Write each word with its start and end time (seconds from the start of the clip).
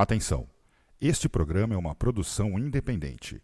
Atenção! 0.00 0.46
Este 0.98 1.28
programa 1.28 1.74
é 1.74 1.76
uma 1.76 1.94
produção 1.94 2.58
independente. 2.58 3.38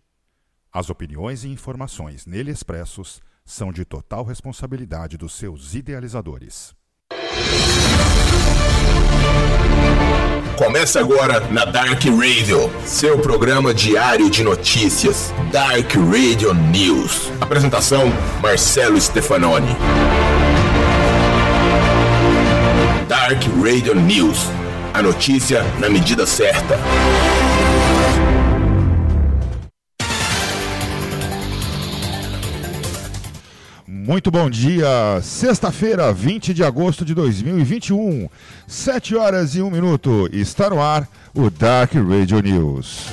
As 0.72 0.88
opiniões 0.88 1.44
e 1.44 1.48
informações 1.48 2.24
nele 2.24 2.50
expressos 2.50 3.20
são 3.44 3.70
de 3.70 3.84
total 3.84 4.24
responsabilidade 4.24 5.18
dos 5.18 5.34
seus 5.34 5.74
idealizadores. 5.74 6.74
Começa 10.56 10.98
agora 10.98 11.40
na 11.50 11.66
Dark 11.66 12.02
Radio, 12.04 12.70
seu 12.86 13.20
programa 13.20 13.74
diário 13.74 14.30
de 14.30 14.42
notícias. 14.42 15.34
Dark 15.52 15.92
Radio 16.10 16.54
News. 16.54 17.30
Apresentação: 17.38 18.04
Marcelo 18.40 18.98
Stefanoni. 18.98 19.76
Dark 23.06 23.42
Radio 23.62 23.94
News. 23.94 24.48
A 24.96 25.02
notícia 25.02 25.62
na 25.78 25.90
medida 25.90 26.24
certa. 26.24 26.78
Muito 33.86 34.30
bom 34.30 34.48
dia, 34.48 35.20
sexta-feira, 35.20 36.10
20 36.14 36.54
de 36.54 36.64
agosto 36.64 37.04
de 37.04 37.12
2021, 37.12 38.26
7 38.66 39.16
horas 39.16 39.54
e 39.54 39.60
1 39.60 39.70
minuto, 39.70 40.30
está 40.32 40.70
no 40.70 40.80
ar 40.80 41.06
o 41.34 41.50
Dark 41.50 41.92
Radio 41.92 42.40
News. 42.40 43.08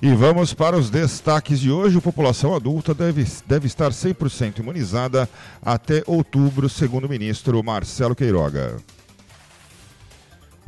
E 0.00 0.14
vamos 0.14 0.54
para 0.54 0.76
os 0.76 0.90
destaques 0.90 1.58
de 1.58 1.72
hoje. 1.72 1.98
A 1.98 2.00
população 2.00 2.54
adulta 2.54 2.94
deve, 2.94 3.26
deve 3.46 3.66
estar 3.66 3.90
100% 3.90 4.60
imunizada 4.60 5.28
até 5.60 6.04
outubro, 6.06 6.68
segundo 6.68 7.06
o 7.06 7.08
ministro 7.08 7.62
Marcelo 7.64 8.14
Queiroga. 8.14 8.76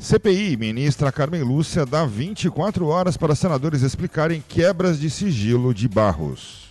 CPI, 0.01 0.56
ministra 0.56 1.12
Carmen 1.12 1.42
Lúcia 1.42 1.87
dá 1.87 2.05
24 2.05 2.87
horas 2.87 3.17
para 3.17 3.37
senadores 3.37 3.83
explicarem 3.83 4.42
quebras 4.48 4.98
de 4.98 5.09
sigilo 5.09 5.72
de 5.72 5.87
Barros. 5.87 6.70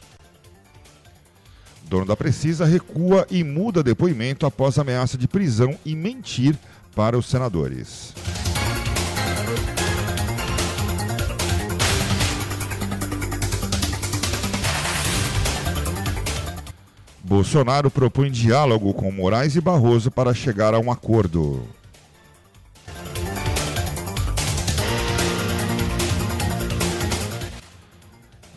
Dono 1.83 2.05
da 2.05 2.15
Precisa 2.15 2.65
recua 2.65 3.25
e 3.31 3.41
muda 3.43 3.81
depoimento 3.81 4.45
após 4.45 4.77
ameaça 4.77 5.17
de 5.17 5.27
prisão 5.27 5.77
e 5.85 5.95
mentir 5.95 6.57
para 6.93 7.17
os 7.17 7.27
senadores. 7.27 8.13
Bolsonaro 17.29 17.91
propõe 17.91 18.31
diálogo 18.31 18.91
com 18.91 19.11
Moraes 19.11 19.55
e 19.55 19.61
Barroso 19.61 20.09
para 20.09 20.33
chegar 20.33 20.73
a 20.73 20.79
um 20.79 20.91
acordo. 20.91 21.61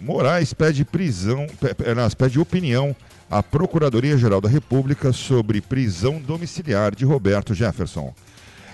Moraes 0.00 0.55
pede 0.55 0.87
prisão, 0.87 1.47
pede 2.17 2.41
opinião 2.41 2.97
à 3.31 3.43
Procuradoria-Geral 3.43 4.41
da 4.41 4.48
República 4.48 5.12
sobre 5.12 5.61
prisão 5.61 6.19
domiciliar 6.19 6.95
de 6.95 7.05
Roberto 7.05 7.53
Jefferson. 7.53 8.15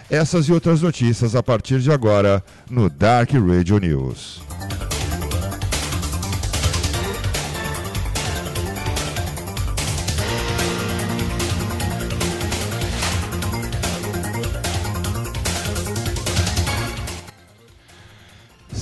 Essas 0.09 0.47
e 0.47 0.53
outras 0.53 0.81
notícias 0.81 1.35
a 1.35 1.43
partir 1.43 1.81
de 1.81 1.91
agora 1.91 2.41
no 2.71 2.89
Dark 2.89 3.33
Radio 3.33 3.79
News. 3.79 4.41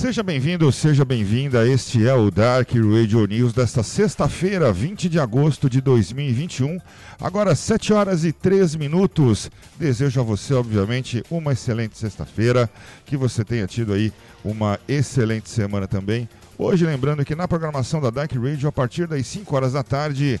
Seja 0.07 0.23
bem-vindo, 0.23 0.71
seja 0.71 1.03
bem-vinda. 1.03 1.67
Este 1.67 2.07
é 2.07 2.13
o 2.13 2.31
Dark 2.31 2.69
Radio 2.69 3.25
News 3.25 3.51
desta 3.51 3.83
sexta-feira, 3.83 4.71
20 4.71 5.09
de 5.09 5.19
agosto 5.19 5.69
de 5.69 5.81
2021. 5.81 6.79
Agora 7.19 7.53
7 7.53 7.91
horas 7.91 8.23
e 8.23 8.31
3 8.31 8.75
minutos. 8.75 9.51
Desejo 9.77 10.21
a 10.21 10.23
você, 10.23 10.53
obviamente, 10.53 11.21
uma 11.29 11.51
excelente 11.51 11.97
sexta-feira, 11.97 12.69
que 13.05 13.17
você 13.17 13.43
tenha 13.43 13.67
tido 13.67 13.91
aí 13.91 14.13
uma 14.45 14.79
excelente 14.87 15.49
semana 15.49 15.89
também. 15.89 16.29
Hoje, 16.57 16.85
lembrando 16.85 17.25
que 17.25 17.35
na 17.35 17.45
programação 17.45 17.99
da 17.99 18.09
Dark 18.09 18.31
Radio, 18.31 18.69
a 18.69 18.71
partir 18.71 19.07
das 19.07 19.27
5 19.27 19.53
horas 19.53 19.73
da 19.73 19.83
tarde, 19.83 20.39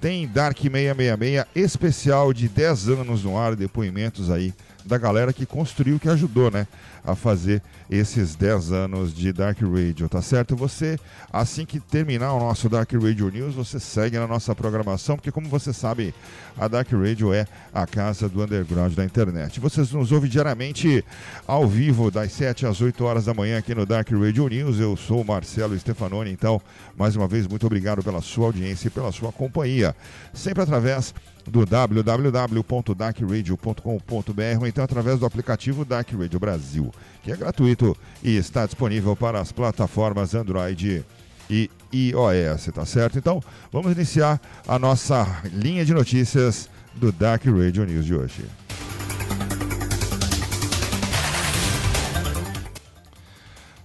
tem 0.00 0.26
Dark 0.26 0.56
666 0.58 1.44
especial 1.54 2.32
de 2.32 2.48
10 2.48 2.88
anos 2.88 3.24
no 3.24 3.36
ar, 3.36 3.54
depoimentos 3.56 4.30
aí 4.30 4.54
da 4.84 4.98
galera 4.98 5.32
que 5.32 5.46
construiu, 5.46 5.98
que 5.98 6.08
ajudou, 6.08 6.50
né, 6.50 6.66
a 7.04 7.14
fazer 7.14 7.62
esses 7.90 8.34
10 8.34 8.72
anos 8.72 9.14
de 9.14 9.32
Dark 9.32 9.58
Radio, 9.60 10.08
tá 10.08 10.22
certo? 10.22 10.54
Você, 10.56 10.98
assim 11.32 11.66
que 11.66 11.80
terminar 11.80 12.32
o 12.32 12.38
nosso 12.38 12.68
Dark 12.68 12.92
Radio 12.92 13.28
News, 13.28 13.54
você 13.54 13.80
segue 13.80 14.18
na 14.18 14.26
nossa 14.26 14.54
programação, 14.54 15.16
porque 15.16 15.32
como 15.32 15.48
você 15.48 15.72
sabe, 15.72 16.14
a 16.56 16.68
Dark 16.68 16.90
Radio 16.92 17.32
é 17.32 17.46
a 17.72 17.86
casa 17.86 18.28
do 18.28 18.42
underground 18.42 18.94
da 18.94 19.04
internet. 19.04 19.58
Vocês 19.58 19.92
nos 19.92 20.12
ouvem 20.12 20.30
diariamente 20.30 21.04
ao 21.46 21.66
vivo, 21.66 22.10
das 22.10 22.32
7 22.32 22.66
às 22.66 22.80
8 22.80 23.04
horas 23.04 23.24
da 23.24 23.34
manhã 23.34 23.58
aqui 23.58 23.74
no 23.74 23.84
Dark 23.84 24.10
Radio 24.10 24.48
News. 24.48 24.78
Eu 24.78 24.96
sou 24.96 25.22
o 25.22 25.24
Marcelo 25.24 25.78
Stefanoni, 25.78 26.30
então, 26.30 26.60
mais 26.96 27.16
uma 27.16 27.26
vez, 27.26 27.46
muito 27.46 27.66
obrigado 27.66 28.02
pela 28.02 28.20
sua 28.20 28.46
audiência 28.46 28.88
e 28.88 28.90
pela 28.90 29.10
sua 29.10 29.32
companhia. 29.32 29.94
Sempre 30.32 30.62
através 30.62 31.14
do 31.46 31.64
www.darkradio.com.br 31.66 34.60
ou 34.60 34.66
então 34.66 34.84
através 34.84 35.18
do 35.18 35.26
aplicativo 35.26 35.84
Dark 35.84 36.10
Radio 36.12 36.38
Brasil, 36.38 36.90
que 37.22 37.32
é 37.32 37.36
gratuito 37.36 37.94
e 38.22 38.36
está 38.36 38.64
disponível 38.66 39.16
para 39.16 39.40
as 39.40 39.50
plataformas 39.52 40.34
Android 40.34 41.04
e 41.50 41.68
iOS, 41.92 42.70
tá 42.72 42.86
certo? 42.86 43.18
Então, 43.18 43.42
vamos 43.70 43.92
iniciar 43.92 44.40
a 44.66 44.78
nossa 44.78 45.42
linha 45.52 45.84
de 45.84 45.92
notícias 45.92 46.70
do 46.94 47.12
Dark 47.12 47.44
Radio 47.44 47.84
News 47.84 48.06
de 48.06 48.14
hoje. 48.14 48.46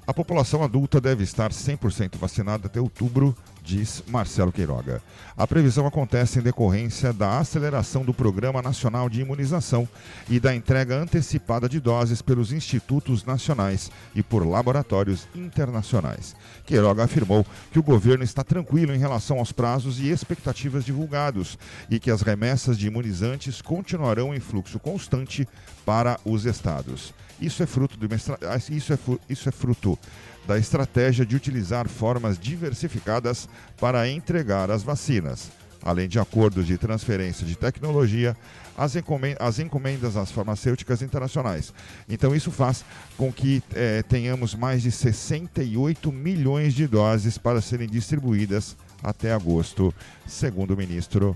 A 0.06 0.14
população 0.14 0.64
adulta 0.64 1.02
deve 1.02 1.26
estar 1.26 1.52
100% 1.52 2.18
vacinada 2.18 2.68
até 2.68 2.80
outubro 2.80 3.36
diz 3.68 4.02
Marcelo 4.08 4.50
Queiroga. 4.50 5.02
A 5.36 5.46
previsão 5.46 5.86
acontece 5.86 6.40
em 6.40 6.42
decorrência 6.42 7.12
da 7.12 7.38
aceleração 7.38 8.06
do 8.06 8.14
Programa 8.14 8.62
Nacional 8.62 9.10
de 9.10 9.20
Imunização 9.20 9.88
e 10.30 10.40
da 10.40 10.56
entrega 10.56 10.96
antecipada 10.96 11.68
de 11.68 11.78
doses 11.78 12.22
pelos 12.22 12.54
institutos 12.54 13.26
nacionais 13.26 13.92
e 14.16 14.24
por 14.24 14.48
laboratórios 14.48 15.28
internacionais. 15.36 16.34
Queiroga 16.66 17.04
afirmou 17.04 17.46
que 17.70 17.78
o 17.78 17.84
governo 17.84 18.24
está 18.24 18.42
tranquilo 18.42 18.96
em 18.96 19.00
relação 19.00 19.38
aos 19.38 19.52
prazos 19.52 20.00
e 20.00 20.08
expectativas 20.08 20.86
divulgados 20.86 21.60
e 21.90 22.00
que 22.00 22.10
as 22.10 22.22
remessas 22.22 22.78
de 22.78 22.88
imunizantes 22.88 23.62
continuarão 23.62 24.34
em 24.34 24.40
fluxo 24.40 24.80
constante 24.80 25.46
para 25.86 26.18
os 26.24 26.46
estados. 26.46 27.14
Isso 27.40 27.62
é 27.62 27.66
fruto, 27.66 27.98
de 27.98 28.08
uma, 28.08 28.16
isso 28.16 28.94
é, 28.94 28.98
isso 29.30 29.50
é 29.50 29.52
fruto 29.52 30.00
da 30.48 30.58
estratégia 30.58 31.26
de 31.26 31.36
utilizar 31.36 31.90
formas 31.90 32.40
diversificadas 32.40 33.50
para 33.80 34.10
entregar 34.10 34.72
as 34.72 34.82
vacinas, 34.82 35.52
além 35.84 36.08
de 36.08 36.18
acordos 36.20 36.66
de 36.66 36.78
transferência 36.78 37.46
de 37.46 37.56
tecnologia, 37.56 38.36
as, 38.78 38.96
encomendas, 38.96 39.38
as 39.46 39.60
encomendas 39.60 40.16
às 40.16 40.32
farmacêuticas 40.32 41.02
internacionais. 41.02 41.74
Então, 42.08 42.34
isso 42.34 42.50
faz 42.50 42.86
com 43.18 43.32
que 43.32 43.62
é, 43.74 44.02
tenhamos 44.04 44.56
mais 44.56 44.82
de 44.82 44.92
68 44.92 46.12
milhões 46.12 46.74
de 46.74 46.88
doses 46.88 47.38
para 47.38 47.62
serem 47.62 47.88
distribuídas 47.88 48.78
até 49.04 49.34
agosto, 49.34 49.94
segundo 50.26 50.72
o 50.72 50.78
ministro 50.78 51.36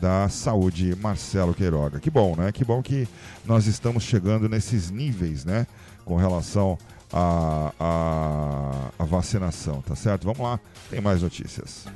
da 0.00 0.28
Saúde, 0.28 0.96
Marcelo 1.00 1.54
Queiroga. 1.54 2.00
Que 2.00 2.10
bom, 2.10 2.34
né? 2.36 2.50
Que 2.52 2.64
bom 2.64 2.82
que 2.82 3.08
nós 3.44 3.66
estamos 3.66 4.02
chegando 4.02 4.48
nesses 4.48 4.90
níveis, 4.90 5.44
né? 5.44 5.66
Com 6.04 6.16
relação 6.16 6.76
a, 7.12 7.72
a, 7.78 9.02
a 9.02 9.04
vacinação, 9.04 9.82
tá 9.82 9.94
certo? 9.94 10.24
Vamos 10.24 10.40
lá, 10.40 10.58
tem 10.90 11.00
mais 11.00 11.22
notícias. 11.22 11.86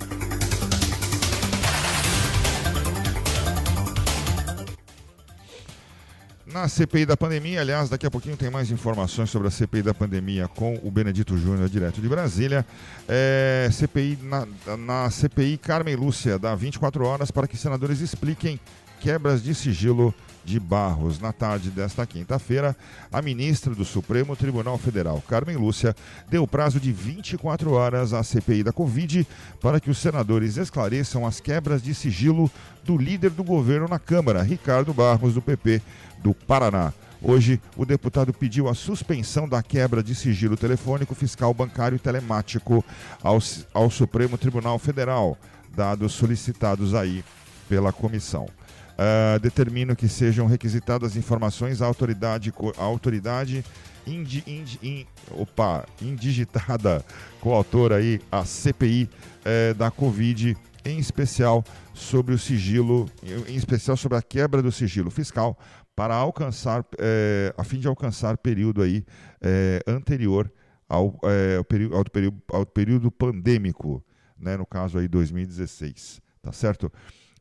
Na 6.56 6.68
CPI 6.68 7.04
da 7.04 7.16
pandemia, 7.18 7.60
aliás, 7.60 7.90
daqui 7.90 8.06
a 8.06 8.10
pouquinho 8.10 8.34
tem 8.34 8.48
mais 8.48 8.70
informações 8.70 9.28
sobre 9.28 9.48
a 9.48 9.50
CPI 9.50 9.82
da 9.82 9.92
pandemia 9.92 10.48
com 10.48 10.80
o 10.82 10.90
Benedito 10.90 11.36
Júnior, 11.36 11.68
direto 11.68 12.00
de 12.00 12.08
Brasília. 12.08 12.64
É, 13.06 13.68
CPI, 13.70 14.18
na, 14.22 14.46
na 14.76 15.10
CPI, 15.10 15.58
Carmen 15.58 15.96
Lúcia 15.96 16.38
dá 16.38 16.54
24 16.54 17.04
horas 17.04 17.30
para 17.30 17.46
que 17.46 17.58
senadores 17.58 18.00
expliquem 18.00 18.58
quebras 19.00 19.42
de 19.42 19.54
sigilo 19.54 20.14
de 20.46 20.60
Barros. 20.60 21.18
Na 21.18 21.32
tarde 21.32 21.70
desta 21.70 22.06
quinta-feira, 22.06 22.76
a 23.12 23.20
ministra 23.20 23.74
do 23.74 23.84
Supremo 23.84 24.36
Tribunal 24.36 24.78
Federal, 24.78 25.22
Carmen 25.28 25.56
Lúcia, 25.56 25.94
deu 26.30 26.46
prazo 26.46 26.78
de 26.78 26.92
24 26.92 27.72
horas 27.72 28.14
à 28.14 28.22
CPI 28.22 28.62
da 28.62 28.72
Covid 28.72 29.26
para 29.60 29.80
que 29.80 29.90
os 29.90 29.98
senadores 29.98 30.56
esclareçam 30.56 31.26
as 31.26 31.40
quebras 31.40 31.82
de 31.82 31.92
sigilo 31.94 32.50
do 32.84 32.96
líder 32.96 33.30
do 33.30 33.42
governo 33.42 33.88
na 33.88 33.98
Câmara, 33.98 34.42
Ricardo 34.42 34.94
Barros, 34.94 35.34
do 35.34 35.42
PP 35.42 35.82
do 36.22 36.32
Paraná. 36.32 36.92
Hoje, 37.20 37.60
o 37.76 37.84
deputado 37.84 38.32
pediu 38.32 38.68
a 38.68 38.74
suspensão 38.74 39.48
da 39.48 39.62
quebra 39.62 40.02
de 40.02 40.14
sigilo 40.14 40.56
telefônico, 40.56 41.14
fiscal, 41.14 41.52
bancário 41.52 41.96
e 41.96 41.98
telemático 41.98 42.84
ao, 43.22 43.38
ao 43.74 43.90
Supremo 43.90 44.38
Tribunal 44.38 44.78
Federal, 44.78 45.36
dados 45.74 46.12
solicitados 46.12 46.94
aí 46.94 47.24
pela 47.68 47.92
comissão. 47.92 48.48
Uh, 48.96 49.38
determino 49.40 49.94
que 49.94 50.08
sejam 50.08 50.46
requisitadas 50.46 51.16
informações 51.16 51.82
à 51.82 51.86
autoridade, 51.86 52.50
à 52.78 52.82
autoridade 52.82 53.62
indi, 54.06 54.42
indi, 54.46 54.78
in, 54.82 55.06
opa, 55.30 55.84
indigitada 56.00 57.04
autor 57.42 57.92
aí, 57.92 58.20
a 58.30 58.44
CPI 58.44 59.08
eh, 59.44 59.72
da 59.74 59.90
Covid, 59.90 60.56
em 60.84 60.98
especial 60.98 61.64
sobre 61.94 62.34
o 62.34 62.38
sigilo, 62.38 63.08
em 63.46 63.54
especial 63.54 63.96
sobre 63.96 64.18
a 64.18 64.22
quebra 64.22 64.60
do 64.60 64.72
sigilo 64.72 65.10
fiscal, 65.10 65.56
para 65.94 66.14
alcançar, 66.14 66.84
eh, 66.98 67.54
a 67.56 67.62
fim 67.62 67.78
de 67.78 67.86
alcançar 67.86 68.36
período 68.36 68.82
aí 68.82 69.04
eh, 69.40 69.80
anterior 69.86 70.50
ao, 70.88 71.20
ao, 71.56 71.64
período, 71.64 71.96
ao, 71.96 72.04
período, 72.04 72.42
ao 72.52 72.66
período 72.66 73.10
pandêmico, 73.12 74.04
né, 74.38 74.56
no 74.56 74.66
caso 74.66 74.98
aí 74.98 75.06
2016, 75.06 76.20
tá 76.42 76.50
certo? 76.52 76.92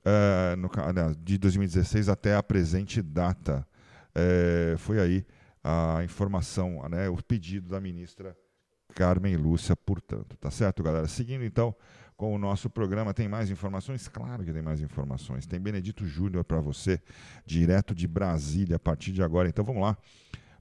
Uh, 0.06 0.56
no, 0.56 0.69
de 1.16 1.38
2016 1.38 2.10
até 2.10 2.36
a 2.36 2.44
presente 2.44 3.02
data. 3.02 3.68
Uh, 4.16 4.78
foi 4.78 5.00
aí 5.00 5.25
a 5.63 6.04
informação, 6.04 6.88
né, 6.90 7.10
o 7.10 7.18
pedido 7.24 7.69
da 7.69 7.81
ministra 7.81 8.38
Carmen 8.94 9.36
Lúcia, 9.36 9.75
portanto. 9.75 10.38
Tá 10.38 10.52
certo, 10.52 10.84
galera? 10.84 11.07
Seguindo 11.07 11.44
então 11.44 11.75
com 12.16 12.34
o 12.34 12.38
nosso 12.38 12.69
programa, 12.69 13.13
tem 13.13 13.28
mais 13.28 13.50
informações? 13.50 14.07
Claro 14.07 14.44
que 14.44 14.54
tem 14.54 14.62
mais 14.62 14.80
informações. 14.80 15.46
Tem 15.46 15.60
Benedito 15.60 16.06
Júnior 16.06 16.46
para 16.46 16.62
você, 16.62 17.01
direto 17.46 17.94
de 17.94 18.08
Brasília, 18.08 18.78
a 18.78 18.80
partir 18.80 19.12
de 19.12 19.22
agora. 19.22 19.50
Então 19.50 19.66
vamos 19.66 19.81
lá. 19.81 19.98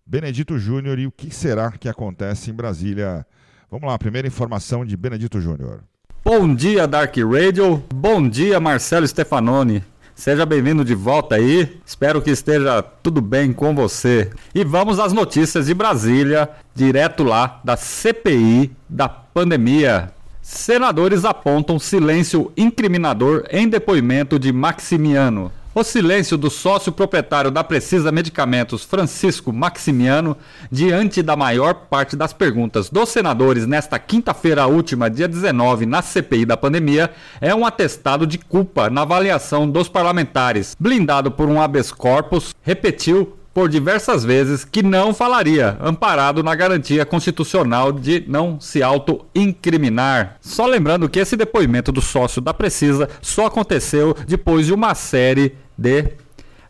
Benedito 0.04 0.58
Júnior 0.58 0.98
e 0.98 1.06
o 1.06 1.12
que 1.12 1.30
será 1.30 1.70
que 1.72 1.88
acontece 1.88 2.50
em 2.50 2.54
Brasília? 2.54 3.24
Vamos 3.70 3.88
lá, 3.88 3.98
primeira 3.98 4.26
informação 4.26 4.84
de 4.84 4.96
Benedito 4.96 5.40
Júnior. 5.40 5.84
Bom 6.24 6.54
dia, 6.54 6.86
Dark 6.86 7.14
Radio. 7.18 7.84
Bom 7.94 8.26
dia, 8.26 8.58
Marcelo 8.58 9.06
Stefanoni. 9.06 9.84
Seja 10.14 10.46
bem-vindo 10.46 10.82
de 10.82 10.94
volta 10.94 11.34
aí. 11.34 11.78
Espero 11.84 12.22
que 12.22 12.30
esteja 12.30 12.82
tudo 12.82 13.20
bem 13.20 13.52
com 13.52 13.74
você. 13.74 14.30
E 14.54 14.64
vamos 14.64 14.98
às 14.98 15.12
notícias 15.12 15.66
de 15.66 15.74
Brasília, 15.74 16.48
direto 16.74 17.24
lá 17.24 17.60
da 17.62 17.76
CPI 17.76 18.72
da 18.88 19.06
pandemia. 19.06 20.14
Senadores 20.40 21.26
apontam 21.26 21.78
silêncio 21.78 22.50
incriminador 22.56 23.44
em 23.50 23.68
depoimento 23.68 24.38
de 24.38 24.50
Maximiano. 24.50 25.52
O 25.76 25.82
silêncio 25.82 26.38
do 26.38 26.50
sócio 26.50 26.92
proprietário 26.92 27.50
da 27.50 27.64
Precisa 27.64 28.12
Medicamentos, 28.12 28.84
Francisco 28.84 29.52
Maximiano, 29.52 30.36
diante 30.70 31.20
da 31.20 31.34
maior 31.34 31.74
parte 31.74 32.14
das 32.14 32.32
perguntas 32.32 32.88
dos 32.88 33.08
senadores 33.08 33.66
nesta 33.66 33.98
quinta-feira 33.98 34.68
última, 34.68 35.10
dia 35.10 35.26
19, 35.26 35.84
na 35.84 36.00
CPI 36.00 36.46
da 36.46 36.56
pandemia, 36.56 37.10
é 37.40 37.52
um 37.52 37.66
atestado 37.66 38.24
de 38.24 38.38
culpa 38.38 38.88
na 38.88 39.02
avaliação 39.02 39.68
dos 39.68 39.88
parlamentares. 39.88 40.76
Blindado 40.78 41.32
por 41.32 41.48
um 41.48 41.60
habeas 41.60 41.90
corpus, 41.90 42.54
repetiu 42.62 43.36
por 43.54 43.68
diversas 43.68 44.24
vezes 44.24 44.64
que 44.64 44.82
não 44.82 45.14
falaria, 45.14 45.78
amparado 45.80 46.42
na 46.42 46.54
garantia 46.56 47.06
constitucional 47.06 47.92
de 47.92 48.24
não 48.26 48.60
se 48.60 48.82
auto-incriminar. 48.82 50.36
Só 50.40 50.66
lembrando 50.66 51.08
que 51.08 51.20
esse 51.20 51.36
depoimento 51.36 51.92
do 51.92 52.02
sócio 52.02 52.42
da 52.42 52.52
Precisa 52.52 53.08
só 53.22 53.46
aconteceu 53.46 54.14
depois 54.26 54.66
de 54.66 54.74
uma 54.74 54.94
série 54.96 55.54
de 55.76 56.12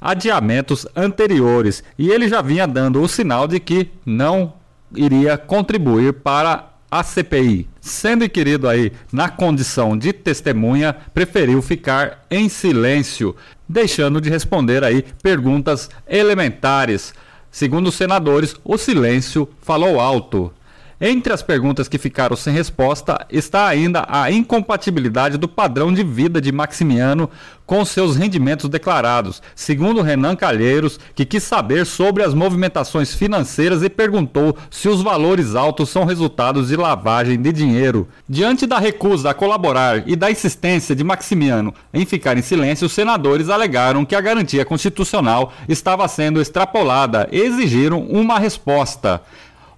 adiamentos 0.00 0.86
anteriores 0.94 1.82
e 1.98 2.10
ele 2.10 2.28
já 2.28 2.42
vinha 2.42 2.66
dando 2.66 3.00
o 3.00 3.08
sinal 3.08 3.48
de 3.48 3.58
que 3.58 3.90
não 4.04 4.52
iria 4.94 5.38
contribuir 5.38 6.12
para 6.12 6.70
a 6.90 7.02
CPI. 7.02 7.68
Sendo 7.80 8.24
inquirido 8.24 8.68
aí 8.68 8.92
na 9.12 9.28
condição 9.28 9.96
de 9.98 10.12
testemunha, 10.12 10.94
preferiu 11.12 11.60
ficar 11.60 12.24
em 12.30 12.48
silêncio, 12.48 13.34
deixando 13.68 14.20
de 14.20 14.30
responder 14.30 14.84
aí 14.84 15.04
perguntas 15.22 15.90
elementares. 16.06 17.12
Segundo 17.50 17.88
os 17.88 17.94
senadores, 17.94 18.54
o 18.64 18.78
silêncio 18.78 19.48
falou 19.60 19.98
alto. 19.98 20.52
Entre 21.00 21.32
as 21.32 21.42
perguntas 21.42 21.88
que 21.88 21.98
ficaram 21.98 22.36
sem 22.36 22.54
resposta 22.54 23.26
está 23.28 23.66
ainda 23.66 24.06
a 24.08 24.30
incompatibilidade 24.30 25.36
do 25.36 25.48
padrão 25.48 25.92
de 25.92 26.04
vida 26.04 26.40
de 26.40 26.52
Maximiano 26.52 27.28
com 27.66 27.84
seus 27.84 28.14
rendimentos 28.14 28.68
declarados, 28.68 29.42
segundo 29.54 30.02
Renan 30.02 30.36
Calheiros, 30.36 31.00
que 31.14 31.24
quis 31.24 31.42
saber 31.42 31.86
sobre 31.86 32.22
as 32.22 32.34
movimentações 32.34 33.14
financeiras 33.14 33.82
e 33.82 33.88
perguntou 33.88 34.56
se 34.70 34.88
os 34.88 35.02
valores 35.02 35.54
altos 35.54 35.88
são 35.88 36.04
resultados 36.04 36.68
de 36.68 36.76
lavagem 36.76 37.40
de 37.40 37.52
dinheiro. 37.52 38.06
Diante 38.28 38.66
da 38.66 38.78
recusa 38.78 39.30
a 39.30 39.34
colaborar 39.34 40.06
e 40.06 40.14
da 40.14 40.30
insistência 40.30 40.94
de 40.94 41.02
Maximiano 41.02 41.74
em 41.92 42.04
ficar 42.04 42.36
em 42.36 42.42
silêncio, 42.42 42.86
os 42.86 42.92
senadores 42.92 43.48
alegaram 43.48 44.04
que 44.04 44.14
a 44.14 44.20
garantia 44.20 44.64
constitucional 44.64 45.52
estava 45.68 46.06
sendo 46.06 46.40
extrapolada 46.40 47.28
e 47.32 47.40
exigiram 47.40 48.00
uma 48.02 48.38
resposta. 48.38 49.22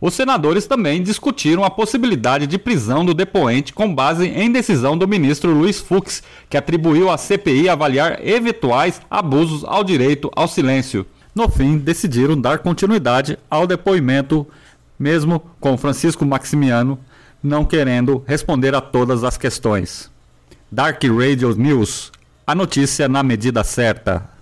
Os 0.00 0.14
senadores 0.14 0.66
também 0.66 1.02
discutiram 1.02 1.64
a 1.64 1.70
possibilidade 1.70 2.46
de 2.46 2.58
prisão 2.58 3.04
do 3.04 3.14
depoente 3.14 3.72
com 3.72 3.94
base 3.94 4.26
em 4.26 4.52
decisão 4.52 4.96
do 4.96 5.08
ministro 5.08 5.52
Luiz 5.52 5.80
Fux, 5.80 6.22
que 6.50 6.56
atribuiu 6.56 7.10
à 7.10 7.16
CPI 7.16 7.68
avaliar 7.68 8.18
eventuais 8.26 9.00
abusos 9.10 9.64
ao 9.64 9.82
direito 9.82 10.30
ao 10.36 10.46
silêncio. 10.46 11.06
No 11.34 11.48
fim, 11.48 11.78
decidiram 11.78 12.38
dar 12.38 12.58
continuidade 12.58 13.38
ao 13.50 13.66
depoimento, 13.66 14.46
mesmo 14.98 15.42
com 15.60 15.76
Francisco 15.78 16.24
Maximiano 16.24 16.98
não 17.42 17.64
querendo 17.64 18.24
responder 18.26 18.74
a 18.74 18.80
todas 18.80 19.22
as 19.22 19.36
questões. 19.36 20.10
Dark 20.70 21.02
Radio 21.04 21.54
News, 21.54 22.10
a 22.46 22.54
notícia 22.54 23.08
na 23.08 23.22
medida 23.22 23.62
certa. 23.62 24.35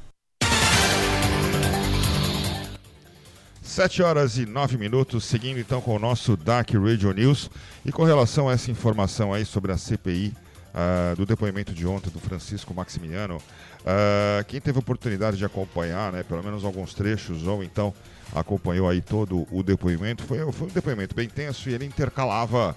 7 3.75 4.05
horas 4.05 4.39
e 4.39 4.47
9 4.47 4.79
minutos, 4.79 5.25
seguindo 5.25 5.59
então 5.59 5.81
com 5.81 5.97
o 5.97 5.99
nosso 5.99 6.37
Dark 6.37 6.71
Radio 6.75 7.11
News. 7.11 7.51
E 7.85 7.91
com 7.91 8.05
relação 8.05 8.49
a 8.49 8.53
essa 8.53 8.71
informação 8.71 9.35
aí 9.35 9.45
sobre 9.45 9.73
a 9.73 9.77
CPI, 9.77 10.29
uh, 10.29 10.33
ah, 10.73 11.15
do 11.17 11.27
depoimento 11.27 11.73
de 11.73 11.85
ontem 11.85 12.09
do 12.09 12.21
Francisco 12.21 12.73
Maximiano, 12.73 13.39
uh, 13.39 14.45
quem 14.47 14.61
teve 14.61 14.79
oportunidade 14.79 15.39
de 15.39 15.45
acompanhar, 15.45 16.13
né, 16.13 16.23
pelo 16.23 16.41
menos 16.45 16.65
alguns 16.65 16.95
trechos, 16.95 17.49
ou 17.49 17.65
então 17.65 17.93
acompanhou 18.33 18.89
aí 18.89 19.01
todo 19.01 19.45
o 19.51 19.61
depoimento, 19.65 20.23
foi, 20.23 20.39
foi 20.53 20.69
um 20.69 20.71
depoimento 20.71 21.13
bem 21.13 21.29
tenso 21.29 21.69
e 21.69 21.75
ele 21.75 21.85
intercalava 21.85 22.77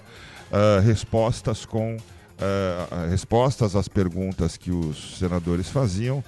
uh, 0.50 0.80
respostas 0.80 1.64
com 1.64 1.96
respostas 3.08 3.76
às 3.76 3.86
perguntas 3.88 4.56
que 4.56 4.70
os 4.70 5.18
senadores 5.18 5.68
faziam 5.68 6.22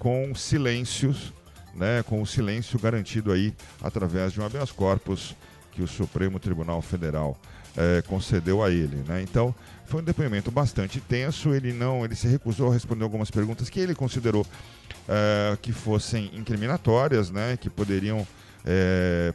com 0.00 0.34
silêncios 0.34 1.32
né, 1.76 2.02
com 2.02 2.20
o 2.20 2.26
silêncio 2.26 2.78
garantido 2.78 3.32
aí 3.32 3.54
através 3.82 4.32
de 4.32 4.40
um 4.40 4.44
habeas 4.44 4.72
corpus 4.72 5.34
que 5.72 5.82
o 5.82 5.86
Supremo 5.86 6.38
Tribunal 6.38 6.80
Federal 6.80 7.38
é, 7.76 8.02
concedeu 8.02 8.64
a 8.64 8.70
ele. 8.70 8.96
Né? 9.06 9.22
Então, 9.22 9.54
foi 9.84 10.00
um 10.00 10.04
depoimento 10.04 10.50
bastante 10.50 11.00
tenso. 11.00 11.52
Ele 11.52 11.72
não, 11.72 12.04
ele 12.04 12.14
se 12.14 12.26
recusou 12.26 12.70
a 12.70 12.72
responder 12.72 13.04
algumas 13.04 13.30
perguntas 13.30 13.68
que 13.68 13.78
ele 13.78 13.94
considerou 13.94 14.44
é, 15.08 15.56
que 15.60 15.72
fossem 15.72 16.30
incriminatórias, 16.34 17.30
né, 17.30 17.56
que 17.56 17.68
poderiam 17.68 18.26
é, 18.64 19.32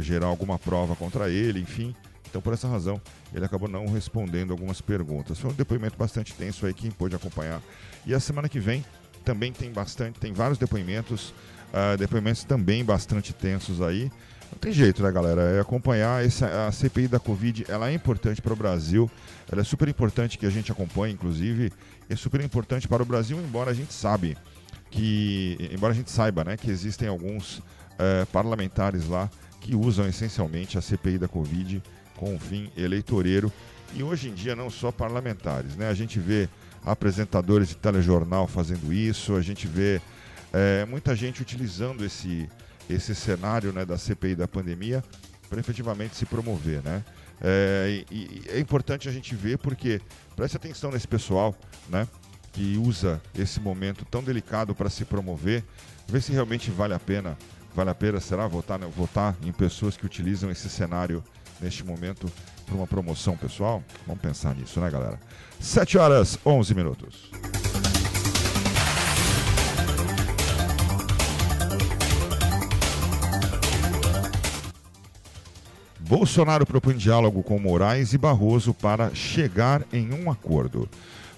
gerar 0.00 0.26
alguma 0.26 0.58
prova 0.58 0.96
contra 0.96 1.30
ele, 1.30 1.60
enfim. 1.60 1.94
Então, 2.28 2.42
por 2.42 2.52
essa 2.52 2.68
razão, 2.68 3.00
ele 3.32 3.44
acabou 3.44 3.68
não 3.68 3.86
respondendo 3.86 4.50
algumas 4.50 4.80
perguntas. 4.80 5.38
Foi 5.38 5.50
um 5.50 5.54
depoimento 5.54 5.96
bastante 5.96 6.34
tenso 6.34 6.66
aí, 6.66 6.74
quem 6.74 6.90
pôde 6.90 7.14
acompanhar. 7.14 7.62
E 8.04 8.14
a 8.14 8.20
semana 8.20 8.48
que 8.48 8.58
vem 8.58 8.84
também 9.24 9.52
tem 9.52 9.72
bastante, 9.72 10.18
tem 10.18 10.32
vários 10.32 10.58
depoimentos 10.58 11.32
Uh, 11.72 11.96
depoimentos 11.96 12.44
também 12.44 12.84
bastante 12.84 13.32
tensos 13.32 13.80
aí. 13.80 14.10
Não 14.50 14.58
tem 14.58 14.72
jeito, 14.72 15.02
né, 15.02 15.10
galera? 15.10 15.42
É 15.42 15.60
acompanhar 15.60 16.24
essa, 16.24 16.66
a 16.66 16.72
CPI 16.72 17.08
da 17.08 17.18
Covid, 17.18 17.66
ela 17.68 17.90
é 17.90 17.94
importante 17.94 18.40
para 18.40 18.52
o 18.52 18.56
Brasil, 18.56 19.10
ela 19.50 19.60
é 19.60 19.64
super 19.64 19.88
importante 19.88 20.38
que 20.38 20.46
a 20.46 20.50
gente 20.50 20.70
acompanhe, 20.70 21.12
inclusive, 21.12 21.72
é 22.08 22.16
super 22.16 22.40
importante 22.40 22.86
para 22.86 23.02
o 23.02 23.06
Brasil, 23.06 23.36
embora 23.38 23.72
a 23.72 23.74
gente 23.74 23.92
sabe 23.92 24.36
que, 24.90 25.58
embora 25.72 25.92
a 25.92 25.96
gente 25.96 26.10
saiba, 26.10 26.44
né, 26.44 26.56
que 26.56 26.70
existem 26.70 27.08
alguns 27.08 27.58
uh, 27.58 28.26
parlamentares 28.32 29.08
lá 29.08 29.28
que 29.60 29.74
usam 29.74 30.06
essencialmente 30.06 30.78
a 30.78 30.80
CPI 30.80 31.18
da 31.18 31.28
Covid 31.28 31.82
com 32.16 32.34
um 32.34 32.38
fim 32.38 32.70
eleitoreiro 32.76 33.52
e 33.94 34.02
hoje 34.02 34.28
em 34.28 34.34
dia 34.34 34.56
não 34.56 34.70
só 34.70 34.90
parlamentares, 34.90 35.76
né? 35.76 35.88
A 35.88 35.94
gente 35.94 36.18
vê 36.18 36.48
apresentadores 36.84 37.68
de 37.68 37.76
telejornal 37.76 38.46
fazendo 38.46 38.92
isso, 38.92 39.34
a 39.34 39.42
gente 39.42 39.66
vê 39.66 40.00
é, 40.56 40.86
muita 40.86 41.14
gente 41.14 41.42
utilizando 41.42 42.02
esse, 42.02 42.48
esse 42.88 43.14
cenário 43.14 43.74
né, 43.74 43.84
da 43.84 43.98
CPI 43.98 44.34
da 44.34 44.48
pandemia 44.48 45.04
para 45.50 45.60
efetivamente 45.60 46.16
se 46.16 46.24
promover, 46.24 46.82
né? 46.82 47.04
É, 47.42 48.04
e, 48.10 48.16
e 48.16 48.42
é 48.48 48.58
importante 48.58 49.06
a 49.06 49.12
gente 49.12 49.34
ver 49.34 49.58
porque 49.58 50.00
preste 50.34 50.56
atenção 50.56 50.90
nesse 50.90 51.06
pessoal, 51.06 51.54
né? 51.90 52.08
Que 52.54 52.78
usa 52.78 53.20
esse 53.38 53.60
momento 53.60 54.06
tão 54.06 54.22
delicado 54.22 54.74
para 54.74 54.88
se 54.88 55.04
promover, 55.04 55.62
ver 56.08 56.22
se 56.22 56.32
realmente 56.32 56.70
vale 56.70 56.94
a 56.94 56.98
pena, 56.98 57.36
vale 57.74 57.90
a 57.90 57.94
pena, 57.94 58.18
será 58.18 58.48
votar, 58.48 58.78
né, 58.78 58.90
votar 58.96 59.36
em 59.42 59.52
pessoas 59.52 59.94
que 59.94 60.06
utilizam 60.06 60.50
esse 60.50 60.70
cenário 60.70 61.22
neste 61.60 61.84
momento 61.84 62.32
para 62.64 62.74
uma 62.74 62.86
promoção 62.86 63.36
pessoal? 63.36 63.84
Vamos 64.06 64.22
pensar 64.22 64.54
nisso, 64.54 64.80
né, 64.80 64.90
galera? 64.90 65.20
7 65.60 65.98
horas 65.98 66.38
11 66.46 66.74
minutos. 66.74 67.30
Bolsonaro 76.08 76.64
propõe 76.64 76.96
diálogo 76.96 77.42
com 77.42 77.58
Moraes 77.58 78.12
e 78.12 78.18
Barroso 78.18 78.72
para 78.72 79.12
chegar 79.12 79.84
em 79.92 80.14
um 80.14 80.30
acordo. 80.30 80.88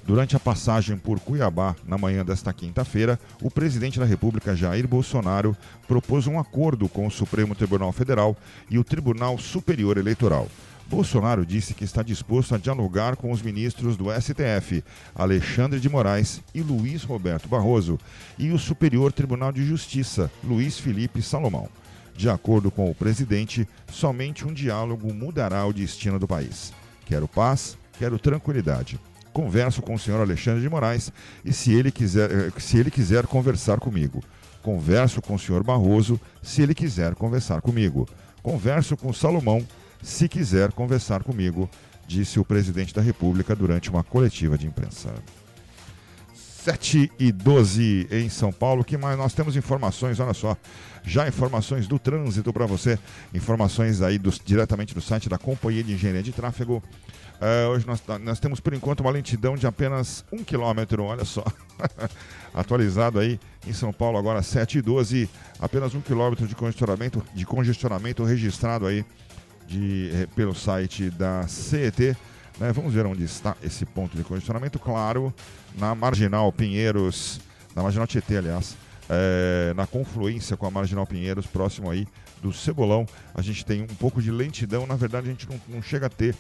Durante 0.04 0.37
a 0.37 0.38
passagem 0.38 0.94
por 0.98 1.18
Cuiabá, 1.20 1.75
na 1.87 1.96
manhã 1.96 2.22
desta 2.22 2.52
quinta-feira, 2.52 3.18
o 3.40 3.50
presidente 3.50 3.98
da 3.98 4.04
República, 4.04 4.54
Jair 4.54 4.87
Bolsonaro, 4.87 5.56
propôs 5.87 6.26
um 6.26 6.38
acordo 6.38 6.87
com 6.87 7.06
o 7.06 7.10
Supremo 7.10 7.54
Tribunal 7.54 7.92
Federal 7.92 8.37
e 8.68 8.78
o 8.78 8.84
Tribunal 8.84 9.38
Superior 9.38 9.96
Eleitoral. 9.96 10.46
Bolsonaro 10.87 11.46
disse 11.46 11.72
que 11.72 11.84
está 11.84 12.02
disposto 12.02 12.54
a 12.54 12.58
dialogar 12.58 13.16
com 13.16 13.32
os 13.32 13.40
ministros 13.40 13.96
do 13.96 14.12
STF, 14.12 14.84
Alexandre 15.14 15.80
de 15.80 15.88
Moraes 15.88 16.42
e 16.54 16.60
Luiz 16.60 17.04
Roberto 17.04 17.48
Barroso, 17.48 17.98
e 18.38 18.50
o 18.50 18.58
Superior 18.58 19.12
Tribunal 19.12 19.50
de 19.50 19.64
Justiça, 19.64 20.30
Luiz 20.44 20.78
Felipe 20.78 21.22
Salomão. 21.22 21.70
De 22.18 22.28
acordo 22.28 22.68
com 22.68 22.90
o 22.90 22.94
presidente, 22.96 23.64
somente 23.92 24.44
um 24.44 24.52
diálogo 24.52 25.14
mudará 25.14 25.64
o 25.64 25.72
destino 25.72 26.18
do 26.18 26.26
país. 26.26 26.72
Quero 27.06 27.28
paz, 27.28 27.78
quero 27.96 28.18
tranquilidade. 28.18 28.98
Converso 29.32 29.80
com 29.80 29.94
o 29.94 29.98
senhor 30.00 30.20
Alexandre 30.20 30.60
de 30.60 30.68
Moraes 30.68 31.12
e 31.44 31.52
se 31.52 31.72
ele 31.72 31.92
quiser, 31.92 32.28
eh, 32.28 32.50
se 32.58 32.76
ele 32.76 32.90
quiser 32.90 33.25
conversar 33.25 33.78
comigo. 33.78 34.20
Converso 34.64 35.22
com 35.22 35.37
o 35.37 35.38
senhor 35.38 35.62
Barroso 35.62 36.20
se 36.42 36.60
ele 36.60 36.75
quiser 36.75 37.14
conversar 37.14 37.60
comigo. 37.60 38.08
Converso 38.42 38.96
com 38.96 39.12
Salomão 39.12 39.64
se 40.02 40.28
quiser 40.28 40.72
conversar 40.72 41.22
comigo, 41.22 41.70
disse 42.04 42.40
o 42.40 42.44
presidente 42.44 42.92
da 42.92 43.00
República 43.00 43.54
durante 43.54 43.90
uma 43.90 44.02
coletiva 44.02 44.58
de 44.58 44.66
imprensa. 44.66 45.14
7 46.68 47.10
e 47.18 47.32
12 47.32 48.08
em 48.10 48.28
São 48.28 48.52
Paulo. 48.52 48.84
que 48.84 48.98
mais? 48.98 49.16
Nós 49.16 49.32
temos 49.32 49.56
informações, 49.56 50.20
olha 50.20 50.34
só. 50.34 50.54
Já 51.02 51.26
informações 51.26 51.88
do 51.88 51.98
trânsito 51.98 52.52
para 52.52 52.66
você. 52.66 52.98
Informações 53.32 54.02
aí 54.02 54.18
dos, 54.18 54.38
diretamente 54.38 54.94
do 54.94 55.00
site 55.00 55.30
da 55.30 55.38
Companhia 55.38 55.82
de 55.82 55.94
Engenharia 55.94 56.22
de 56.22 56.30
Tráfego. 56.30 56.82
Uh, 57.40 57.70
hoje 57.70 57.87
nós, 57.87 58.02
nós, 58.20 58.38
temos 58.38 58.60
por 58.60 58.75
enquanto 58.75 59.00
uma 59.00 59.10
lentidão 59.10 59.56
de 59.56 59.66
apenas 59.66 60.22
um 60.30 60.44
quilômetro, 60.44 61.04
olha 61.04 61.25
só. 61.25 61.42
Atualizado 62.52 63.18
aí 63.18 63.40
em 63.66 63.72
São 63.72 63.90
Paulo, 63.90 64.18
agora 64.18 64.42
7 64.42 64.78
e 64.78 64.82
12. 64.82 65.30
Apenas 65.58 65.94
um 65.94 66.02
quilômetro 66.02 66.46
de 66.46 66.54
congestionamento, 66.54 67.25
de 67.32 67.46
congestionamento 67.46 68.25
registrado 68.25 68.87
aí 68.87 69.06
de, 69.66 70.10
eh, 70.12 70.26
pelo 70.37 70.54
site 70.54 71.08
da 71.08 71.48
CET. 71.48 72.14
Né? 72.58 72.72
Vamos 72.72 72.92
ver 72.92 73.06
onde 73.06 73.24
está 73.24 73.56
esse 73.62 73.86
ponto 73.86 74.16
de 74.16 74.24
congestionamento. 74.24 74.78
Claro, 74.78 75.32
na 75.76 75.94
Marginal 75.94 76.52
Pinheiros, 76.52 77.40
na 77.74 77.82
Marginal 77.82 78.06
Tietê, 78.06 78.38
aliás, 78.38 78.76
é, 79.08 79.72
na 79.74 79.86
confluência 79.86 80.56
com 80.56 80.66
a 80.66 80.70
Marginal 80.70 81.06
Pinheiros, 81.06 81.46
próximo 81.46 81.90
aí 81.90 82.06
do 82.42 82.52
Cebolão, 82.52 83.06
a 83.34 83.42
gente 83.42 83.64
tem 83.64 83.82
um 83.82 83.86
pouco 83.86 84.20
de 84.20 84.30
lentidão. 84.30 84.86
Na 84.86 84.96
verdade, 84.96 85.28
a 85.28 85.30
gente 85.30 85.48
não, 85.48 85.60
não 85.68 85.82
chega 85.82 86.06
a 86.06 86.10
ter 86.10 86.34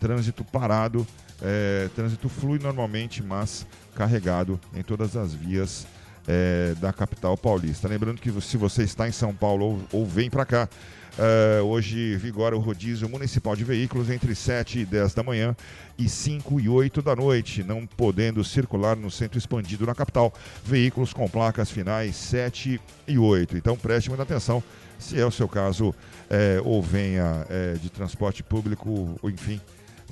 trânsito 0.00 0.44
parado. 0.44 1.06
É, 1.40 1.88
trânsito 1.94 2.28
flui 2.28 2.58
normalmente, 2.58 3.22
mas 3.22 3.66
carregado 3.94 4.60
em 4.74 4.82
todas 4.82 5.16
as 5.16 5.34
vias 5.34 5.86
é, 6.26 6.74
da 6.80 6.92
capital 6.92 7.36
paulista. 7.36 7.88
Lembrando 7.88 8.20
que 8.20 8.30
se 8.40 8.56
você 8.56 8.82
está 8.82 9.08
em 9.08 9.12
São 9.12 9.34
Paulo 9.34 9.64
ou, 9.64 10.00
ou 10.00 10.06
vem 10.06 10.30
para 10.30 10.44
cá, 10.44 10.68
Uh, 11.12 11.62
hoje 11.64 12.16
vigora 12.16 12.56
o 12.56 12.58
rodízio 12.58 13.06
municipal 13.06 13.54
de 13.54 13.64
veículos 13.64 14.08
entre 14.08 14.34
7 14.34 14.78
e 14.78 14.86
10 14.86 15.12
da 15.12 15.22
manhã 15.22 15.54
e 15.98 16.08
5 16.08 16.58
e 16.58 16.70
8 16.70 17.02
da 17.02 17.14
noite, 17.14 17.62
não 17.62 17.86
podendo 17.86 18.42
circular 18.42 18.96
no 18.96 19.10
centro 19.10 19.36
expandido 19.36 19.84
na 19.84 19.94
capital. 19.94 20.32
Veículos 20.64 21.12
com 21.12 21.28
placas 21.28 21.70
finais 21.70 22.16
7 22.16 22.80
e 23.06 23.18
8. 23.18 23.58
Então 23.58 23.76
preste 23.76 24.08
muita 24.08 24.22
atenção 24.22 24.62
se 24.98 25.20
é 25.20 25.26
o 25.26 25.30
seu 25.30 25.48
caso, 25.48 25.94
é, 26.30 26.60
ou 26.64 26.82
venha 26.82 27.44
é, 27.50 27.74
de 27.74 27.90
transporte 27.90 28.42
público, 28.42 29.18
ou 29.20 29.28
enfim, 29.28 29.60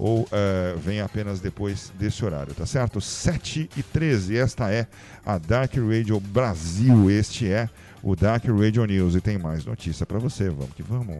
ou 0.01 0.23
uh, 0.23 0.79
vem 0.79 1.03
apenas 1.03 1.41
depois 1.41 1.93
desse 1.99 2.25
horário, 2.25 2.55
tá 2.55 2.65
certo? 2.65 3.03
7 3.03 3.69
e 3.77 3.83
13, 3.83 4.39
esta 4.39 4.73
é 4.73 4.87
a 5.27 5.37
Dark 5.37 5.75
Radio 5.75 6.19
Brasil, 6.19 7.11
este 7.11 7.53
é 7.53 7.69
o 8.03 8.17
Dark 8.17 8.43
Radio 8.47 8.87
News 8.87 9.15
e 9.15 9.21
tem 9.21 9.37
mais 9.37 9.67
notícia 9.67 10.07
para 10.07 10.19
você. 10.19 10.49
Vamos 10.49 10.75
que 10.75 10.83
vamos. 10.83 11.19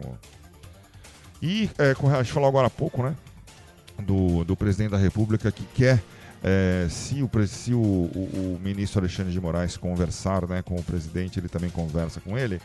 E 1.39 1.69
é, 1.77 1.91
a 1.91 2.23
gente 2.23 2.33
falou 2.33 2.49
agora 2.49 2.67
há 2.67 2.71
pouco, 2.71 3.03
né? 3.03 3.15
Do, 3.99 4.43
do 4.43 4.55
presidente 4.55 4.89
da 4.89 4.97
República 4.97 5.51
que 5.51 5.63
quer, 5.75 6.01
é, 6.43 6.87
se, 6.89 7.21
o, 7.21 7.29
se 7.45 7.75
o, 7.75 7.79
o, 7.79 8.55
o, 8.55 8.59
ministro 8.63 8.99
Alexandre 8.99 9.31
de 9.31 9.39
Moraes 9.39 9.77
conversar 9.77 10.47
né, 10.47 10.63
com 10.63 10.73
o 10.73 10.81
presidente, 10.81 11.39
ele 11.39 11.47
também 11.47 11.69
conversa 11.69 12.19
com 12.19 12.35
ele. 12.35 12.59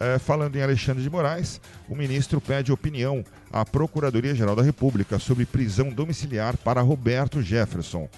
É, 0.00 0.18
falando 0.18 0.56
em 0.56 0.62
Alexandre 0.62 1.02
de 1.02 1.10
Moraes, 1.10 1.60
o 1.88 1.94
ministro 1.94 2.40
pede 2.40 2.72
opinião 2.72 3.24
à 3.52 3.64
Procuradoria-Geral 3.64 4.56
da 4.56 4.62
República 4.62 5.18
sobre 5.18 5.46
prisão 5.46 5.90
domiciliar 5.90 6.56
para 6.56 6.80
Roberto 6.80 7.40
Jefferson 7.40 8.08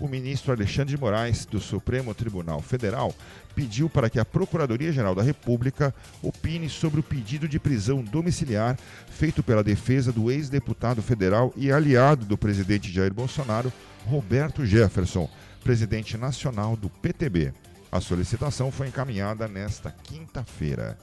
o 0.00 0.08
ministro 0.08 0.52
Alexandre 0.52 0.94
de 0.94 1.00
Moraes, 1.00 1.44
do 1.44 1.60
Supremo 1.60 2.14
Tribunal 2.14 2.60
Federal, 2.60 3.14
pediu 3.54 3.88
para 3.88 4.10
que 4.10 4.18
a 4.18 4.24
Procuradoria-Geral 4.24 5.14
da 5.14 5.22
República 5.22 5.94
opine 6.22 6.68
sobre 6.68 7.00
o 7.00 7.02
pedido 7.02 7.48
de 7.48 7.58
prisão 7.58 8.02
domiciliar 8.02 8.76
feito 9.08 9.42
pela 9.42 9.62
defesa 9.62 10.12
do 10.12 10.30
ex-deputado 10.30 11.02
federal 11.02 11.52
e 11.56 11.70
aliado 11.70 12.24
do 12.24 12.36
presidente 12.36 12.92
Jair 12.92 13.14
Bolsonaro, 13.14 13.72
Roberto 14.06 14.66
Jefferson, 14.66 15.30
presidente 15.62 16.16
nacional 16.16 16.76
do 16.76 16.90
PTB. 16.90 17.52
A 17.90 18.00
solicitação 18.00 18.72
foi 18.72 18.88
encaminhada 18.88 19.46
nesta 19.46 19.90
quinta-feira. 19.90 20.98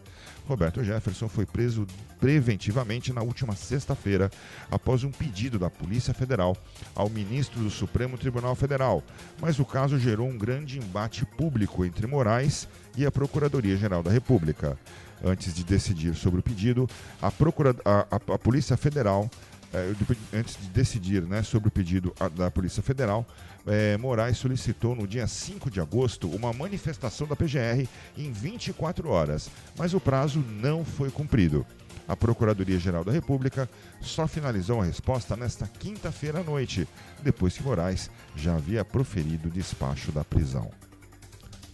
Roberto 0.52 0.84
Jefferson 0.84 1.30
foi 1.30 1.46
preso 1.46 1.88
preventivamente 2.20 3.14
na 3.14 3.22
última 3.22 3.56
sexta-feira, 3.56 4.30
após 4.70 5.04
um 5.04 5.12
pedido 5.12 5.58
da 5.58 5.70
Polícia 5.70 6.14
Federal 6.14 6.58
ao 6.94 7.10
ministro 7.10 7.62
do 7.62 7.70
Supremo 7.70 8.18
Tribunal 8.18 8.54
Federal. 8.54 9.02
Mas 9.40 9.60
o 9.60 9.66
caso 9.66 9.98
gerou 9.98 10.28
um 10.28 10.38
grande 10.38 10.78
embate 10.78 11.26
público 11.26 11.86
entre 11.86 12.06
Moraes 12.06 12.68
e 12.98 13.06
a 13.06 13.12
Procuradoria-Geral 13.12 14.04
da 14.04 14.12
República. 14.12 14.78
Antes 15.24 15.54
de 15.54 15.64
decidir 15.64 16.16
sobre 16.16 16.42
o 16.42 16.44
pedido, 16.44 16.90
a, 17.22 17.32
Procura... 17.32 17.76
a, 17.86 18.08
a, 18.12 18.16
a 18.16 18.38
Polícia 18.38 18.76
Federal 18.76 19.30
é, 19.74 19.94
antes 20.38 20.58
de 20.58 20.68
decidir 20.68 21.22
né, 21.22 21.44
sobre 21.44 21.70
o 21.70 21.72
pedido 21.72 22.14
da 22.36 22.52
Polícia 22.52 22.84
Federal, 22.84 23.26
é, 23.68 23.98
Moraes 23.98 24.38
solicitou 24.38 24.96
no 24.96 25.08
dia 25.08 25.28
5 25.28 25.70
de 25.70 25.80
agosto 25.80 26.28
uma 26.30 26.52
manifestação 26.52 27.28
da 27.28 27.36
PGR 27.36 27.88
em 28.18 28.32
24 28.32 29.10
horas, 29.10 29.50
mas 29.78 29.94
o 29.94 30.00
prazo 30.00 30.44
não 30.62 30.84
foi 30.84 31.12
cumprido. 31.12 31.66
A 32.08 32.16
Procuradoria-Geral 32.16 33.04
da 33.04 33.12
República 33.12 33.70
só 34.02 34.28
finalizou 34.28 34.82
a 34.82 34.86
resposta 34.86 35.36
nesta 35.38 35.68
quinta-feira 35.68 36.40
à 36.40 36.44
noite, 36.44 36.88
depois 37.22 37.56
que 37.56 37.64
Moraes 37.64 38.10
já 38.36 38.56
havia 38.56 38.84
proferido 38.84 39.48
o 39.48 39.52
despacho 39.52 40.12
da 40.12 40.24
prisão. 40.24 40.70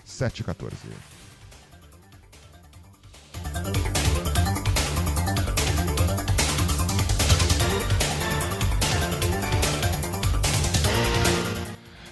714. 0.05 1.16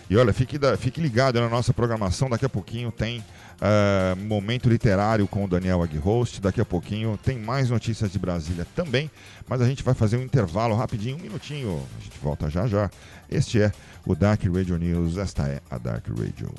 E 0.10 0.16
olha, 0.16 0.32
fique, 0.32 0.58
da, 0.58 0.78
fique 0.78 1.02
ligado 1.02 1.40
na 1.40 1.50
nossa 1.50 1.74
programação. 1.74 2.30
Daqui 2.30 2.46
a 2.46 2.50
pouquinho 2.50 2.92
tem 2.92 3.20
uh, 3.20 4.16
Momento 4.26 4.70
Literário 4.70 5.28
com 5.28 5.44
o 5.44 5.48
Daniel 5.48 5.82
Aguihost. 5.82 6.40
Daqui 6.40 6.62
a 6.62 6.66
pouquinho 6.66 7.18
tem 7.24 7.40
mais 7.40 7.70
notícias 7.70 8.12
de 8.12 8.20
Brasília 8.20 8.68
também. 8.76 9.10
Mas 9.48 9.62
a 9.62 9.68
gente 9.68 9.84
vai 9.84 9.96
fazer 9.96 10.18
um 10.18 10.22
intervalo 10.22 10.76
rapidinho, 10.76 11.18
um 11.18 11.22
minutinho. 11.22 11.82
A 12.00 12.04
gente 12.04 12.20
volta 12.22 12.50
já 12.50 12.68
já. 12.68 12.90
Este 13.30 13.62
é 13.62 13.72
o 14.06 14.14
Dark 14.16 14.44
Radio 14.44 14.78
News. 14.78 15.18
Esta 15.18 15.48
é 15.48 15.60
a 15.72 15.78
Dark 15.80 16.06
Radio. 16.10 16.54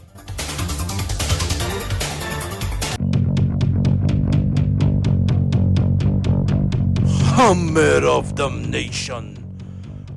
Hammer 7.38 8.04
of 8.04 8.32
Damnation 8.32 9.35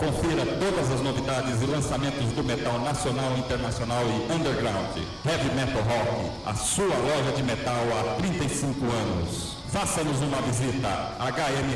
Confira 0.00 0.44
todas 0.44 0.90
as 0.90 1.00
novidades 1.02 1.62
e 1.62 1.66
lançamentos 1.66 2.32
do 2.32 2.42
metal 2.42 2.80
nacional, 2.80 3.38
internacional 3.38 4.02
e 4.06 4.32
underground. 4.32 4.96
Heavy 5.24 5.54
Metal 5.54 5.82
Rock, 5.82 6.32
a 6.44 6.54
sua 6.54 6.96
loja 6.96 7.30
de 7.36 7.44
metal 7.44 7.86
há 7.96 8.14
35 8.16 8.84
anos. 8.86 9.61
Faça-nos 9.72 10.20
uma 10.20 10.38
visita 10.42 11.16
hmrock.com.br. 11.18 11.70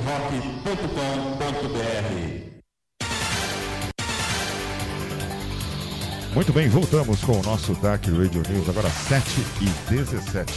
Muito 6.34 6.52
bem, 6.52 6.68
voltamos 6.68 7.24
com 7.24 7.40
o 7.40 7.42
nosso 7.42 7.72
Dark 7.76 8.04
Radio 8.04 8.42
News, 8.50 8.68
agora 8.68 8.90
7 8.90 9.40
e 9.62 9.94
17. 9.94 10.52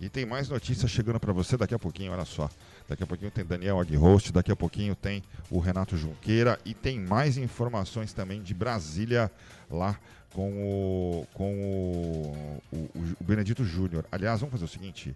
E 0.00 0.08
tem 0.08 0.26
mais 0.26 0.48
notícias 0.48 0.90
chegando 0.90 1.20
para 1.20 1.32
você 1.32 1.56
daqui 1.56 1.74
a 1.74 1.78
pouquinho, 1.78 2.10
olha 2.10 2.24
só. 2.24 2.50
Daqui 2.88 3.04
a 3.04 3.06
pouquinho 3.06 3.30
tem 3.30 3.44
Daniel 3.44 3.78
Aguihost, 3.78 4.32
daqui 4.32 4.50
a 4.50 4.56
pouquinho 4.56 4.96
tem 4.96 5.22
o 5.48 5.60
Renato 5.60 5.96
Junqueira 5.96 6.58
e 6.64 6.74
tem 6.74 6.98
mais 6.98 7.36
informações 7.36 8.12
também 8.12 8.42
de 8.42 8.52
Brasília 8.52 9.30
lá 9.70 9.96
com 10.32 10.50
o, 10.50 11.26
com 11.34 11.54
o, 11.62 12.76
o, 12.76 12.78
o 13.20 13.24
Benedito 13.24 13.64
Júnior. 13.64 14.04
Aliás, 14.10 14.40
vamos 14.40 14.52
fazer 14.52 14.64
o 14.64 14.68
seguinte: 14.68 15.14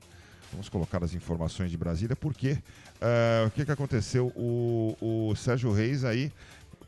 vamos 0.53 0.69
colocar 0.69 1.03
as 1.03 1.15
informações 1.15 1.71
de 1.71 1.77
Brasília, 1.77 2.15
porque 2.15 2.53
uh, 2.53 3.47
o 3.47 3.51
que, 3.51 3.65
que 3.65 3.73
aconteceu? 3.73 4.33
O, 4.37 4.97
o 5.01 5.35
Sérgio 5.37 5.73
Reis 5.73 6.05
aí 6.05 6.31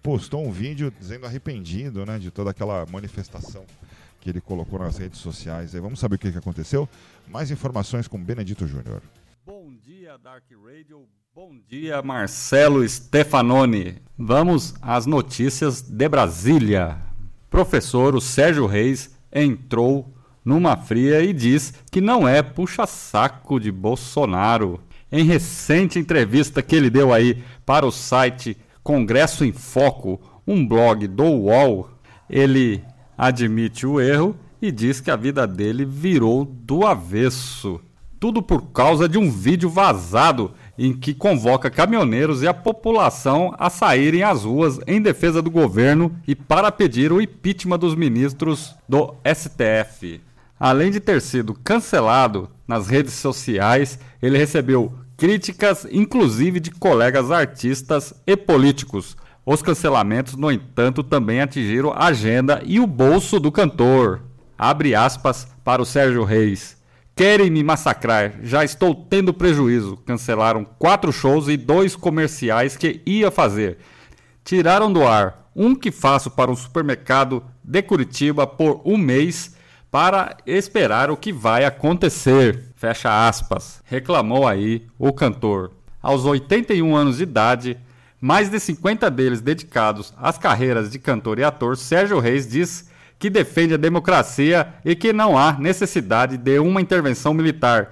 postou 0.03 0.47
um 0.47 0.51
vídeo 0.51 0.93
dizendo 0.99 1.27
arrependido 1.27 2.05
né, 2.07 2.19
de 2.19 2.31
toda 2.31 2.51
aquela 2.51 2.87
manifestação 2.87 3.65
que 4.21 4.31
ele 4.31 4.41
colocou 4.41 4.79
nas 4.79 4.99
redes 4.99 5.19
sociais. 5.19 5.75
Aí 5.75 5.81
vamos 5.81 5.99
saber 5.99 6.17
o 6.17 6.19
que, 6.19 6.33
que 6.33 6.39
aconteceu. 6.39 6.89
Mais 7.27 7.51
informações 7.51 8.07
com 8.09 8.23
Benedito 8.23 8.67
Júnior. 8.67 9.03
Bom 9.45 9.73
dia, 9.83 10.19
Dark 10.19 10.45
Radio. 10.65 11.09
Bom 11.35 11.57
dia, 11.69 12.03
Marcelo 12.03 12.87
Stefanoni. 12.87 14.03
Vamos 14.19 14.75
às 14.83 15.07
notícias 15.07 15.81
de 15.83 16.09
Brasília. 16.09 17.08
Professor 17.59 18.15
o 18.15 18.21
Sérgio 18.21 18.67
Reis 18.67 19.11
entrou 19.33 20.15
numa 20.45 20.77
fria 20.77 21.21
e 21.25 21.33
diz 21.33 21.75
que 21.91 22.01
não 22.01 22.29
é 22.29 22.41
puxa-saco 22.41 23.59
de 23.59 23.73
Bolsonaro. 23.73 24.79
Em 25.11 25.25
recente 25.25 25.99
entrevista 25.99 26.63
que 26.63 26.77
ele 26.77 26.89
deu 26.89 27.13
aí 27.13 27.43
para 27.67 27.85
o 27.85 27.91
site 27.91 28.57
Congresso 28.81 29.45
em 29.45 29.51
Foco, 29.51 30.21
um 30.47 30.65
blog 30.65 31.09
do 31.09 31.25
UOL, 31.25 31.91
ele 32.31 32.81
admite 33.17 33.85
o 33.85 34.01
erro 34.01 34.37
e 34.63 34.71
diz 34.71 35.01
que 35.01 35.11
a 35.11 35.17
vida 35.17 35.45
dele 35.45 35.85
virou 35.85 36.45
do 36.45 36.87
avesso. 36.87 37.81
Tudo 38.21 38.41
por 38.41 38.71
causa 38.71 39.09
de 39.09 39.19
um 39.19 39.29
vídeo 39.29 39.69
vazado 39.69 40.53
em 40.79 40.93
que 40.93 41.13
convoca 41.13 41.69
caminhoneiros 41.69 42.43
e 42.43 42.47
a 42.47 42.55
população 42.55 43.53
a 43.59 43.69
saírem 43.69 44.23
às 44.23 44.45
ruas 44.45 44.79
em 44.87 45.03
defesa 45.03 45.43
do 45.43 45.51
governo 45.51 46.15
e 46.27 46.37
para 46.37 46.71
pedir 46.71 47.13
o 47.13 47.21
impeachment 47.21 47.79
dos 47.79 47.97
ministros 47.97 48.77
do 48.89 49.15
STF. 49.27 50.21
Além 50.59 50.91
de 50.91 51.01
ter 51.01 51.21
sido 51.21 51.53
cancelado 51.53 52.49
nas 52.67 52.87
redes 52.87 53.15
sociais, 53.15 53.99
ele 54.23 54.39
recebeu 54.39 54.93
críticas, 55.17 55.87
inclusive 55.91 56.61
de 56.61 56.71
colegas 56.71 57.31
artistas 57.31 58.15
e 58.25 58.37
políticos. 58.37 59.17
Os 59.45 59.63
cancelamentos, 59.63 60.37
no 60.37 60.51
entanto, 60.51 61.03
também 61.03 61.41
atingiram 61.41 61.93
a 61.93 62.07
agenda 62.07 62.63
e 62.65 62.79
o 62.79 62.87
bolso 62.87 63.41
do 63.41 63.51
cantor. 63.51 64.21
Abre 64.57 64.95
aspas 64.95 65.49
para 65.65 65.83
o 65.83 65.87
Sérgio 65.87 66.23
Reis. 66.23 66.78
Querem 67.19 67.51
me 67.51 67.65
massacrar, 67.65 68.35
já 68.45 68.63
estou 68.63 68.95
tendo 68.95 69.35
prejuízo. 69.35 69.97
Cancelaram 70.07 70.65
quatro 70.65 71.13
shows 71.13 71.49
e 71.49 71.57
dois 71.57 71.97
comerciais 71.97 72.77
que 72.77 73.03
ia 73.05 73.29
fazer. 73.29 73.79
Tiraram 74.45 74.93
do 74.93 75.05
ar 75.05 75.51
um 75.53 75.75
que 75.75 75.91
faço 75.91 76.31
para 76.31 76.49
um 76.49 76.55
supermercado 76.55 77.43
de 77.65 77.83
Curitiba 77.83 78.47
por 78.47 78.81
um 78.85 78.97
mês 78.97 79.57
para 79.91 80.37
esperar 80.47 81.11
o 81.11 81.17
que 81.17 81.33
vai 81.33 81.65
acontecer. 81.65 82.67
Fecha 82.77 83.27
aspas. 83.27 83.83
Reclamou 83.85 84.47
aí 84.47 84.87
o 84.97 85.13
cantor. 85.13 85.73
Aos 86.01 86.25
81 86.25 86.95
anos 86.95 87.17
de 87.17 87.25
idade, 87.25 87.77
mais 88.21 88.49
de 88.49 88.61
50 88.61 89.11
deles 89.11 89.41
dedicados 89.41 90.15
às 90.17 90.39
carreiras 90.39 90.89
de 90.89 91.01
cantor 91.01 91.41
e 91.41 91.43
ator, 91.43 91.77
Sérgio 91.77 92.21
Reis 92.21 92.47
diz 92.47 92.89
que 93.19 93.29
defende 93.29 93.75
a 93.75 93.79
democracia 93.79 94.75
e 94.85 94.95
que 94.95 95.13
não 95.13 95.37
há 95.37 95.59
necessidade 95.59 96.37
de 96.37 96.59
uma 96.59 96.81
intervenção 96.81 97.35
militar. 97.35 97.91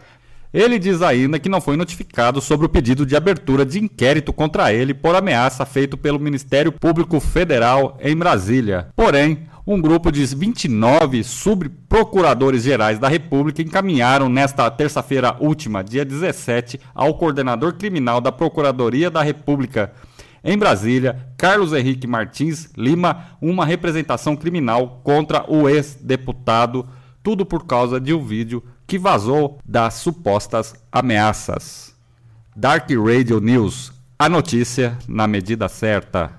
Ele 0.54 0.78
diz 0.78 1.02
ainda 1.02 1.38
que 1.38 1.48
não 1.48 1.60
foi 1.60 1.76
notificado 1.76 2.40
sobre 2.40 2.64
o 2.64 2.68
pedido 2.68 3.04
de 3.04 3.16
abertura 3.16 3.66
de 3.66 3.78
inquérito 3.78 4.32
contra 4.32 4.72
ele 4.72 4.94
por 4.94 5.14
ameaça 5.14 5.66
feito 5.66 5.96
pelo 5.98 6.18
Ministério 6.18 6.72
Público 6.72 7.20
Federal 7.20 7.98
em 8.00 8.16
Brasília. 8.16 8.88
Porém, 8.96 9.46
um 9.66 9.80
grupo 9.80 10.12
de 10.12 10.24
29 10.24 11.24
subprocuradores 11.24 12.62
gerais 12.62 12.98
da 13.00 13.08
República 13.08 13.60
encaminharam 13.60 14.28
nesta 14.28 14.70
terça-feira 14.70 15.36
última, 15.40 15.82
dia 15.82 16.04
17, 16.04 16.80
ao 16.94 17.14
coordenador 17.14 17.74
criminal 17.74 18.20
da 18.20 18.30
Procuradoria 18.30 19.10
da 19.10 19.22
República, 19.22 19.92
em 20.46 20.56
Brasília, 20.56 21.26
Carlos 21.36 21.72
Henrique 21.72 22.06
Martins 22.06 22.70
Lima, 22.76 23.36
uma 23.42 23.66
representação 23.66 24.36
criminal 24.36 25.00
contra 25.02 25.44
o 25.50 25.68
ex-deputado, 25.68 26.88
tudo 27.20 27.44
por 27.44 27.66
causa 27.66 28.00
de 28.00 28.14
um 28.14 28.24
vídeo 28.24 28.62
que 28.86 28.96
vazou 28.96 29.58
das 29.64 29.94
supostas 29.94 30.72
ameaças. 30.92 31.92
Dark 32.54 32.88
Radio 32.90 33.40
News, 33.40 33.92
a 34.16 34.28
notícia 34.28 34.96
na 35.08 35.26
medida 35.26 35.68
certa. 35.68 36.30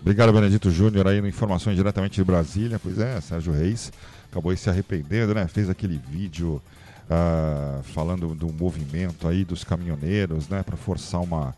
Obrigado, 0.00 0.32
Benedito 0.32 0.70
Júnior, 0.70 1.06
aí 1.06 1.18
informações 1.18 1.76
diretamente 1.76 2.14
de 2.14 2.24
Brasília. 2.24 2.80
Pois 2.82 2.98
é, 2.98 3.20
Sérgio 3.20 3.52
Reis 3.52 3.92
acabou 4.30 4.56
se 4.56 4.70
arrependendo, 4.70 5.34
né? 5.34 5.46
Fez 5.46 5.68
aquele 5.68 6.00
vídeo 6.10 6.62
uh, 7.10 7.82
falando 7.82 8.34
do 8.34 8.52
movimento 8.52 9.26
aí 9.26 9.44
dos 9.44 9.64
caminhoneiros, 9.64 10.48
né, 10.48 10.62
para 10.62 10.76
forçar 10.76 11.20
uma, 11.20 11.54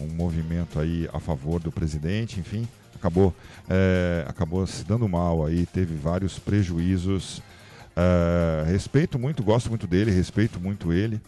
um 0.00 0.08
movimento 0.08 0.80
aí 0.80 1.08
a 1.12 1.20
favor 1.20 1.60
do 1.60 1.70
presidente, 1.70 2.40
enfim, 2.40 2.66
acabou, 2.94 3.34
é, 3.68 4.24
acabou 4.26 4.66
se 4.66 4.84
dando 4.84 5.06
mal 5.08 5.44
aí, 5.44 5.66
teve 5.66 5.94
vários 5.94 6.38
prejuízos. 6.38 7.42
Uh, 7.96 8.64
respeito 8.66 9.18
muito, 9.18 9.42
gosto 9.42 9.70
muito 9.70 9.86
dele, 9.86 10.10
respeito 10.10 10.60
muito 10.60 10.92
ele, 10.92 11.18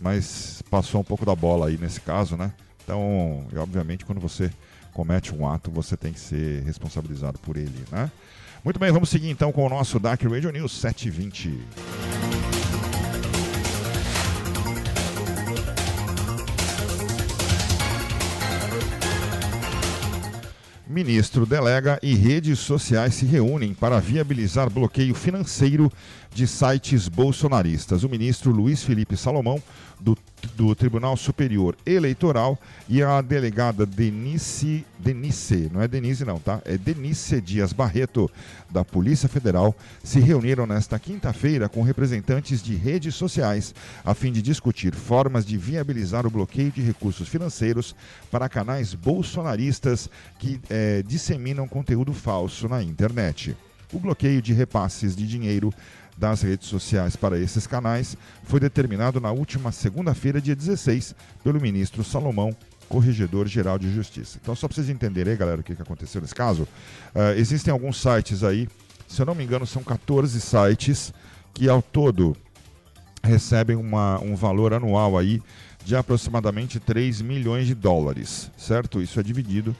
mas 0.00 0.60
passou 0.68 1.00
um 1.00 1.04
pouco 1.04 1.24
da 1.24 1.36
bola 1.36 1.68
aí 1.68 1.78
nesse 1.78 2.00
caso, 2.00 2.36
né? 2.36 2.52
Então, 2.82 3.46
obviamente, 3.56 4.04
quando 4.04 4.20
você 4.20 4.50
comete 4.92 5.32
um 5.32 5.48
ato, 5.48 5.70
você 5.70 5.96
tem 5.96 6.12
que 6.12 6.18
ser 6.18 6.64
responsabilizado 6.64 7.38
por 7.38 7.56
ele, 7.56 7.84
né? 7.92 8.10
Muito 8.64 8.80
bem, 8.80 8.90
vamos 8.90 9.08
seguir 9.08 9.30
então 9.30 9.52
com 9.52 9.64
o 9.64 9.68
nosso 9.68 10.00
Dark 10.00 10.20
Radio 10.24 10.50
News 10.50 10.72
720. 10.72 12.45
Ministro 20.96 21.44
delega 21.44 21.98
e 22.02 22.14
redes 22.14 22.58
sociais 22.58 23.16
se 23.16 23.26
reúnem 23.26 23.74
para 23.74 24.00
viabilizar 24.00 24.70
bloqueio 24.70 25.14
financeiro 25.14 25.92
de 26.32 26.46
sites 26.46 27.08
bolsonaristas. 27.08 28.04
O 28.04 28.08
ministro 28.08 28.50
Luiz 28.50 28.82
Felipe 28.82 29.16
Salomão, 29.16 29.62
do, 29.98 30.16
do 30.54 30.74
Tribunal 30.74 31.16
Superior 31.16 31.76
Eleitoral, 31.86 32.58
e 32.88 33.02
a 33.02 33.20
delegada 33.22 33.86
Denise, 33.86 34.84
Denise, 34.98 35.70
não 35.72 35.80
é 35.80 35.88
Denise 35.88 36.24
não, 36.24 36.38
tá? 36.38 36.60
É 36.64 36.76
Denise 36.76 37.40
Dias 37.40 37.72
Barreto, 37.72 38.30
da 38.70 38.84
Polícia 38.84 39.28
Federal, 39.28 39.74
se 40.02 40.20
reuniram 40.20 40.66
nesta 40.66 40.98
quinta-feira 40.98 41.68
com 41.68 41.82
representantes 41.82 42.62
de 42.62 42.74
redes 42.74 43.14
sociais 43.14 43.74
a 44.04 44.14
fim 44.14 44.30
de 44.30 44.42
discutir 44.42 44.94
formas 44.94 45.46
de 45.46 45.56
viabilizar 45.56 46.26
o 46.26 46.30
bloqueio 46.30 46.70
de 46.70 46.82
recursos 46.82 47.28
financeiros 47.28 47.94
para 48.30 48.48
canais 48.48 48.92
bolsonaristas 48.92 50.10
que 50.38 50.60
eh, 50.68 51.02
disseminam 51.06 51.66
conteúdo 51.66 52.12
falso 52.12 52.68
na 52.68 52.82
internet. 52.82 53.56
O 53.92 54.00
bloqueio 54.00 54.42
de 54.42 54.52
repasses 54.52 55.14
de 55.14 55.26
dinheiro 55.26 55.72
das 56.16 56.42
redes 56.42 56.68
sociais 56.68 57.14
para 57.14 57.38
esses 57.38 57.66
canais 57.66 58.16
foi 58.44 58.58
determinado 58.58 59.20
na 59.20 59.30
última 59.30 59.70
segunda-feira, 59.70 60.40
dia 60.40 60.56
16, 60.56 61.14
pelo 61.44 61.60
ministro 61.60 62.02
Salomão, 62.02 62.56
Corregedor-Geral 62.88 63.78
de 63.78 63.92
Justiça. 63.92 64.38
Então, 64.40 64.54
só 64.54 64.66
para 64.66 64.76
vocês 64.76 64.88
entenderem 64.88 65.32
aí, 65.32 65.38
galera, 65.38 65.60
o 65.60 65.64
que, 65.64 65.72
aconteceu 65.72 66.20
nesse 66.20 66.34
caso, 66.34 66.62
uh, 66.62 67.36
existem 67.36 67.72
alguns 67.72 68.00
sites 68.00 68.42
aí, 68.42 68.68
se 69.06 69.20
eu 69.20 69.26
não 69.26 69.34
me 69.34 69.44
engano, 69.44 69.66
são 69.66 69.82
14 69.82 70.40
sites 70.40 71.12
que 71.52 71.68
ao 71.68 71.82
todo 71.82 72.36
recebem 73.22 73.76
uma, 73.76 74.20
um 74.20 74.36
valor 74.36 74.72
anual 74.72 75.18
aí 75.18 75.42
de 75.84 75.94
aproximadamente 75.94 76.80
3 76.80 77.22
milhões 77.22 77.66
de 77.66 77.74
dólares, 77.74 78.50
certo? 78.56 79.00
Isso 79.00 79.20
é 79.20 79.22
dividido 79.22 79.74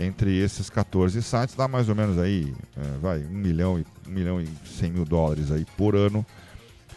entre 0.00 0.36
esses 0.38 0.70
14 0.70 1.22
sites, 1.22 1.54
dá 1.54 1.68
mais 1.68 1.88
ou 1.88 1.94
menos 1.94 2.18
aí, 2.18 2.54
é, 2.76 2.98
vai, 2.98 3.18
1 3.18 3.28
milhão, 3.28 3.78
e, 3.78 3.86
1 4.08 4.10
milhão 4.10 4.40
e 4.40 4.48
100 4.78 4.90
mil 4.90 5.04
dólares 5.04 5.50
aí 5.52 5.66
por 5.76 5.94
ano, 5.94 6.24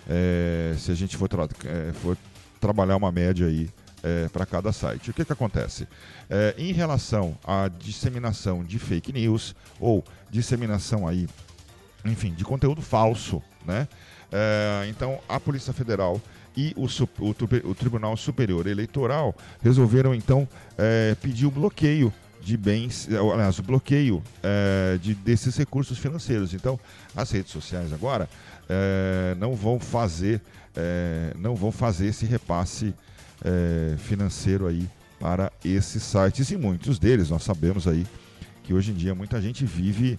é, 0.07 0.73
se 0.77 0.91
a 0.91 0.95
gente 0.95 1.17
for, 1.17 1.27
tra 1.27 1.47
é, 1.65 1.91
for, 1.93 2.17
trabalhar 2.59 2.95
uma 2.95 3.11
média 3.11 3.47
aí 3.47 3.69
é, 4.01 4.27
para 4.29 4.45
cada 4.45 4.71
site. 4.71 5.09
O 5.09 5.13
que, 5.13 5.25
que 5.25 5.33
acontece? 5.33 5.87
É, 6.29 6.55
em 6.57 6.71
relação 6.71 7.37
à 7.43 7.67
disseminação 7.67 8.63
de 8.63 8.79
fake 8.79 9.11
news 9.11 9.55
ou 9.79 10.03
disseminação 10.29 11.07
aí, 11.07 11.27
enfim, 12.05 12.33
de 12.33 12.43
conteúdo 12.43 12.81
falso, 12.81 13.41
né? 13.65 13.87
É, 14.31 14.87
então, 14.89 15.19
a 15.29 15.39
Polícia 15.39 15.71
Federal 15.73 16.21
e 16.55 16.73
o, 16.75 16.85
o, 16.85 17.69
o, 17.69 17.75
Tribunal 17.75 18.15
Superior 18.15 18.67
Eleitoral 18.67 19.35
resolveram 19.61 20.13
então 20.13 20.47
pedir 21.19 21.47
o 21.47 21.51
bloqueio 21.51 22.13
de 22.43 22.57
bens, 22.57 23.07
aliás, 23.09 23.57
o 23.57 23.63
bloqueio 23.63 24.21
é, 24.43 24.97
de, 25.01 25.15
desses 25.15 25.55
recursos 25.55 25.97
financeiros. 25.97 26.53
Então, 26.53 26.77
as 27.15 27.31
redes 27.31 27.51
sociais 27.51 27.93
agora 27.93 28.29
é, 28.69 29.35
não 29.39 29.55
vão 29.55 29.79
fazer, 29.79 30.41
é, 30.75 31.33
não 31.37 31.55
vão 31.55 31.71
fazer 31.71 32.07
esse 32.07 32.25
repasse 32.25 32.93
financeiro 33.97 34.67
aí 34.67 34.87
para 35.19 35.51
esses 35.65 36.01
sites 36.01 36.49
e 36.49 36.55
muitos 36.55 36.97
deles 36.97 37.29
nós 37.29 37.43
sabemos 37.43 37.89
aí 37.89 38.07
que 38.63 38.73
hoje 38.73 38.91
em 38.91 38.93
dia 38.93 39.13
muita 39.13 39.41
gente 39.41 39.65
vive 39.65 40.17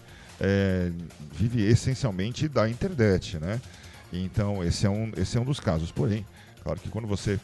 vive 1.33 1.63
essencialmente 1.63 2.49
da 2.49 2.69
internet, 2.69 3.39
né? 3.39 3.59
Então 4.13 4.63
esse 4.63 4.85
é 4.85 4.91
um 4.91 5.11
esse 5.17 5.39
é 5.39 5.41
um 5.41 5.45
dos 5.45 5.59
casos. 5.59 5.91
Porém, 5.91 6.27
claro 6.63 6.79
que 6.79 6.91
quando 6.91 7.09
você 7.09 7.41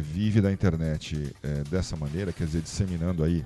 vive 0.00 0.40
da 0.40 0.50
internet 0.50 1.30
dessa 1.70 1.94
maneira, 1.94 2.32
quer 2.32 2.46
dizer, 2.46 2.62
disseminando 2.62 3.22
aí 3.22 3.44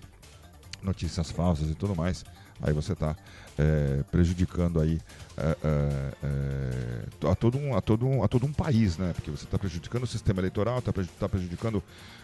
notícias 0.82 1.30
falsas 1.30 1.70
e 1.70 1.74
tudo 1.74 1.94
mais, 1.94 2.24
aí 2.60 2.72
você 2.72 2.92
está 2.92 3.16
é, 3.58 4.02
prejudicando 4.10 4.80
aí 4.80 5.00
é, 5.36 5.56
é, 5.62 6.12
é, 6.22 7.28
a, 7.30 7.34
todo 7.34 7.58
um, 7.58 7.76
a, 7.76 7.80
todo 7.80 8.06
um, 8.06 8.22
a 8.22 8.28
todo 8.28 8.46
um 8.46 8.52
país, 8.52 8.96
né? 8.96 9.12
Porque 9.14 9.30
você 9.30 9.44
está 9.44 9.58
prejudicando 9.58 10.04
o 10.04 10.06
sistema 10.06 10.40
eleitoral, 10.40 10.78
está 10.78 10.92
tá 11.18 11.28
prejudicando 11.28 11.82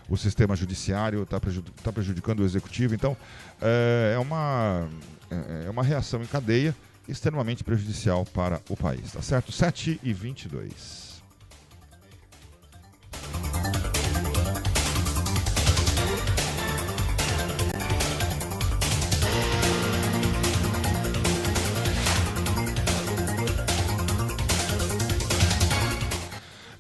o 0.09 0.17
sistema 0.17 0.57
judiciário, 0.57 1.23
está 1.23 1.39
prejudicando, 1.41 1.83
tá 1.83 1.93
prejudicando 1.93 2.41
o 2.41 2.45
executivo. 2.45 2.95
Então, 2.95 3.17
é, 3.61 4.13
é, 4.15 4.19
uma, 4.19 4.89
é, 5.31 5.67
é 5.67 5.71
uma 5.71 5.83
reação 5.83 6.23
em 6.23 6.27
cadeia 6.27 6.75
extremamente 7.09 7.65
prejudicial 7.65 8.25
para 8.27 8.61
o 8.69 8.77
país, 8.77 9.13
tá 9.13 9.23
certo? 9.23 9.51
7 9.51 10.01
e 10.03 10.13
22. 10.13 11.08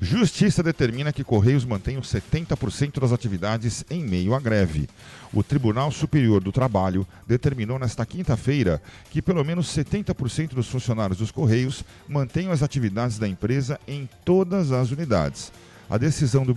Justiça 0.01 0.63
determina 0.63 1.13
que 1.13 1.25
Correios 1.25 1.65
mantenham 1.65 2.01
70% 2.01 3.01
das 3.01 3.13
atividades 3.13 3.85
em 3.91 4.05
meio 4.05 4.33
à 4.33 4.39
greve. 4.39 4.89
O 5.33 5.43
Tribunal 5.43 5.91
Superior 5.91 6.41
do 6.41 6.53
Trabalho 6.53 7.05
determinou 7.27 7.81
nesta 7.81 8.07
quinta-feira 8.07 8.81
que 9.11 9.21
pelo 9.21 9.45
menos 9.45 9.67
70% 9.77 10.51
dos 10.51 10.69
funcionários 10.69 11.19
dos 11.19 11.33
Correios 11.33 11.85
mantenham 12.09 12.53
as 12.53 12.63
atividades 12.63 13.19
da 13.19 13.27
empresa 13.27 13.81
em 13.89 14.09
todas 14.25 14.71
as 14.71 14.93
unidades. 14.93 15.51
A 15.91 15.99
decisão, 15.99 16.45
do, 16.45 16.55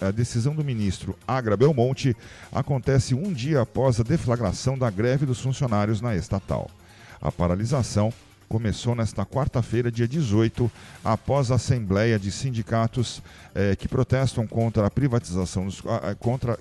a 0.00 0.10
decisão 0.10 0.52
do 0.52 0.64
ministro 0.64 1.16
Agra 1.28 1.56
Belmonte 1.56 2.16
acontece 2.50 3.14
um 3.14 3.32
dia 3.32 3.60
após 3.60 4.00
a 4.00 4.02
deflagração 4.02 4.76
da 4.76 4.90
greve 4.90 5.24
dos 5.24 5.40
funcionários 5.40 6.00
na 6.00 6.16
estatal. 6.16 6.68
A 7.20 7.30
paralisação 7.30 8.12
começou 8.52 8.94
nesta 8.94 9.24
quarta-feira, 9.24 9.90
dia 9.90 10.06
18, 10.06 10.70
após 11.02 11.50
a 11.50 11.54
Assembleia 11.54 12.18
de 12.18 12.30
Sindicatos 12.30 13.22
eh, 13.54 13.74
que 13.74 13.88
protestam 13.88 14.46
contra 14.46 14.86
a 14.86 14.90
privatização, 14.90 15.64
dos, 15.64 15.82
contra, 16.18 16.58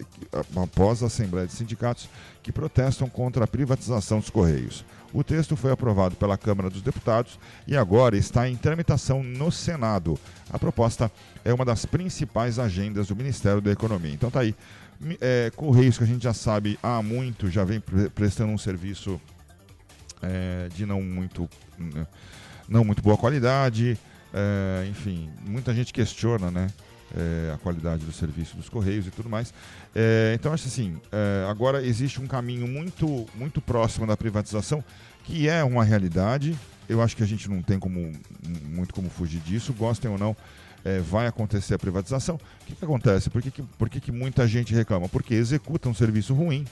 após 0.56 1.04
a 1.04 1.08
Assembleia 1.08 1.46
de 1.46 1.52
Sindicatos 1.52 2.08
que 2.42 2.50
protestam 2.50 3.10
contra 3.10 3.44
a 3.44 3.48
privatização 3.48 4.20
dos 4.20 4.30
Correios. 4.30 4.86
O 5.12 5.22
texto 5.22 5.58
foi 5.58 5.70
aprovado 5.70 6.16
pela 6.16 6.38
Câmara 6.38 6.70
dos 6.70 6.82
Deputados 6.82 7.38
e 7.68 7.76
agora 7.76 8.16
está 8.16 8.48
em 8.48 8.56
tramitação 8.56 9.22
no 9.22 9.52
Senado. 9.52 10.18
A 10.50 10.58
proposta 10.58 11.12
é 11.44 11.54
uma 11.54 11.66
das 11.66 11.86
principais 11.86 12.58
agendas 12.58 13.10
do 13.10 13.18
Ministério 13.18 13.60
da 13.60 13.70
Economia. 13.70 14.14
Então 14.14 14.32
tá 14.32 14.40
aí. 14.40 14.56
É, 15.20 15.52
Correios 15.56 15.98
que 15.98 16.04
a 16.04 16.08
gente 16.08 16.24
já 16.24 16.34
sabe 16.34 16.80
há 16.82 17.02
muito, 17.02 17.50
já 17.50 17.66
vem 17.66 17.82
prestando 18.14 18.54
um 18.54 18.58
serviço 18.58 19.20
é, 20.22 20.70
de 20.76 20.86
não 20.86 21.02
muito, 21.02 21.50
não 22.68 22.84
muito 22.84 23.02
boa 23.02 23.18
qualidade. 23.18 23.98
É, 24.34 24.88
enfim, 24.90 25.30
muita 25.46 25.74
gente 25.74 25.92
questiona 25.92 26.50
né, 26.50 26.68
é, 27.16 27.54
a 27.54 27.58
qualidade 27.58 28.06
do 28.06 28.12
serviço 28.12 28.56
dos 28.56 28.70
Correios 28.70 29.08
e 29.08 29.12
tudo 29.12 29.30
mais. 29.30 29.54
É, 29.94 30.34
então, 30.36 30.54
acho 30.54 30.68
assim, 30.68 31.00
é, 31.12 31.46
agora 31.50 31.86
existe 31.86 32.22
um 32.22 32.28
caminho 32.28 32.68
muito, 32.68 33.28
muito 33.36 33.62
próximo 33.62 34.08
da 34.08 34.16
privatização, 34.16 34.84
que 35.24 35.48
é 35.48 35.64
uma 35.64 35.84
realidade. 35.84 36.58
Eu 36.88 37.02
acho 37.02 37.16
que 37.16 37.24
a 37.24 37.28
gente 37.28 37.50
não 37.50 37.62
tem 37.62 37.80
como, 37.80 38.12
muito 38.70 38.94
como 38.94 39.10
fugir 39.10 39.40
disso, 39.42 39.74
gostem 39.74 40.10
ou 40.10 40.18
não. 40.18 40.36
É, 40.84 41.00
vai 41.00 41.28
acontecer 41.28 41.76
a 41.76 41.80
privatização. 41.80 42.36
O 42.36 42.66
que, 42.66 42.76
que 42.76 42.84
acontece? 42.84 43.30
Por, 43.30 43.42
que, 43.42 43.52
que, 43.52 43.62
por 43.62 43.88
que, 43.88 44.00
que 44.00 44.12
muita 44.12 44.48
gente 44.48 44.74
reclama? 44.74 45.08
Porque 45.08 45.36
executa 45.36 45.88
um 45.88 45.94
serviço 45.94 46.34
ruim, 46.34 46.66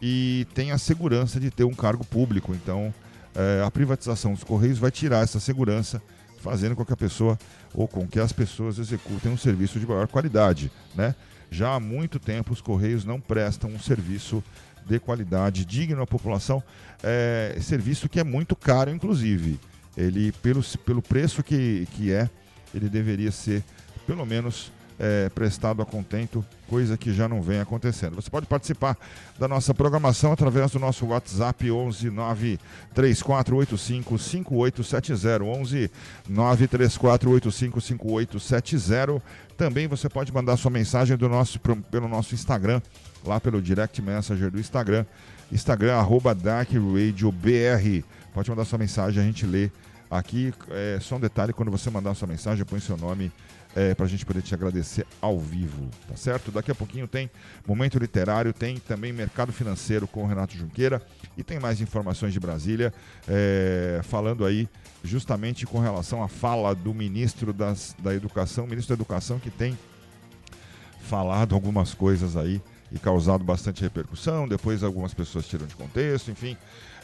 e 0.00 0.46
tem 0.54 0.72
a 0.72 0.78
segurança 0.78 1.40
de 1.40 1.50
ter 1.50 1.64
um 1.64 1.74
cargo 1.74 2.04
público. 2.04 2.54
Então, 2.54 2.92
é, 3.34 3.62
a 3.64 3.70
privatização 3.70 4.32
dos 4.32 4.44
Correios 4.44 4.78
vai 4.78 4.90
tirar 4.90 5.22
essa 5.22 5.40
segurança, 5.40 6.02
fazendo 6.38 6.76
com 6.76 6.84
que 6.84 6.92
a 6.92 6.96
pessoa 6.96 7.38
ou 7.72 7.88
com 7.88 8.06
que 8.06 8.20
as 8.20 8.32
pessoas 8.32 8.78
executem 8.78 9.32
um 9.32 9.36
serviço 9.36 9.80
de 9.80 9.86
maior 9.86 10.06
qualidade. 10.06 10.70
Né? 10.94 11.14
Já 11.50 11.74
há 11.74 11.80
muito 11.80 12.18
tempo 12.18 12.52
os 12.52 12.60
Correios 12.60 13.04
não 13.04 13.20
prestam 13.20 13.70
um 13.70 13.78
serviço 13.78 14.42
de 14.86 15.00
qualidade 15.00 15.64
digno 15.64 16.02
à 16.02 16.06
população, 16.06 16.62
é, 17.02 17.56
serviço 17.60 18.08
que 18.08 18.20
é 18.20 18.24
muito 18.24 18.54
caro, 18.54 18.90
inclusive. 18.90 19.58
Ele, 19.96 20.32
pelo, 20.32 20.62
pelo 20.84 21.00
preço 21.00 21.42
que, 21.42 21.86
que 21.92 22.12
é, 22.12 22.28
ele 22.74 22.88
deveria 22.88 23.30
ser 23.30 23.62
pelo 24.06 24.26
menos 24.26 24.70
é, 24.98 25.28
prestado 25.28 25.82
a 25.82 25.86
contento, 25.86 26.42
coisa 26.68 26.96
que 26.96 27.12
já 27.12 27.28
não 27.28 27.42
vem 27.42 27.60
acontecendo. 27.60 28.14
Você 28.16 28.30
pode 28.30 28.46
participar 28.46 28.96
da 29.38 29.46
nossa 29.48 29.74
programação 29.74 30.32
através 30.32 30.70
do 30.70 30.78
nosso 30.78 31.04
WhatsApp 31.06 31.70
11 31.70 32.10
93485 32.10 34.18
5870 34.18 35.44
11 35.44 35.90
93485 36.28 37.80
5870. 37.80 39.22
Também 39.56 39.86
você 39.86 40.08
pode 40.08 40.32
mandar 40.32 40.56
sua 40.56 40.70
mensagem 40.70 41.16
do 41.16 41.28
nosso, 41.28 41.60
pelo 41.90 42.08
nosso 42.08 42.34
Instagram, 42.34 42.80
lá 43.24 43.40
pelo 43.40 43.62
direct 43.62 44.02
messenger 44.02 44.50
do 44.50 44.58
Instagram, 44.58 45.04
Instagram 45.52 45.94
arroba 45.94 46.34
Dark 46.34 46.70
Radio 46.72 47.30
BR. 47.30 48.04
Pode 48.32 48.50
mandar 48.50 48.64
sua 48.64 48.78
mensagem, 48.78 49.22
a 49.22 49.26
gente 49.26 49.46
lê 49.46 49.70
Aqui, 50.14 50.54
é 50.70 51.00
só 51.00 51.16
um 51.16 51.20
detalhe, 51.20 51.52
quando 51.52 51.72
você 51.72 51.90
mandar 51.90 52.14
sua 52.14 52.28
mensagem, 52.28 52.64
põe 52.64 52.78
seu 52.78 52.96
nome 52.96 53.32
é, 53.74 53.96
para 53.96 54.06
a 54.06 54.08
gente 54.08 54.24
poder 54.24 54.42
te 54.42 54.54
agradecer 54.54 55.04
ao 55.20 55.40
vivo, 55.40 55.90
tá 56.08 56.14
certo? 56.14 56.52
Daqui 56.52 56.70
a 56.70 56.74
pouquinho 56.74 57.08
tem 57.08 57.28
Momento 57.66 57.98
Literário, 57.98 58.52
tem 58.52 58.76
também 58.76 59.12
Mercado 59.12 59.52
Financeiro 59.52 60.06
com 60.06 60.22
o 60.22 60.26
Renato 60.28 60.56
Junqueira 60.56 61.02
e 61.36 61.42
tem 61.42 61.58
mais 61.58 61.80
informações 61.80 62.32
de 62.32 62.38
Brasília, 62.38 62.94
é, 63.26 64.02
falando 64.04 64.44
aí 64.44 64.68
justamente 65.02 65.66
com 65.66 65.80
relação 65.80 66.22
à 66.22 66.28
fala 66.28 66.76
do 66.76 66.94
ministro 66.94 67.52
das, 67.52 67.96
da 67.98 68.14
Educação, 68.14 68.68
ministro 68.68 68.94
da 68.94 69.00
Educação 69.00 69.40
que 69.40 69.50
tem 69.50 69.76
falado 71.00 71.56
algumas 71.56 71.92
coisas 71.92 72.36
aí 72.36 72.62
e 72.92 73.00
causado 73.00 73.42
bastante 73.42 73.82
repercussão, 73.82 74.46
depois 74.46 74.84
algumas 74.84 75.12
pessoas 75.12 75.48
tiram 75.48 75.66
de 75.66 75.74
contexto, 75.74 76.30
enfim. 76.30 76.56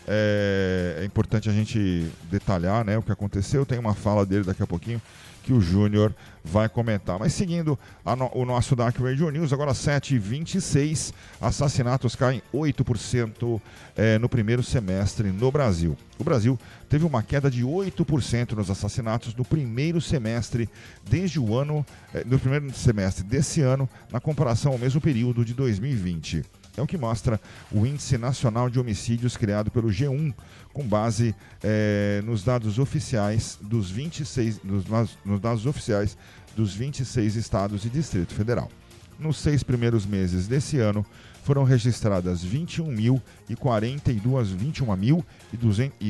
É, 0.06 0.98
é 1.00 1.04
importante 1.04 1.48
a 1.48 1.52
gente 1.52 2.10
detalhar 2.30 2.84
né, 2.84 2.98
o 2.98 3.02
que 3.02 3.12
aconteceu. 3.12 3.64
Tem 3.66 3.78
uma 3.78 3.94
fala 3.94 4.24
dele 4.26 4.44
daqui 4.44 4.62
a 4.62 4.66
pouquinho 4.66 5.00
que 5.42 5.52
o 5.52 5.60
Júnior 5.60 6.14
vai 6.44 6.68
comentar. 6.68 7.18
Mas 7.18 7.32
seguindo 7.32 7.78
no, 8.04 8.30
o 8.34 8.44
nosso 8.44 8.76
Dark 8.76 8.96
Radio 8.98 9.30
News, 9.30 9.52
agora 9.52 9.72
7h26, 9.72 11.12
assassinatos 11.40 12.14
caem 12.14 12.42
8% 12.54 13.60
é, 13.96 14.18
no 14.18 14.28
primeiro 14.28 14.62
semestre 14.62 15.28
no 15.28 15.50
Brasil. 15.50 15.96
O 16.18 16.24
Brasil 16.24 16.58
teve 16.88 17.04
uma 17.04 17.22
queda 17.22 17.50
de 17.50 17.64
8% 17.64 18.52
nos 18.52 18.70
assassinatos 18.70 19.34
no 19.34 19.44
primeiro 19.44 20.00
semestre 20.00 20.68
desde 21.08 21.40
o 21.40 21.56
ano, 21.56 21.84
é, 22.14 22.24
no 22.24 22.38
primeiro 22.38 22.72
semestre 22.74 23.24
desse 23.24 23.60
ano, 23.60 23.88
na 24.10 24.20
comparação 24.20 24.72
ao 24.72 24.78
mesmo 24.78 25.00
período 25.00 25.44
de 25.44 25.54
2020. 25.54 26.44
É 26.80 26.82
o 26.82 26.86
que 26.86 26.96
mostra 26.96 27.38
o 27.70 27.84
Índice 27.84 28.16
Nacional 28.16 28.70
de 28.70 28.80
Homicídios 28.80 29.36
criado 29.36 29.70
pelo 29.70 29.88
G1, 29.88 30.32
com 30.72 30.82
base 30.82 31.34
é, 31.62 32.22
nos 32.24 32.42
dados 32.42 32.78
oficiais 32.78 33.58
dos 33.60 33.90
26, 33.90 34.62
nos, 34.64 34.84
nos 35.22 35.40
dados 35.40 35.66
oficiais 35.66 36.16
dos 36.56 36.72
26 36.72 37.36
estados 37.36 37.84
e 37.84 37.90
Distrito 37.90 38.32
Federal. 38.32 38.70
Nos 39.18 39.36
seis 39.36 39.62
primeiros 39.62 40.06
meses 40.06 40.48
desse 40.48 40.78
ano, 40.78 41.04
foram 41.42 41.64
registradas 41.64 42.44
21.042 42.44 44.44
21 44.44 45.24
e 45.52 45.56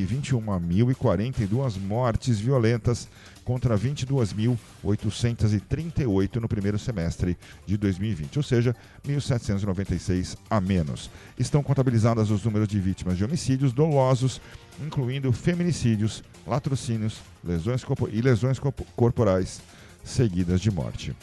21.042 0.05 1.79
mortes 1.79 2.39
violentas 2.39 3.07
contra 3.43 3.75
22.838 3.77 6.35
no 6.35 6.47
primeiro 6.47 6.79
semestre 6.79 7.37
de 7.65 7.75
2020, 7.77 8.37
ou 8.37 8.43
seja, 8.43 8.75
1.796 9.07 10.37
a 10.49 10.59
menos. 10.61 11.09
Estão 11.37 11.61
contabilizados 11.63 12.31
os 12.31 12.43
números 12.43 12.67
de 12.67 12.79
vítimas 12.79 13.17
de 13.17 13.25
homicídios 13.25 13.73
dolosos, 13.73 14.39
incluindo 14.79 15.31
feminicídios, 15.31 16.23
latrocínios 16.45 17.19
lesões 17.43 17.83
e 18.11 18.21
lesões 18.21 18.59
corporais 18.95 19.59
seguidas 20.03 20.61
de 20.61 20.69
morte. 20.71 21.15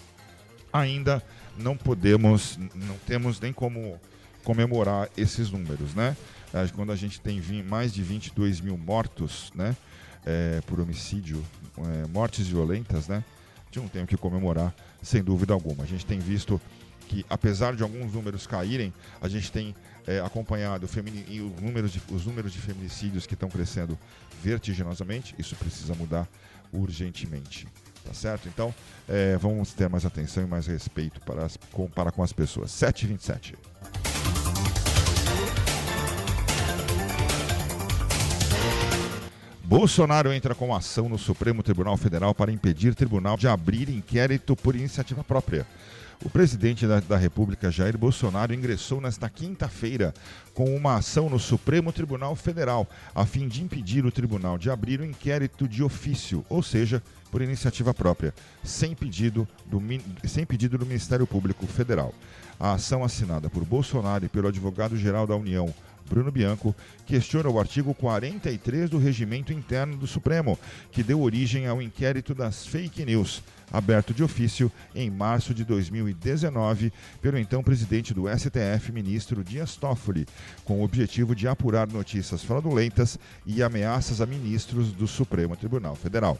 Ainda 0.72 1.22
não 1.58 1.76
podemos, 1.76 2.58
não 2.74 2.96
temos 3.06 3.40
nem 3.40 3.52
como 3.52 4.00
comemorar 4.44 5.08
esses 5.16 5.50
números, 5.50 5.94
né? 5.94 6.16
Quando 6.74 6.92
a 6.92 6.96
gente 6.96 7.20
tem 7.20 7.40
mais 7.62 7.92
de 7.92 8.02
22 8.02 8.60
mil 8.60 8.78
mortos, 8.78 9.52
né? 9.54 9.76
É, 10.24 10.60
por 10.66 10.80
homicídio, 10.80 11.42
é, 11.78 12.06
mortes 12.08 12.46
violentas, 12.48 13.08
né? 13.08 13.24
A 13.56 13.64
gente 13.66 13.80
não 13.80 13.88
tem 13.88 14.02
o 14.02 14.06
que 14.06 14.16
comemorar, 14.16 14.74
sem 15.02 15.22
dúvida 15.22 15.52
alguma. 15.52 15.84
A 15.84 15.86
gente 15.86 16.04
tem 16.04 16.18
visto 16.18 16.60
que, 17.06 17.24
apesar 17.28 17.74
de 17.74 17.82
alguns 17.82 18.12
números 18.12 18.46
caírem, 18.46 18.92
a 19.20 19.28
gente 19.28 19.50
tem 19.50 19.74
é, 20.06 20.20
acompanhado 20.20 20.86
os 20.86 21.62
números, 21.62 21.92
de, 21.92 22.02
os 22.10 22.24
números 22.24 22.52
de 22.52 22.58
feminicídios 22.58 23.26
que 23.26 23.34
estão 23.34 23.48
crescendo 23.48 23.98
vertiginosamente. 24.42 25.34
Isso 25.38 25.54
precisa 25.56 25.94
mudar 25.94 26.26
urgentemente. 26.72 27.68
Tá 28.08 28.14
certo? 28.14 28.48
Então, 28.48 28.74
é, 29.06 29.36
vamos 29.36 29.74
ter 29.74 29.86
mais 29.86 30.06
atenção 30.06 30.42
e 30.42 30.46
mais 30.46 30.66
respeito 30.66 31.20
para, 31.20 31.44
as, 31.44 31.58
com, 31.70 31.86
para 31.90 32.10
com 32.10 32.22
as 32.22 32.32
pessoas. 32.32 32.70
7h27. 32.70 33.54
Bolsonaro 39.62 40.32
entra 40.32 40.54
com 40.54 40.74
ação 40.74 41.06
no 41.06 41.18
Supremo 41.18 41.62
Tribunal 41.62 41.98
Federal 41.98 42.34
para 42.34 42.50
impedir 42.50 42.92
o 42.92 42.94
tribunal 42.94 43.36
de 43.36 43.46
abrir 43.46 43.90
inquérito 43.90 44.56
por 44.56 44.74
iniciativa 44.74 45.22
própria. 45.22 45.66
O 46.24 46.30
presidente 46.30 46.86
da, 46.86 46.98
da, 46.98 47.16
República, 47.18 47.70
Jair 47.70 47.96
Bolsonaro, 47.96 48.54
ingressou 48.54 49.00
nesta 49.02 49.28
quinta-feira 49.28 50.14
com 50.54 50.74
uma 50.74 50.96
ação 50.96 51.28
no 51.28 51.38
Supremo 51.38 51.92
Tribunal 51.92 52.34
Federal, 52.34 52.88
a 53.14 53.26
fim 53.26 53.46
de 53.46 53.62
impedir 53.62 54.06
o 54.06 54.10
tribunal 54.10 54.56
de 54.56 54.70
abrir 54.70 55.00
um 55.02 55.04
inquérito 55.04 55.68
de 55.68 55.82
ofício, 55.82 56.44
ou 56.48 56.62
seja, 56.62 57.02
por 57.30 57.42
iniciativa 57.42 57.92
própria, 57.94 58.34
sem 58.62 58.94
pedido 58.94 59.46
do, 59.66 59.82
sem 60.26 60.44
pedido 60.44 60.78
do 60.78 60.86
Ministério 60.86 61.26
Público 61.26 61.66
Federal. 61.66 62.14
A 62.58 62.72
ação 62.72 63.04
assinada 63.04 63.48
por 63.48 63.64
Bolsonaro 63.64 64.24
e 64.24 64.28
pelo 64.28 64.48
advogado-geral 64.48 65.26
da 65.26 65.36
União, 65.36 65.72
Bruno 66.08 66.32
Bianco, 66.32 66.74
questiona 67.06 67.48
o 67.48 67.60
artigo 67.60 67.94
43 67.94 68.90
do 68.90 68.98
Regimento 68.98 69.52
Interno 69.52 69.96
do 69.96 70.06
Supremo, 70.06 70.58
que 70.90 71.02
deu 71.02 71.20
origem 71.20 71.66
ao 71.66 71.82
inquérito 71.82 72.34
das 72.34 72.66
fake 72.66 73.04
news, 73.04 73.42
aberto 73.70 74.14
de 74.14 74.24
ofício 74.24 74.72
em 74.94 75.10
março 75.10 75.52
de 75.52 75.64
2019 75.64 76.92
pelo 77.20 77.38
então 77.38 77.62
presidente 77.62 78.14
do 78.14 78.24
STF, 78.28 78.90
ministro 78.92 79.44
Dias 79.44 79.76
Toffoli, 79.76 80.26
com 80.64 80.80
o 80.80 80.84
objetivo 80.84 81.34
de 81.34 81.46
apurar 81.46 81.86
notícias 81.86 82.42
fraudulentas 82.42 83.18
e 83.46 83.62
ameaças 83.62 84.20
a 84.20 84.26
ministros 84.26 84.92
do 84.92 85.06
Supremo 85.06 85.56
Tribunal 85.56 85.94
Federal. 85.94 86.38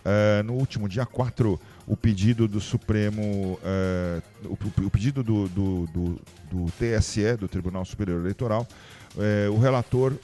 Uh, 0.00 0.42
no 0.44 0.54
último 0.54 0.88
dia 0.88 1.04
4, 1.04 1.60
o 1.86 1.96
pedido 1.96 2.48
do 2.48 2.60
Supremo, 2.60 3.58
uh, 3.62 4.22
o, 4.44 4.86
o, 4.86 4.90
pedido 4.90 5.22
do, 5.22 5.46
do, 5.48 5.86
do, 5.88 6.20
do, 6.50 6.72
TSE, 6.72 7.36
do 7.36 7.46
Tribunal 7.46 7.84
Superior 7.84 8.20
Eleitoral, 8.20 8.66
uh, 9.14 9.52
o, 9.52 9.58
relator, 9.58 10.14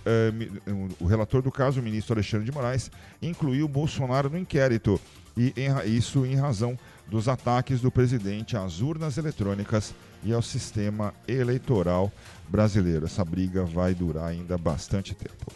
o 0.99 1.07
relator 1.07 1.43
do 1.43 1.53
caso, 1.53 1.81
o 1.81 1.83
ministro 1.83 2.15
Alexandre 2.15 2.47
de 2.47 2.53
Moraes, 2.53 2.91
incluiu 3.21 3.69
Bolsonaro 3.69 4.31
no 4.31 4.39
inquérito, 4.39 4.99
e 5.37 5.53
em, 5.55 5.95
isso 5.95 6.25
em 6.25 6.37
razão 6.37 6.79
dos 7.07 7.29
ataques 7.29 7.81
do 7.83 7.91
presidente 7.91 8.57
às 8.57 8.81
urnas 8.81 9.19
eletrônicas 9.19 9.95
e 10.25 10.33
ao 10.33 10.41
sistema 10.41 11.13
eleitoral 11.29 12.11
brasileiro. 12.49 13.05
Essa 13.05 13.25
briga 13.25 13.63
vai 13.65 13.95
durar 13.95 14.29
ainda 14.29 14.57
bastante 14.57 15.15
tempo. 15.15 15.53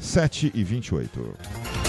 7 0.00 0.52
e 0.54 0.64
28. 0.64 1.87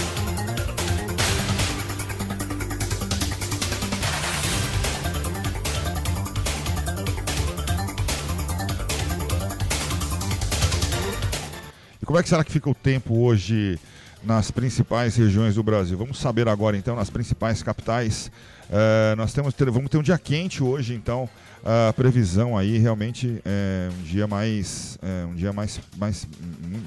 Como 12.10 12.18
é 12.18 12.24
que 12.24 12.28
será 12.28 12.42
que 12.42 12.50
fica 12.50 12.68
o 12.68 12.74
tempo 12.74 13.20
hoje 13.20 13.78
nas 14.24 14.50
principais 14.50 15.14
regiões 15.14 15.54
do 15.54 15.62
Brasil? 15.62 15.96
Vamos 15.96 16.18
saber 16.18 16.48
agora 16.48 16.76
então 16.76 16.96
nas 16.96 17.08
principais 17.08 17.62
capitais. 17.62 18.32
Uh, 18.68 19.14
nós 19.14 19.32
temos 19.32 19.54
vamos 19.56 19.88
ter 19.88 19.96
um 19.96 20.02
dia 20.02 20.18
quente 20.18 20.60
hoje, 20.60 20.92
então 20.92 21.30
a 21.64 21.92
previsão 21.92 22.58
aí 22.58 22.78
realmente 22.78 23.40
é 23.44 23.88
um 23.92 24.02
dia 24.02 24.26
mais 24.26 24.98
é, 25.00 25.24
um 25.24 25.36
dia 25.36 25.52
mais, 25.52 25.80
mais 25.96 26.26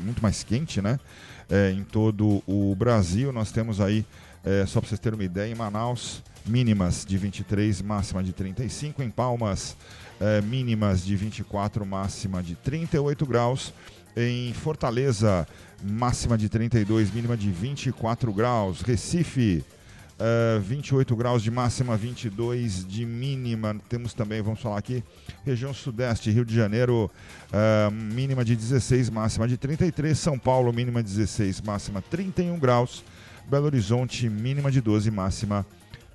muito 0.04 0.22
mais 0.22 0.44
quente, 0.44 0.82
né? 0.82 1.00
É, 1.50 1.72
em 1.72 1.86
todo 1.86 2.44
o 2.46 2.76
Brasil 2.76 3.32
nós 3.32 3.50
temos 3.50 3.80
aí 3.80 4.06
é, 4.44 4.66
só 4.66 4.82
para 4.82 4.90
vocês 4.90 5.00
terem 5.00 5.18
uma 5.18 5.24
ideia, 5.24 5.50
em 5.50 5.56
Manaus 5.56 6.22
mínimas 6.46 7.06
de 7.06 7.18
23, 7.18 7.82
máxima 7.82 8.22
de 8.22 8.34
35, 8.34 9.02
em 9.02 9.10
Palmas 9.10 9.78
mínimas 10.44 11.04
de 11.06 11.16
24, 11.16 11.86
máxima 11.86 12.44
de 12.44 12.56
38 12.56 13.26
graus. 13.26 13.74
Em 14.16 14.54
Fortaleza, 14.54 15.48
máxima 15.84 16.38
de 16.38 16.48
32, 16.48 17.12
mínima 17.12 17.36
de 17.36 17.50
24 17.50 18.32
graus. 18.32 18.82
Recife, 18.82 19.64
uh, 20.20 20.58
eh, 20.58 20.60
28 20.60 21.16
graus 21.16 21.42
de 21.42 21.50
máxima, 21.50 21.98
22 21.98 22.86
de 22.88 23.08
mínima. 23.08 23.76
Temos 23.90 24.14
também, 24.14 24.40
vamos 24.40 24.62
falar 24.62 24.78
aqui, 24.78 25.04
região 25.44 25.74
sudeste, 25.74 26.30
Rio 26.30 26.46
de 26.46 26.56
Janeiro, 26.56 27.10
uh, 27.50 27.92
mínima 27.92 28.46
de 28.46 28.56
16, 28.56 29.10
máxima 29.10 29.48
de 29.48 29.58
33. 29.58 30.16
São 30.16 30.38
Paulo, 30.38 30.72
mínima 30.72 31.02
de 31.02 31.10
16, 31.10 31.62
máxima 31.62 32.00
31 32.00 32.60
graus. 32.60 33.04
Belo 33.50 33.66
Horizonte, 33.66 34.30
mínima 34.30 34.70
de 34.70 34.80
12, 34.80 35.10
máxima 35.10 35.66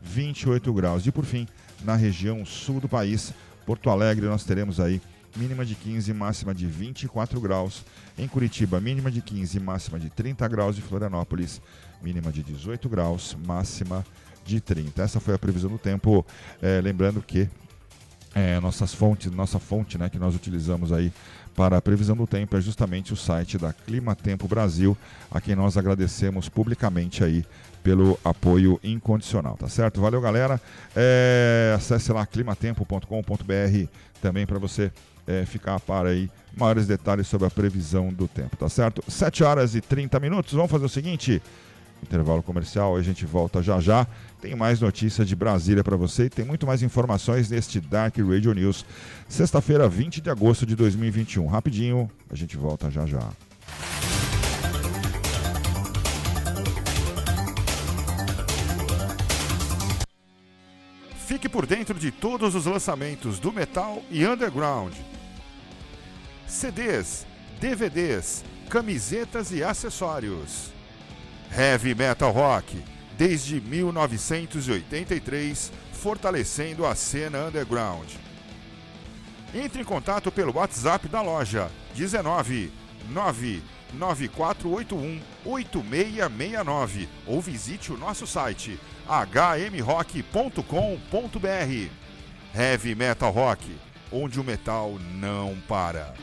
28 0.00 0.72
graus. 0.72 1.04
E 1.04 1.10
por 1.10 1.24
fim, 1.24 1.48
na 1.84 1.96
região 1.96 2.44
sul 2.44 2.78
do 2.78 2.88
país, 2.88 3.34
Porto 3.66 3.90
Alegre, 3.90 4.26
nós 4.26 4.44
teremos 4.44 4.78
aí 4.78 5.00
mínima 5.38 5.64
de 5.64 5.74
15, 5.74 6.12
máxima 6.12 6.54
de 6.54 6.66
24 6.66 7.40
graus. 7.40 7.84
Em 8.18 8.26
Curitiba, 8.26 8.80
mínima 8.80 9.10
de 9.10 9.22
15, 9.22 9.60
máxima 9.60 9.98
de 9.98 10.10
30 10.10 10.46
graus. 10.48 10.76
Em 10.76 10.82
Florianópolis, 10.82 11.62
mínima 12.02 12.32
de 12.32 12.42
18 12.42 12.88
graus, 12.88 13.36
máxima 13.46 14.04
de 14.44 14.60
30. 14.60 15.02
Essa 15.02 15.20
foi 15.20 15.34
a 15.34 15.38
previsão 15.38 15.70
do 15.70 15.78
tempo. 15.78 16.26
É, 16.60 16.80
lembrando 16.80 17.22
que 17.22 17.48
é, 18.34 18.58
nossas 18.60 18.92
fontes, 18.92 19.30
nossa 19.30 19.58
fonte 19.58 19.96
né, 19.96 20.08
que 20.08 20.18
nós 20.18 20.34
utilizamos 20.34 20.92
aí 20.92 21.12
para 21.54 21.76
a 21.76 21.82
previsão 21.82 22.16
do 22.16 22.26
tempo 22.26 22.56
é 22.56 22.60
justamente 22.60 23.12
o 23.12 23.16
site 23.16 23.58
da 23.58 23.72
Clima 23.72 24.14
Tempo 24.14 24.46
Brasil, 24.46 24.96
a 25.28 25.40
quem 25.40 25.56
nós 25.56 25.76
agradecemos 25.76 26.48
publicamente 26.48 27.24
aí 27.24 27.44
pelo 27.82 28.18
apoio 28.24 28.78
incondicional, 28.84 29.56
tá 29.56 29.68
certo? 29.68 30.00
Valeu, 30.00 30.20
galera. 30.20 30.60
É, 30.94 31.74
acesse 31.76 32.12
lá 32.12 32.24
climatempo.com.br 32.24 33.88
também 34.22 34.46
para 34.46 34.58
você 34.58 34.92
é, 35.28 35.44
ficar 35.44 35.74
a 35.74 35.80
par 35.80 36.06
aí 36.06 36.30
maiores 36.56 36.86
detalhes 36.86 37.28
sobre 37.28 37.46
a 37.46 37.50
previsão 37.50 38.08
do 38.08 38.26
tempo, 38.26 38.56
tá 38.56 38.68
certo? 38.68 39.04
7 39.06 39.44
horas 39.44 39.74
e 39.74 39.80
30 39.82 40.18
minutos. 40.18 40.54
Vamos 40.54 40.70
fazer 40.70 40.86
o 40.86 40.88
seguinte: 40.88 41.42
intervalo 42.02 42.42
comercial, 42.42 42.96
a 42.96 43.02
gente 43.02 43.26
volta 43.26 43.62
já 43.62 43.78
já. 43.78 44.06
Tem 44.40 44.56
mais 44.56 44.80
notícias 44.80 45.28
de 45.28 45.36
Brasília 45.36 45.84
para 45.84 45.96
você 45.96 46.24
e 46.24 46.30
tem 46.30 46.44
muito 46.44 46.66
mais 46.66 46.82
informações 46.82 47.50
neste 47.50 47.78
Dark 47.78 48.16
Radio 48.16 48.54
News. 48.54 48.86
Sexta-feira, 49.28 49.86
20 49.86 50.22
de 50.22 50.30
agosto 50.30 50.64
de 50.64 50.74
2021. 50.74 51.46
Rapidinho, 51.46 52.10
a 52.30 52.34
gente 52.34 52.56
volta 52.56 52.90
já 52.90 53.04
já. 53.04 53.28
Fique 61.26 61.46
por 61.46 61.66
dentro 61.66 61.98
de 61.98 62.10
todos 62.10 62.54
os 62.54 62.64
lançamentos 62.64 63.38
do 63.38 63.52
metal 63.52 64.02
e 64.10 64.26
underground. 64.26 64.94
CDs, 66.48 67.24
DVDs, 67.60 68.42
camisetas 68.70 69.52
e 69.52 69.62
acessórios. 69.62 70.72
Heavy 71.56 71.94
Metal 71.94 72.32
Rock, 72.32 72.82
desde 73.18 73.60
1983, 73.60 75.70
fortalecendo 75.92 76.86
a 76.86 76.94
cena 76.94 77.48
underground. 77.48 78.08
Entre 79.54 79.82
em 79.82 79.84
contato 79.84 80.32
pelo 80.32 80.56
WhatsApp 80.56 81.06
da 81.08 81.20
loja 81.20 81.70
19 81.94 82.72
99481 83.10 85.20
8669 85.44 87.10
ou 87.26 87.42
visite 87.42 87.92
o 87.92 87.98
nosso 87.98 88.26
site 88.26 88.80
hmrock.com.br. 89.06 90.62
Heavy 92.54 92.94
Metal 92.94 93.30
Rock, 93.30 93.76
onde 94.10 94.40
o 94.40 94.44
metal 94.44 94.98
não 95.18 95.54
para. 95.68 96.14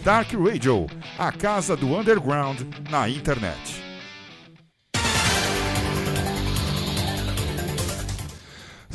Dark 0.04 0.34
Radio, 0.34 0.88
a 1.16 1.32
casa 1.32 1.78
do 1.78 1.96
underground 1.96 2.62
na 2.90 3.08
internet. 3.08 3.81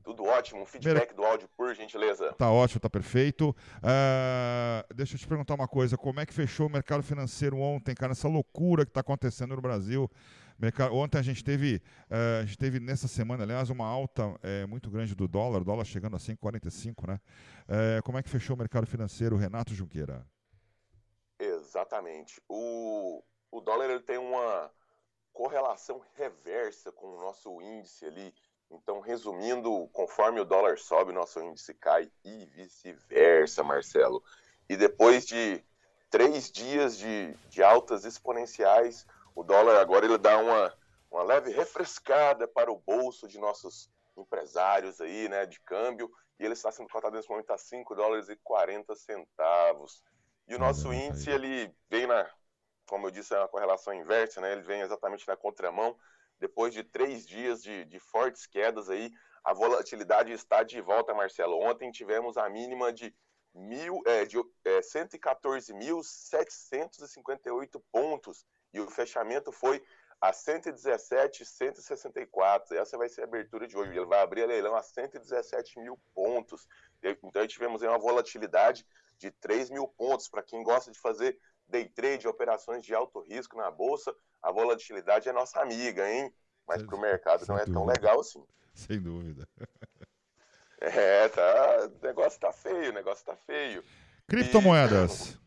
Tudo 0.02 0.24
ótimo. 0.24 0.62
Um 0.62 0.66
feedback 0.66 1.14
do 1.14 1.24
áudio, 1.24 1.48
por 1.56 1.74
gentileza. 1.74 2.32
Tá 2.32 2.50
ótimo, 2.50 2.80
tá 2.80 2.90
perfeito. 2.90 3.50
Uh, 3.78 4.94
deixa 4.94 5.14
eu 5.14 5.18
te 5.18 5.26
perguntar 5.26 5.54
uma 5.54 5.68
coisa. 5.68 5.96
Como 5.96 6.20
é 6.20 6.26
que 6.26 6.34
fechou 6.34 6.66
o 6.66 6.70
mercado 6.70 7.02
financeiro 7.02 7.58
ontem, 7.58 7.94
cara? 7.94 8.12
Essa 8.12 8.28
loucura 8.28 8.84
que 8.84 8.90
está 8.90 9.00
acontecendo 9.00 9.54
no 9.54 9.62
Brasil. 9.62 10.10
Mercado... 10.58 10.94
Ontem 10.94 11.18
a 11.18 11.22
gente 11.22 11.42
teve, 11.42 11.82
uh, 12.10 12.42
a 12.42 12.44
gente 12.44 12.58
teve 12.58 12.80
nessa 12.80 13.08
semana, 13.08 13.44
aliás, 13.44 13.70
uma 13.70 13.86
alta 13.86 14.26
uh, 14.28 14.68
muito 14.68 14.90
grande 14.90 15.14
do 15.14 15.26
dólar, 15.26 15.64
dólar 15.64 15.84
chegando 15.84 16.16
a 16.16 16.18
5,45, 16.18 17.08
né? 17.08 17.20
Uh, 17.68 18.02
como 18.02 18.18
é 18.18 18.22
que 18.22 18.28
fechou 18.28 18.54
o 18.54 18.58
mercado 18.58 18.86
financeiro, 18.86 19.36
Renato 19.36 19.74
Junqueira? 19.74 20.26
Exatamente. 21.38 22.40
O, 22.48 23.22
o 23.50 23.60
dólar 23.60 23.90
ele 23.90 24.00
tem 24.00 24.18
uma 24.18 24.70
correlação 25.32 26.00
reversa 26.14 26.92
com 26.92 27.06
o 27.06 27.20
nosso 27.20 27.60
índice 27.60 28.04
ali 28.04 28.32
então, 28.72 29.00
resumindo, 29.00 29.88
conforme 29.92 30.40
o 30.40 30.44
dólar 30.44 30.78
sobe, 30.78 31.12
nosso 31.12 31.40
índice 31.40 31.74
cai 31.74 32.10
e 32.24 32.46
vice-versa, 32.46 33.62
Marcelo. 33.62 34.22
E 34.68 34.76
depois 34.76 35.26
de 35.26 35.62
três 36.10 36.50
dias 36.50 36.96
de, 36.96 37.34
de 37.50 37.62
altas 37.62 38.04
exponenciais, 38.04 39.06
o 39.34 39.42
dólar 39.42 39.78
agora 39.80 40.06
ele 40.06 40.18
dá 40.18 40.38
uma, 40.38 40.74
uma 41.10 41.22
leve 41.22 41.50
refrescada 41.50 42.48
para 42.48 42.72
o 42.72 42.78
bolso 42.78 43.28
de 43.28 43.38
nossos 43.38 43.90
empresários 44.16 45.00
aí, 45.00 45.28
né, 45.28 45.46
de 45.46 45.60
câmbio, 45.60 46.10
e 46.38 46.44
ele 46.44 46.54
está 46.54 46.72
sendo 46.72 46.88
cotado 46.88 47.16
nesse 47.16 47.28
momento 47.28 47.50
a 47.50 47.58
5 47.58 47.94
dólares 47.94 48.28
e 48.28 48.36
40 48.36 48.94
centavos. 48.94 50.02
E 50.48 50.54
o 50.54 50.58
nosso 50.58 50.92
índice, 50.92 51.30
ele 51.30 51.74
vem 51.88 52.06
na, 52.06 52.28
como 52.86 53.06
eu 53.06 53.10
disse, 53.10 53.34
é 53.34 53.38
uma 53.38 53.48
correlação 53.48 53.92
inversa, 53.94 54.40
né, 54.40 54.52
ele 54.52 54.62
vem 54.62 54.80
exatamente 54.80 55.26
na 55.28 55.36
contramão, 55.36 55.96
depois 56.42 56.74
de 56.74 56.82
três 56.82 57.24
dias 57.24 57.62
de, 57.62 57.84
de 57.84 58.00
fortes 58.00 58.46
quedas 58.46 58.90
aí, 58.90 59.12
a 59.44 59.54
volatilidade 59.54 60.32
está 60.32 60.64
de 60.64 60.80
volta, 60.80 61.14
Marcelo. 61.14 61.56
Ontem 61.56 61.92
tivemos 61.92 62.36
a 62.36 62.50
mínima 62.50 62.92
de, 62.92 63.14
é, 64.06 64.24
de 64.24 64.38
é, 64.64 64.80
114.758 64.80 67.80
pontos 67.92 68.44
e 68.74 68.80
o 68.80 68.90
fechamento 68.90 69.52
foi 69.52 69.80
a 70.20 70.32
117,164. 70.32 72.76
Essa 72.76 72.98
vai 72.98 73.08
ser 73.08 73.20
a 73.20 73.24
abertura 73.24 73.68
de 73.68 73.76
hoje. 73.76 73.96
Ele 73.96 74.04
vai 74.04 74.20
abrir 74.20 74.42
a 74.42 74.46
leilão 74.46 74.74
a 74.74 74.82
117 74.82 75.78
mil 75.78 75.96
pontos. 76.12 76.66
Então 77.22 77.46
tivemos 77.46 77.82
uma 77.82 77.98
volatilidade 77.98 78.84
de 79.16 79.30
3 79.30 79.70
mil 79.70 79.86
pontos. 79.86 80.28
Para 80.28 80.42
quem 80.42 80.64
gosta 80.64 80.90
de 80.90 80.98
fazer 80.98 81.38
day 81.68 81.88
trade, 81.88 82.26
operações 82.26 82.84
de 82.84 82.92
alto 82.92 83.20
risco 83.20 83.56
na 83.56 83.70
bolsa, 83.70 84.12
a 84.42 84.50
volatilidade 84.50 85.28
é 85.28 85.32
nossa 85.32 85.60
amiga, 85.60 86.10
hein? 86.10 86.34
Mas 86.66 86.82
para 86.82 86.96
o 86.96 87.00
mercado 87.00 87.46
não 87.46 87.58
é 87.58 87.64
tão 87.64 87.84
legal 87.84 88.18
assim. 88.20 88.44
Sem 88.74 89.00
dúvida. 89.00 89.46
É, 90.80 91.28
tá. 91.28 91.86
O 91.86 91.98
negócio 92.04 92.40
tá 92.40 92.52
feio, 92.52 92.90
o 92.90 92.94
negócio 92.94 93.24
tá 93.24 93.36
feio. 93.36 93.84
Criptomoedas. 94.26 95.30
E, 95.30 95.38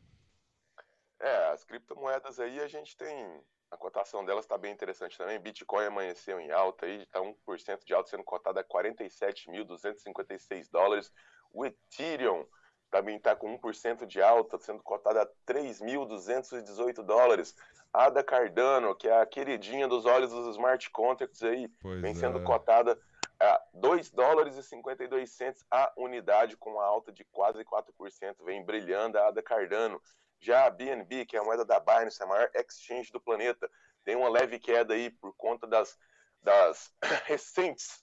é, 1.19 1.51
as 1.51 1.65
criptomoedas 1.65 2.39
aí 2.39 2.61
a 2.61 2.67
gente 2.67 2.95
tem. 2.95 3.43
A 3.69 3.77
cotação 3.77 4.23
delas 4.23 4.45
está 4.45 4.57
bem 4.57 4.71
interessante 4.71 5.17
também. 5.17 5.37
Bitcoin 5.39 5.87
amanheceu 5.87 6.39
em 6.39 6.51
alta 6.51 6.85
aí, 6.85 7.01
está 7.01 7.19
1% 7.19 7.83
de 7.85 7.93
alta, 7.93 8.11
sendo 8.11 8.23
cotado 8.23 8.59
a 8.59 8.63
47.256 8.63 10.69
dólares. 10.71 11.11
O 11.51 11.65
Ethereum 11.65 12.47
também 12.95 13.17
está 13.17 13.35
com 13.35 13.59
1% 13.59 14.05
de 14.05 14.21
alta, 14.21 14.57
sendo 14.57 14.81
cotada 14.81 15.23
a 15.23 15.27
3.218 15.51 17.03
dólares. 17.03 17.53
Ada 17.91 18.23
Cardano, 18.23 18.95
que 18.95 19.09
é 19.09 19.21
a 19.21 19.25
queridinha 19.25 19.85
dos 19.85 20.05
olhos 20.05 20.31
dos 20.31 20.55
smart 20.55 20.89
contracts 20.91 21.43
aí, 21.43 21.67
pois 21.81 22.01
vem 22.01 22.15
sendo 22.15 22.39
é. 22.39 22.43
cotada 22.43 22.97
a 23.37 23.61
2 23.73 24.11
dólares 24.11 24.55
e 24.55 24.63
52 24.63 25.29
centos 25.29 25.65
a 25.69 25.91
unidade, 25.97 26.55
com 26.55 26.71
uma 26.71 26.85
alta 26.85 27.11
de 27.11 27.25
quase 27.25 27.65
4%, 27.65 28.45
vem 28.45 28.63
brilhando 28.63 29.17
a 29.17 29.27
Ada 29.27 29.43
Cardano. 29.43 30.01
Já 30.39 30.65
a 30.65 30.69
BNB, 30.69 31.25
que 31.25 31.35
é 31.35 31.39
a 31.41 31.43
moeda 31.43 31.65
da 31.65 31.81
Binance, 31.81 32.23
a 32.23 32.25
maior 32.25 32.49
exchange 32.53 33.11
do 33.11 33.19
planeta, 33.19 33.69
tem 34.05 34.15
uma 34.15 34.29
leve 34.29 34.57
queda 34.57 34.93
aí 34.93 35.09
por 35.09 35.35
conta 35.35 35.67
das, 35.67 35.97
das 36.41 36.93
recentes 37.25 38.01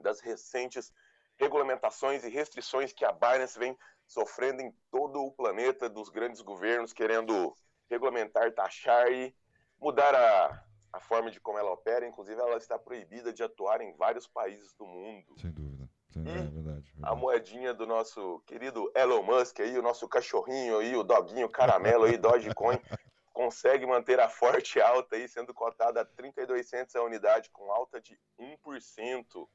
das 0.00 0.20
recentes 0.20 0.92
regulamentações 1.38 2.24
e 2.24 2.28
restrições 2.28 2.92
que 2.92 3.04
a 3.04 3.12
Binance 3.12 3.58
vem 3.58 3.76
sofrendo 4.08 4.62
em 4.62 4.74
todo 4.90 5.22
o 5.22 5.30
planeta 5.30 5.88
dos 5.88 6.08
grandes 6.08 6.40
governos 6.40 6.94
querendo 6.94 7.54
regulamentar, 7.90 8.52
taxar 8.52 9.12
e 9.12 9.34
mudar 9.78 10.14
a, 10.14 10.64
a 10.94 11.00
forma 11.00 11.30
de 11.30 11.38
como 11.38 11.58
ela 11.58 11.70
opera. 11.70 12.06
Inclusive, 12.06 12.40
ela 12.40 12.56
está 12.56 12.78
proibida 12.78 13.32
de 13.32 13.42
atuar 13.42 13.82
em 13.82 13.94
vários 13.94 14.26
países 14.26 14.72
do 14.74 14.86
mundo. 14.86 15.38
Sem 15.38 15.50
dúvida. 15.50 15.88
Sem 16.08 16.24
dúvida. 16.24 16.40
É 16.40 16.50
verdade, 16.50 16.90
verdade. 16.92 16.94
A 17.02 17.14
moedinha 17.14 17.74
do 17.74 17.86
nosso 17.86 18.40
querido 18.46 18.90
Elon 18.96 19.22
Musk 19.22 19.60
aí, 19.60 19.78
o 19.78 19.82
nosso 19.82 20.08
cachorrinho 20.08 20.78
aí, 20.78 20.96
o 20.96 21.04
doguinho 21.04 21.48
caramelo 21.48 22.04
aí, 22.04 22.16
Dogecoin, 22.16 22.80
consegue 23.30 23.86
manter 23.86 24.18
a 24.18 24.28
forte 24.28 24.80
alta 24.80 25.16
aí, 25.16 25.28
sendo 25.28 25.52
cotada 25.52 26.00
a 26.00 26.04
32 26.04 26.66
centos 26.66 26.96
a 26.96 27.02
unidade, 27.02 27.50
com 27.50 27.70
alta 27.70 28.00
de 28.00 28.18
1%. 28.40 29.48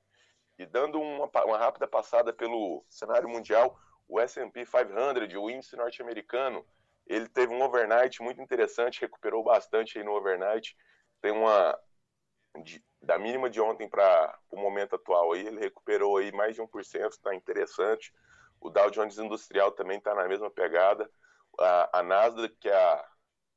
E 0.60 0.66
dando 0.68 1.02
uma, 1.02 1.28
uma 1.44 1.58
rápida 1.58 1.88
passada 1.88 2.32
pelo 2.32 2.86
cenário 2.88 3.28
mundial, 3.28 3.76
o 4.08 4.20
S&P 4.20 4.66
500, 4.66 5.36
o 5.36 5.50
índice 5.50 5.76
norte-americano, 5.76 6.66
ele 7.06 7.28
teve 7.28 7.54
um 7.54 7.62
overnight 7.62 8.22
muito 8.22 8.42
interessante, 8.42 9.02
recuperou 9.02 9.44
bastante 9.44 9.98
aí 9.98 10.04
no 10.04 10.14
overnight. 10.14 10.76
Tem 11.22 11.32
uma 11.32 11.78
de, 12.64 12.84
da 13.02 13.18
mínima 13.18 13.50
de 13.50 13.60
ontem 13.60 13.90
para 13.90 14.38
o 14.50 14.58
momento 14.58 14.96
atual 14.96 15.34
aí, 15.34 15.46
ele 15.46 15.60
recuperou 15.60 16.18
aí 16.18 16.32
mais 16.32 16.56
de 16.56 16.62
1%, 16.62 17.10
está 17.10 17.34
interessante. 17.34 18.14
O 18.60 18.70
Dow 18.70 18.90
Jones 18.90 19.18
Industrial 19.18 19.72
também 19.72 19.98
está 19.98 20.16
na 20.16 20.28
mesma 20.28 20.50
pegada. 20.50 21.10
A, 21.60 22.00
a 22.00 22.04
Nasdaq, 22.04 22.56
que 22.60 22.70
é 22.70 22.76
a, 22.76 23.10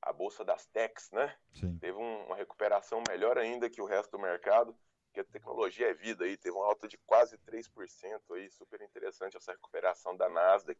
a 0.02 0.12
bolsa 0.12 0.44
das 0.44 0.66
techs, 0.66 1.10
né? 1.12 1.34
Sim. 1.54 1.78
Teve 1.78 1.96
um, 1.96 2.26
uma 2.26 2.36
recuperação 2.36 3.02
melhor 3.08 3.38
ainda 3.38 3.70
que 3.70 3.80
o 3.80 3.86
resto 3.86 4.12
do 4.12 4.22
mercado, 4.22 4.76
que 5.16 5.20
a 5.20 5.24
tecnologia 5.24 5.88
é 5.88 5.94
vida 5.94 6.26
aí, 6.26 6.36
teve 6.36 6.54
uma 6.54 6.66
alta 6.66 6.86
de 6.86 6.98
quase 7.06 7.38
3% 7.38 8.34
aí, 8.34 8.50
super 8.50 8.82
interessante 8.82 9.34
essa 9.34 9.52
recuperação 9.52 10.14
da 10.14 10.28
Nasdaq. 10.28 10.78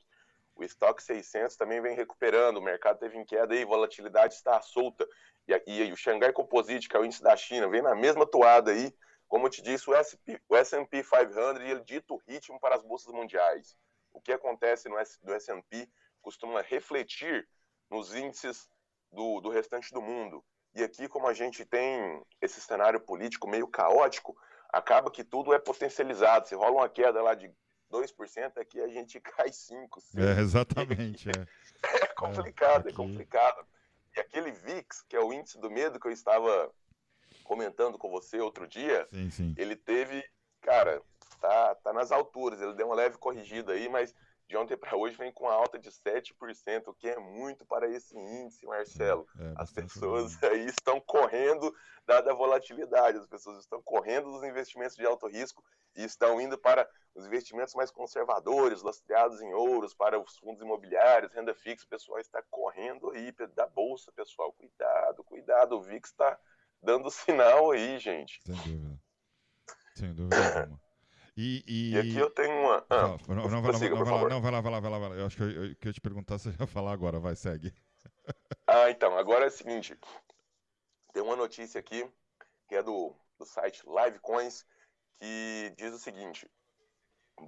O 0.54 0.62
estoque 0.62 1.02
600 1.02 1.56
também 1.56 1.80
vem 1.80 1.96
recuperando, 1.96 2.58
o 2.58 2.62
mercado 2.62 2.98
teve 2.98 3.16
em 3.16 3.24
queda 3.24 3.54
aí, 3.54 3.64
volatilidade 3.64 4.34
está 4.34 4.60
solta. 4.60 5.08
E, 5.48 5.54
e 5.66 5.90
o 5.90 5.96
Xangai 5.96 6.34
Composite, 6.34 6.86
que 6.86 6.94
é 6.94 7.00
o 7.00 7.04
índice 7.04 7.22
da 7.22 7.34
China, 7.34 7.66
vem 7.68 7.80
na 7.80 7.94
mesma 7.94 8.26
toada 8.26 8.72
aí. 8.72 8.94
Como 9.26 9.46
eu 9.46 9.50
te 9.50 9.62
disse, 9.62 9.88
o 9.88 9.94
S&P 9.94 11.02
500 11.02 11.60
ele 11.62 11.80
dita 11.80 12.12
o 12.12 12.20
ritmo 12.28 12.60
para 12.60 12.74
as 12.74 12.82
bolsas 12.82 13.12
mundiais. 13.14 13.74
O 14.12 14.20
que 14.20 14.32
acontece 14.32 14.86
no 14.88 14.98
S&P 14.98 15.88
costuma 16.20 16.60
refletir 16.60 17.48
nos 17.88 18.14
índices 18.14 18.68
do, 19.10 19.40
do 19.40 19.48
restante 19.48 19.92
do 19.94 20.02
mundo. 20.02 20.44
E 20.76 20.84
aqui, 20.84 21.08
como 21.08 21.26
a 21.26 21.32
gente 21.32 21.64
tem 21.64 22.22
esse 22.40 22.60
cenário 22.60 23.00
político 23.00 23.48
meio 23.48 23.66
caótico, 23.66 24.36
acaba 24.68 25.10
que 25.10 25.24
tudo 25.24 25.54
é 25.54 25.58
potencializado. 25.58 26.46
Se 26.46 26.54
rola 26.54 26.82
uma 26.82 26.88
queda 26.88 27.22
lá 27.22 27.34
de 27.34 27.50
2%, 27.90 28.58
aqui 28.58 28.78
a 28.82 28.88
gente 28.88 29.18
cai 29.24 29.48
5%. 29.48 29.88
6%. 30.14 30.36
É, 30.36 30.40
exatamente. 30.40 31.30
É, 31.30 31.46
é 32.04 32.06
complicado, 32.08 32.88
é, 32.88 32.90
é 32.90 32.94
complicado. 32.94 33.66
E 34.14 34.20
aquele 34.20 34.52
VIX, 34.52 35.02
que 35.08 35.16
é 35.16 35.20
o 35.20 35.32
índice 35.32 35.58
do 35.58 35.70
medo 35.70 35.98
que 35.98 36.08
eu 36.08 36.12
estava 36.12 36.70
comentando 37.42 37.96
com 37.96 38.10
você 38.10 38.38
outro 38.38 38.68
dia, 38.68 39.08
sim, 39.10 39.30
sim. 39.30 39.54
ele 39.56 39.76
teve, 39.76 40.22
cara, 40.60 41.00
tá, 41.40 41.74
tá 41.76 41.92
nas 41.94 42.12
alturas. 42.12 42.60
Ele 42.60 42.74
deu 42.74 42.86
uma 42.86 42.96
leve 42.96 43.16
corrigida 43.16 43.72
aí, 43.72 43.88
mas 43.88 44.14
de 44.48 44.56
ontem 44.56 44.76
para 44.76 44.96
hoje 44.96 45.16
vem 45.16 45.32
com 45.32 45.48
alta 45.48 45.78
de 45.78 45.90
7%, 45.90 46.86
o 46.86 46.94
que 46.94 47.08
é 47.08 47.18
muito 47.18 47.66
para 47.66 47.88
esse 47.88 48.16
índice, 48.16 48.64
Marcelo. 48.64 49.26
É, 49.38 49.54
As 49.56 49.72
pessoas 49.72 50.36
bom. 50.36 50.46
aí 50.46 50.66
estão 50.66 51.00
correndo 51.00 51.74
dada 52.06 52.30
a 52.30 52.34
volatilidade, 52.34 53.18
as 53.18 53.26
pessoas 53.26 53.58
estão 53.58 53.82
correndo 53.82 54.30
dos 54.30 54.44
investimentos 54.44 54.94
de 54.94 55.04
alto 55.04 55.26
risco 55.26 55.64
e 55.96 56.04
estão 56.04 56.40
indo 56.40 56.56
para 56.56 56.88
os 57.14 57.26
investimentos 57.26 57.74
mais 57.74 57.90
conservadores, 57.90 58.82
lastreados 58.82 59.40
em 59.40 59.52
ouros, 59.52 59.94
para 59.94 60.20
os 60.20 60.36
fundos 60.36 60.62
imobiliários, 60.62 61.32
renda 61.32 61.54
fixa. 61.54 61.84
O 61.84 61.88
pessoal 61.88 62.20
está 62.20 62.40
correndo 62.48 63.10
aí 63.10 63.32
da 63.54 63.66
bolsa, 63.66 64.12
pessoal. 64.12 64.52
Cuidado, 64.52 65.24
cuidado. 65.24 65.76
O 65.76 65.82
VIX 65.82 66.08
está 66.08 66.38
dando 66.80 67.10
sinal 67.10 67.72
aí, 67.72 67.98
gente. 67.98 68.40
Sem 68.44 68.54
dúvida. 68.54 69.00
Sem 69.96 70.14
dúvida 70.14 70.60
alguma. 70.60 70.85
E, 71.36 71.62
e... 71.66 71.90
e, 71.92 71.98
aqui 71.98 72.16
eu 72.16 72.30
tenho 72.30 72.58
uma. 72.58 72.86
Ah, 72.88 73.02
não, 73.02 73.36
não, 73.36 73.48
não, 73.48 73.62
vai, 73.62 73.72
lá, 73.72 73.78
vai, 73.78 73.90
lá, 73.90 74.28
não, 74.28 74.40
vai 74.40 74.50
lá, 74.50 74.60
vai 74.60 74.72
lá, 74.72 74.80
vai 74.80 74.90
lá, 74.90 74.98
vai 74.98 75.08
lá. 75.10 75.14
Eu 75.16 75.26
acho 75.26 75.36
que 75.36 75.42
eu, 75.42 75.50
eu, 75.50 75.76
que 75.76 75.88
eu 75.88 75.92
te 75.92 76.00
perguntar, 76.00 76.38
você 76.38 76.50
já 76.50 76.66
falar 76.66 76.92
agora, 76.92 77.20
vai, 77.20 77.36
segue. 77.36 77.74
Ah, 78.66 78.90
então, 78.90 79.16
agora 79.16 79.44
é 79.44 79.48
o 79.48 79.50
seguinte. 79.50 79.98
Tem 81.12 81.22
uma 81.22 81.36
notícia 81.36 81.78
aqui, 81.78 82.10
que 82.68 82.74
é 82.74 82.82
do, 82.82 83.14
do 83.38 83.44
site 83.44 83.84
Livecoins, 83.86 84.64
que 85.18 85.74
diz 85.76 85.92
o 85.92 85.98
seguinte: 85.98 86.50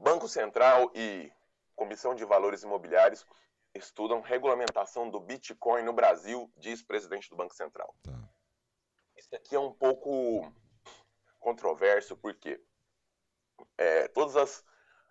Banco 0.02 0.28
Central 0.28 0.92
e 0.94 1.32
Comissão 1.74 2.14
de 2.14 2.24
Valores 2.24 2.62
Imobiliários 2.62 3.26
estudam 3.74 4.20
regulamentação 4.20 5.08
do 5.08 5.20
Bitcoin 5.20 5.82
no 5.82 5.92
Brasil, 5.92 6.50
diz 6.56 6.82
presidente 6.82 7.30
do 7.30 7.36
Banco 7.36 7.54
Central. 7.54 7.94
Tá. 8.02 8.28
Isso 9.16 9.34
aqui 9.34 9.54
é 9.54 9.60
um 9.60 9.72
pouco 9.72 10.52
controverso, 11.38 12.16
porque 12.16 12.60
é, 13.76 14.08
todas 14.08 14.36
as, 14.36 14.64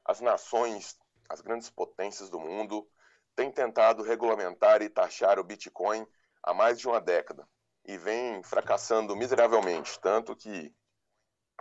as 0.05 0.21
nações, 0.21 0.97
as 1.29 1.41
grandes 1.41 1.69
potências 1.69 2.29
do 2.29 2.39
mundo, 2.39 2.87
têm 3.35 3.51
tentado 3.51 4.03
regulamentar 4.03 4.81
e 4.81 4.89
taxar 4.89 5.39
o 5.39 5.43
Bitcoin 5.43 6.05
há 6.41 6.53
mais 6.53 6.79
de 6.79 6.87
uma 6.87 6.99
década 6.99 7.47
e 7.85 7.97
vem 7.97 8.43
fracassando 8.43 9.15
miseravelmente, 9.15 9.99
tanto 9.99 10.35
que 10.35 10.73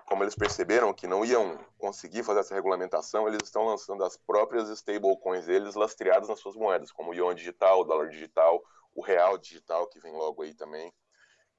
como 0.07 0.23
eles 0.23 0.35
perceberam 0.35 0.95
que 0.95 1.07
não 1.07 1.25
iam 1.25 1.59
conseguir 1.79 2.23
fazer 2.23 2.41
essa 2.41 2.55
regulamentação, 2.55 3.27
eles 3.27 3.41
estão 3.43 3.65
lançando 3.65 4.05
as 4.05 4.17
próprias 4.17 4.69
stablecoins 4.69 5.47
deles 5.47 5.75
lastreadas 5.75 6.29
nas 6.29 6.39
suas 6.39 6.55
moedas, 6.55 6.93
como 6.93 7.11
o 7.11 7.15
yuan 7.15 7.35
digital, 7.35 7.81
o 7.81 7.85
dólar 7.85 8.09
digital, 8.09 8.63
o 8.95 9.03
real 9.03 9.37
digital, 9.37 9.89
que 9.89 9.99
vem 10.01 10.13
logo 10.13 10.43
aí 10.43 10.55
também. 10.55 10.93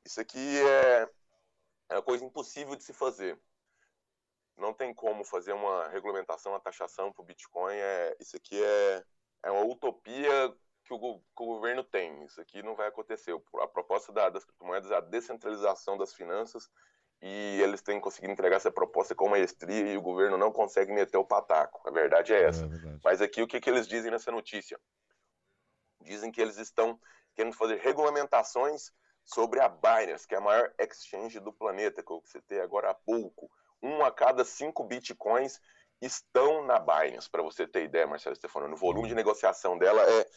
Isso 0.06 0.22
aqui 0.22 0.60
é, 0.62 1.10
é 1.90 1.96
uma 1.96 2.02
coisa 2.02 2.24
impossível 2.24 2.76
de 2.76 2.84
se 2.84 2.94
fazer 2.94 3.38
não 4.58 4.74
tem 4.74 4.94
como 4.94 5.24
fazer 5.24 5.54
uma 5.54 5.88
regulamentação, 5.90 6.52
uma 6.52 6.60
taxação 6.60 7.12
para 7.12 7.22
o 7.22 7.26
Bitcoin. 7.26 7.76
É, 7.76 8.18
isso 8.20 8.36
aqui 8.36 8.62
é, 8.62 9.04
é 9.44 9.52
uma 9.52 9.64
utopia 9.64 10.54
que 10.84 10.94
o, 10.94 11.00
que 11.00 11.44
o, 11.44 11.46
governo 11.46 11.84
tem. 11.84 12.24
Isso 12.24 12.42
aqui 12.42 12.64
não 12.64 12.76
vai 12.76 12.88
acontecer. 12.88 13.36
A 13.62 13.68
proposta 13.68 14.12
da, 14.12 14.30
das 14.30 14.44
criptomoedas 14.44 14.90
é 14.90 14.96
a 14.96 15.02
descentralização 15.02 15.98
das 15.98 16.14
finanças 16.14 16.70
e 17.22 17.60
eles 17.62 17.82
têm 17.82 18.00
conseguido 18.00 18.34
entregar 18.34 18.56
essa 18.56 18.72
proposta 18.72 19.14
com 19.14 19.30
maestria 19.30 19.94
e 19.94 19.98
o 19.98 20.02
governo 20.02 20.38
não 20.38 20.52
consegue 20.52 20.92
meter 20.92 21.18
o 21.18 21.26
pataco. 21.26 21.88
A 21.88 21.92
verdade 21.92 22.34
é 22.34 22.44
essa. 22.44 22.64
É 22.64 22.68
verdade. 22.68 23.00
Mas 23.04 23.22
aqui 23.22 23.42
o 23.42 23.48
que, 23.48 23.60
que 23.60 23.70
eles 23.70 23.88
dizem 23.88 24.12
nessa 24.12 24.32
notícia? 24.32 24.80
Dizem 26.02 26.32
que 26.32 26.42
eles 26.42 26.58
estão 26.58 27.00
querendo 27.36 27.56
fazer 27.56 27.78
regulamentações 27.78 28.92
sobre 29.24 29.60
a 29.60 29.68
Binance, 29.68 30.28
que 30.28 30.34
é 30.34 30.38
a 30.38 30.42
maior 30.42 30.74
exchange 30.80 31.40
do 31.40 31.52
planeta, 31.52 32.02
que 32.02 32.12
eu 32.12 32.22
citei 32.26 32.62
agora 32.62 32.90
há 32.90 32.94
pouco 32.94 33.52
um 33.82 34.04
a 34.04 34.12
cada 34.12 34.44
cinco 34.44 34.84
bitcoins 34.84 35.62
estão 36.02 36.64
na 36.66 36.78
Binance, 36.80 37.30
para 37.30 37.42
você 37.42 37.68
ter 37.68 37.84
ideia, 37.84 38.06
Marcelo 38.06 38.36
Stefano. 38.36 38.72
O 38.74 38.78
volume 38.78 39.08
de 39.08 39.16
negociação 39.16 39.78
dela 39.78 40.02
é 40.04 40.28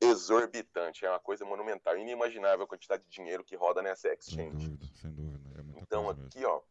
exorbitante, 0.00 1.04
é 1.04 1.10
uma 1.10 1.20
coisa 1.20 1.44
monumental, 1.44 1.96
inimaginável 1.98 2.64
a 2.64 2.68
quantidade 2.68 3.04
de 3.04 3.10
dinheiro 3.10 3.44
que 3.44 3.56
roda 3.56 3.82
nessa 3.82 4.08
exchange. 4.08 4.36
Sem 4.36 4.76
dúvida, 4.76 4.86
sem 5.00 5.10
dúvida. 5.12 5.60
É 5.60 5.80
então, 5.80 6.08
aqui, 6.08 6.38
mesmo. 6.38 6.48
ó, 6.48 6.62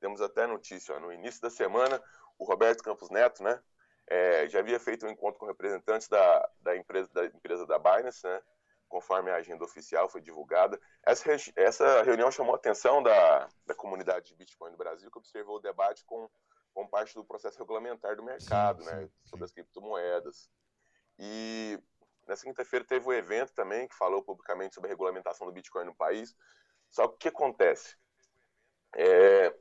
temos 0.00 0.20
até 0.20 0.46
notícia, 0.46 0.96
ó, 0.96 1.00
no 1.00 1.12
início 1.12 1.40
da 1.40 1.50
semana, 1.50 2.02
o 2.38 2.44
Roberto 2.44 2.82
Campos 2.82 3.10
Neto, 3.10 3.42
né, 3.42 3.60
é, 4.08 4.48
já 4.48 4.60
havia 4.60 4.78
feito 4.78 5.06
um 5.06 5.10
encontro 5.10 5.38
com 5.38 5.46
representantes 5.46 6.08
da, 6.08 6.50
da, 6.60 6.76
empresa, 6.76 7.08
da 7.12 7.26
empresa 7.26 7.66
da 7.66 7.78
Binance, 7.78 8.26
né, 8.26 8.40
conforme 8.88 9.30
a 9.30 9.36
agenda 9.36 9.64
oficial 9.64 10.08
foi 10.08 10.20
divulgada. 10.20 10.80
Essa, 11.04 11.30
essa 11.56 12.02
reunião 12.02 12.30
chamou 12.30 12.54
a 12.54 12.56
atenção 12.56 13.02
da, 13.02 13.48
da 13.66 13.74
comunidade 13.74 14.28
de 14.28 14.34
Bitcoin 14.34 14.70
do 14.70 14.76
Brasil, 14.76 15.10
que 15.10 15.18
observou 15.18 15.56
o 15.56 15.60
debate 15.60 16.04
com, 16.04 16.28
com 16.72 16.86
parte 16.86 17.14
do 17.14 17.24
processo 17.24 17.58
regulamentar 17.58 18.16
do 18.16 18.22
mercado, 18.22 18.82
sim, 18.82 18.90
né, 18.90 19.02
sim, 19.02 19.10
sobre 19.24 19.44
as 19.44 19.52
criptomoedas. 19.52 20.50
E 21.18 21.78
nessa 22.26 22.44
quinta-feira 22.44 22.84
teve 22.84 23.06
um 23.06 23.12
evento 23.12 23.52
também 23.52 23.88
que 23.88 23.94
falou 23.94 24.22
publicamente 24.22 24.74
sobre 24.74 24.88
a 24.88 24.92
regulamentação 24.92 25.46
do 25.46 25.52
Bitcoin 25.52 25.84
no 25.84 25.94
país. 25.94 26.36
Só 26.90 27.08
que 27.08 27.14
o 27.14 27.18
que 27.18 27.28
acontece? 27.28 27.96
É, 28.94 29.54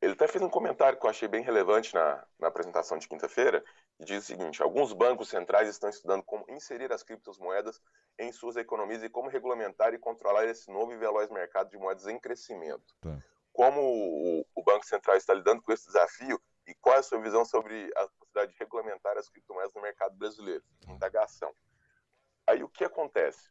ele 0.00 0.12
até 0.12 0.26
fez 0.26 0.42
um 0.42 0.48
comentário 0.48 0.98
que 0.98 1.04
eu 1.04 1.10
achei 1.10 1.28
bem 1.28 1.42
relevante 1.42 1.94
na, 1.94 2.24
na 2.38 2.48
apresentação 2.48 2.96
de 2.98 3.08
quinta-feira, 3.08 3.64
e 4.00 4.04
diz 4.04 4.24
o 4.24 4.26
seguinte: 4.26 4.62
alguns 4.62 4.92
bancos 4.94 5.28
centrais 5.28 5.68
estão 5.68 5.90
estudando 5.90 6.22
como 6.22 6.44
inserir 6.48 6.90
as 6.90 7.02
criptomoedas 7.02 7.80
em 8.18 8.32
suas 8.32 8.56
economias 8.56 9.02
e 9.02 9.10
como 9.10 9.28
regulamentar 9.28 9.92
e 9.92 9.98
controlar 9.98 10.46
esse 10.46 10.70
novo 10.70 10.92
e 10.92 10.96
veloz 10.96 11.30
mercado 11.30 11.68
de 11.68 11.76
moedas 11.76 12.06
em 12.06 12.18
crescimento. 12.18 12.94
Tá. 13.00 13.18
Como 13.52 13.80
o, 13.82 14.46
o, 14.54 14.62
Banco 14.64 14.86
Central 14.86 15.16
está 15.16 15.34
lidando 15.34 15.60
com 15.60 15.70
esse 15.70 15.86
desafio 15.86 16.40
e 16.66 16.74
qual 16.76 16.96
é 16.96 16.98
a 17.00 17.02
sua 17.02 17.20
visão 17.20 17.44
sobre 17.44 17.92
a 17.94 18.08
possibilidade 18.08 18.52
de 18.52 18.58
regulamentar 18.58 19.18
as 19.18 19.28
criptomoedas 19.28 19.74
no 19.74 19.82
mercado 19.82 20.16
brasileiro? 20.16 20.64
Tá. 20.80 20.92
Indagação. 20.92 21.54
Aí 22.46 22.62
o 22.62 22.68
que 22.68 22.84
acontece? 22.84 23.50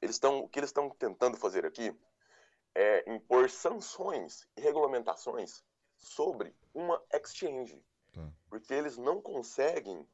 Eles 0.00 0.16
estão, 0.16 0.38
o 0.38 0.48
que 0.48 0.58
eles 0.58 0.70
estão 0.70 0.88
tentando 0.88 1.36
fazer 1.36 1.66
aqui 1.66 1.94
é 2.74 3.12
impor 3.12 3.50
sanções 3.50 4.48
e 4.56 4.62
regulamentações 4.62 5.62
sobre 5.98 6.56
uma 6.72 7.02
exchange. 7.12 7.84
Porque 8.50 8.74
eles 8.74 8.98
não 8.98 9.22
conseguem 9.22 10.06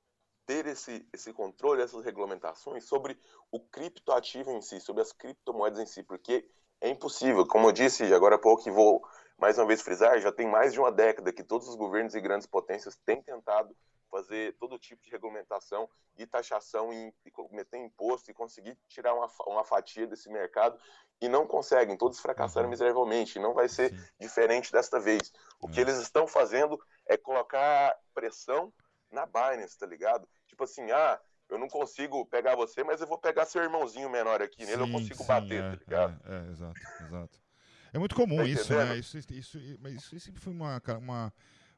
ter 0.46 0.66
esse, 0.66 1.04
esse 1.12 1.32
controle, 1.32 1.82
essas 1.82 2.04
regulamentações 2.04 2.84
sobre 2.84 3.18
o 3.50 3.58
criptoativo 3.58 4.52
em 4.52 4.62
si, 4.62 4.80
sobre 4.80 5.02
as 5.02 5.12
criptomoedas 5.12 5.80
em 5.80 5.86
si, 5.86 6.02
porque 6.02 6.48
é 6.80 6.88
impossível. 6.88 7.46
Como 7.46 7.66
eu 7.66 7.72
disse 7.72 8.04
agora 8.14 8.36
há 8.36 8.38
pouco, 8.38 8.68
e 8.68 8.70
vou 8.70 9.02
mais 9.38 9.58
uma 9.58 9.66
vez 9.66 9.82
frisar, 9.82 10.20
já 10.20 10.30
tem 10.30 10.46
mais 10.46 10.72
de 10.72 10.78
uma 10.78 10.92
década 10.92 11.32
que 11.32 11.42
todos 11.42 11.68
os 11.68 11.74
governos 11.74 12.14
e 12.14 12.20
grandes 12.20 12.46
potências 12.46 12.96
têm 13.04 13.20
tentado 13.22 13.76
fazer 14.10 14.56
todo 14.58 14.78
tipo 14.78 15.02
de 15.02 15.10
regulamentação 15.10 15.88
e 16.16 16.26
taxação 16.26 16.92
e, 16.92 17.12
e 17.24 17.54
meter 17.54 17.78
imposto 17.78 18.30
e 18.30 18.34
conseguir 18.34 18.78
tirar 18.88 19.14
uma, 19.14 19.28
uma 19.46 19.64
fatia 19.64 20.06
desse 20.06 20.30
mercado 20.30 20.78
e 21.20 21.28
não 21.28 21.46
conseguem, 21.46 21.96
todos 21.96 22.20
fracassaram 22.20 22.66
uhum. 22.66 22.70
miseravelmente, 22.70 23.38
não 23.38 23.54
vai 23.54 23.68
ser 23.68 23.90
Sim. 23.90 24.04
diferente 24.20 24.70
desta 24.70 25.00
vez. 25.00 25.32
O 25.60 25.68
que 25.68 25.80
eles 25.80 25.96
estão 25.98 26.26
fazendo 26.26 26.78
é 27.06 27.16
colocar 27.16 27.96
pressão 28.14 28.72
na 29.10 29.24
Binance, 29.24 29.78
tá 29.78 29.86
ligado? 29.86 30.28
Tipo 30.46 30.64
assim, 30.64 30.90
ah, 30.90 31.18
eu 31.48 31.58
não 31.58 31.68
consigo 31.68 32.26
pegar 32.26 32.54
você, 32.54 32.84
mas 32.84 33.00
eu 33.00 33.06
vou 33.06 33.18
pegar 33.18 33.46
seu 33.46 33.62
irmãozinho 33.62 34.10
menor 34.10 34.42
aqui, 34.42 34.64
nele 34.66 34.84
sim, 34.84 34.88
eu 34.88 34.92
consigo 34.92 35.22
sim, 35.22 35.26
bater, 35.26 35.64
é, 35.64 35.70
tá 35.70 35.76
ligado? 35.76 36.20
É, 36.26 36.34
é, 36.34 36.50
exato, 36.50 36.80
exato. 37.06 37.40
É 37.92 37.98
muito 37.98 38.14
comum 38.14 38.36
tá 38.36 38.44
isso, 38.44 38.74
né? 38.74 38.96
Isso, 38.96 39.16
isso, 39.16 39.58
mas 39.80 39.94
isso 39.94 40.20
sempre 40.20 40.40
foi 40.40 40.52
uma, 40.52 40.82
uma, 40.98 41.32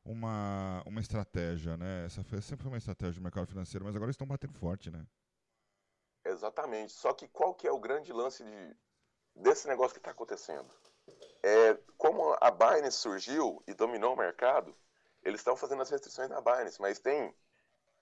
uma, 0.04 0.82
uma 0.84 1.00
estratégia, 1.00 1.76
né? 1.76 2.06
Essa 2.06 2.24
foi 2.24 2.40
sempre 2.40 2.64
foi 2.64 2.72
uma 2.72 2.78
estratégia 2.78 3.14
do 3.14 3.22
mercado 3.22 3.46
financeiro, 3.46 3.84
mas 3.84 3.94
agora 3.94 4.10
estão 4.10 4.26
batendo 4.26 4.54
forte, 4.54 4.90
né? 4.90 5.06
Exatamente. 6.24 6.92
Só 6.92 7.12
que 7.12 7.28
qual 7.28 7.54
que 7.54 7.66
é 7.66 7.70
o 7.70 7.78
grande 7.78 8.12
lance 8.12 8.42
de, 8.42 8.76
desse 9.38 9.66
negócio 9.68 9.94
que 9.94 10.00
está 10.00 10.10
acontecendo? 10.10 10.68
É, 11.42 11.78
como 11.96 12.36
a 12.40 12.50
Binance 12.50 12.98
surgiu 12.98 13.62
e 13.66 13.72
dominou 13.72 14.14
o 14.14 14.16
mercado, 14.16 14.74
eles 15.22 15.40
estão 15.40 15.56
fazendo 15.56 15.82
as 15.82 15.90
restrições 15.90 16.28
na 16.28 16.40
Binance, 16.40 16.80
mas 16.80 16.98
tem 16.98 17.34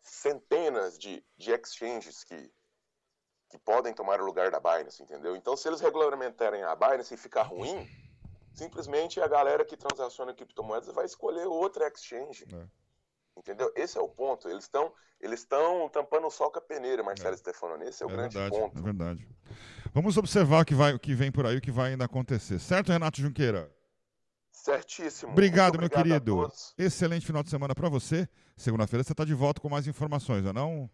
centenas 0.03 0.99
de, 0.99 1.25
de 1.37 1.51
exchanges 1.53 2.25
que, 2.25 2.53
que 3.51 3.59
podem 3.59 3.93
tomar 3.93 4.21
o 4.21 4.25
lugar 4.25 4.51
da 4.51 4.61
Binance, 4.61 5.03
entendeu? 5.03 5.37
Então, 5.37 5.57
se 5.57 5.69
eles 5.69 5.81
regulamentarem 5.81 6.63
a 6.63 6.75
Binance 6.75 7.15
e 7.15 7.17
ficar 7.17 7.43
ruim, 7.43 7.89
simplesmente 8.55 9.21
a 9.21 9.29
galera 9.29 9.65
que 9.65 9.77
transaciona 9.77 10.35
criptomoedas 10.35 10.95
vai 10.95 11.05
escolher 11.05 11.47
outra 11.47 11.89
exchange. 11.89 12.47
É. 12.53 12.67
Entendeu? 13.37 13.71
Esse 13.77 13.99
é 13.99 14.01
o 14.01 14.09
ponto. 14.09 14.49
Eles 14.49 14.65
estão 14.65 14.93
eles 15.21 15.47
tampando 15.93 16.27
o 16.27 16.31
sol 16.31 16.51
com 16.51 16.59
a 16.59 16.63
peneira, 16.63 17.03
Marcelo 17.03 17.35
é. 17.35 17.39
Stefano. 17.39 17.83
Esse 17.85 18.03
é 18.03 18.07
o 18.07 18.11
é 18.11 18.13
grande 18.13 18.37
verdade, 18.37 18.63
ponto. 18.63 18.79
É 18.79 18.83
verdade. 18.83 19.29
Vamos 19.97 20.19
observar 20.19 20.61
o 20.61 20.65
que, 20.67 20.75
vai, 20.75 20.93
o 20.93 20.99
que 20.99 21.15
vem 21.15 21.33
por 21.33 21.47
aí, 21.47 21.57
o 21.57 21.61
que 21.61 21.71
vai 21.71 21.93
ainda 21.93 22.05
acontecer. 22.05 22.59
Certo, 22.59 22.93
Renato 22.93 23.19
Junqueira? 23.19 23.75
Certíssimo. 24.53 25.33
Obrigado, 25.33 25.79
meu 25.79 25.89
querido. 25.89 26.53
Excelente 26.77 27.25
final 27.25 27.43
de 27.43 27.49
semana 27.49 27.75
para 27.75 27.89
você. 27.89 28.29
Segunda-feira 28.59 29.03
você 29.03 29.13
está 29.13 29.25
de 29.25 29.33
volta 29.33 29.59
com 29.59 29.71
mais 29.71 29.87
informações, 29.87 30.43
não 30.43 30.51
é 30.51 30.53
não? 30.53 30.91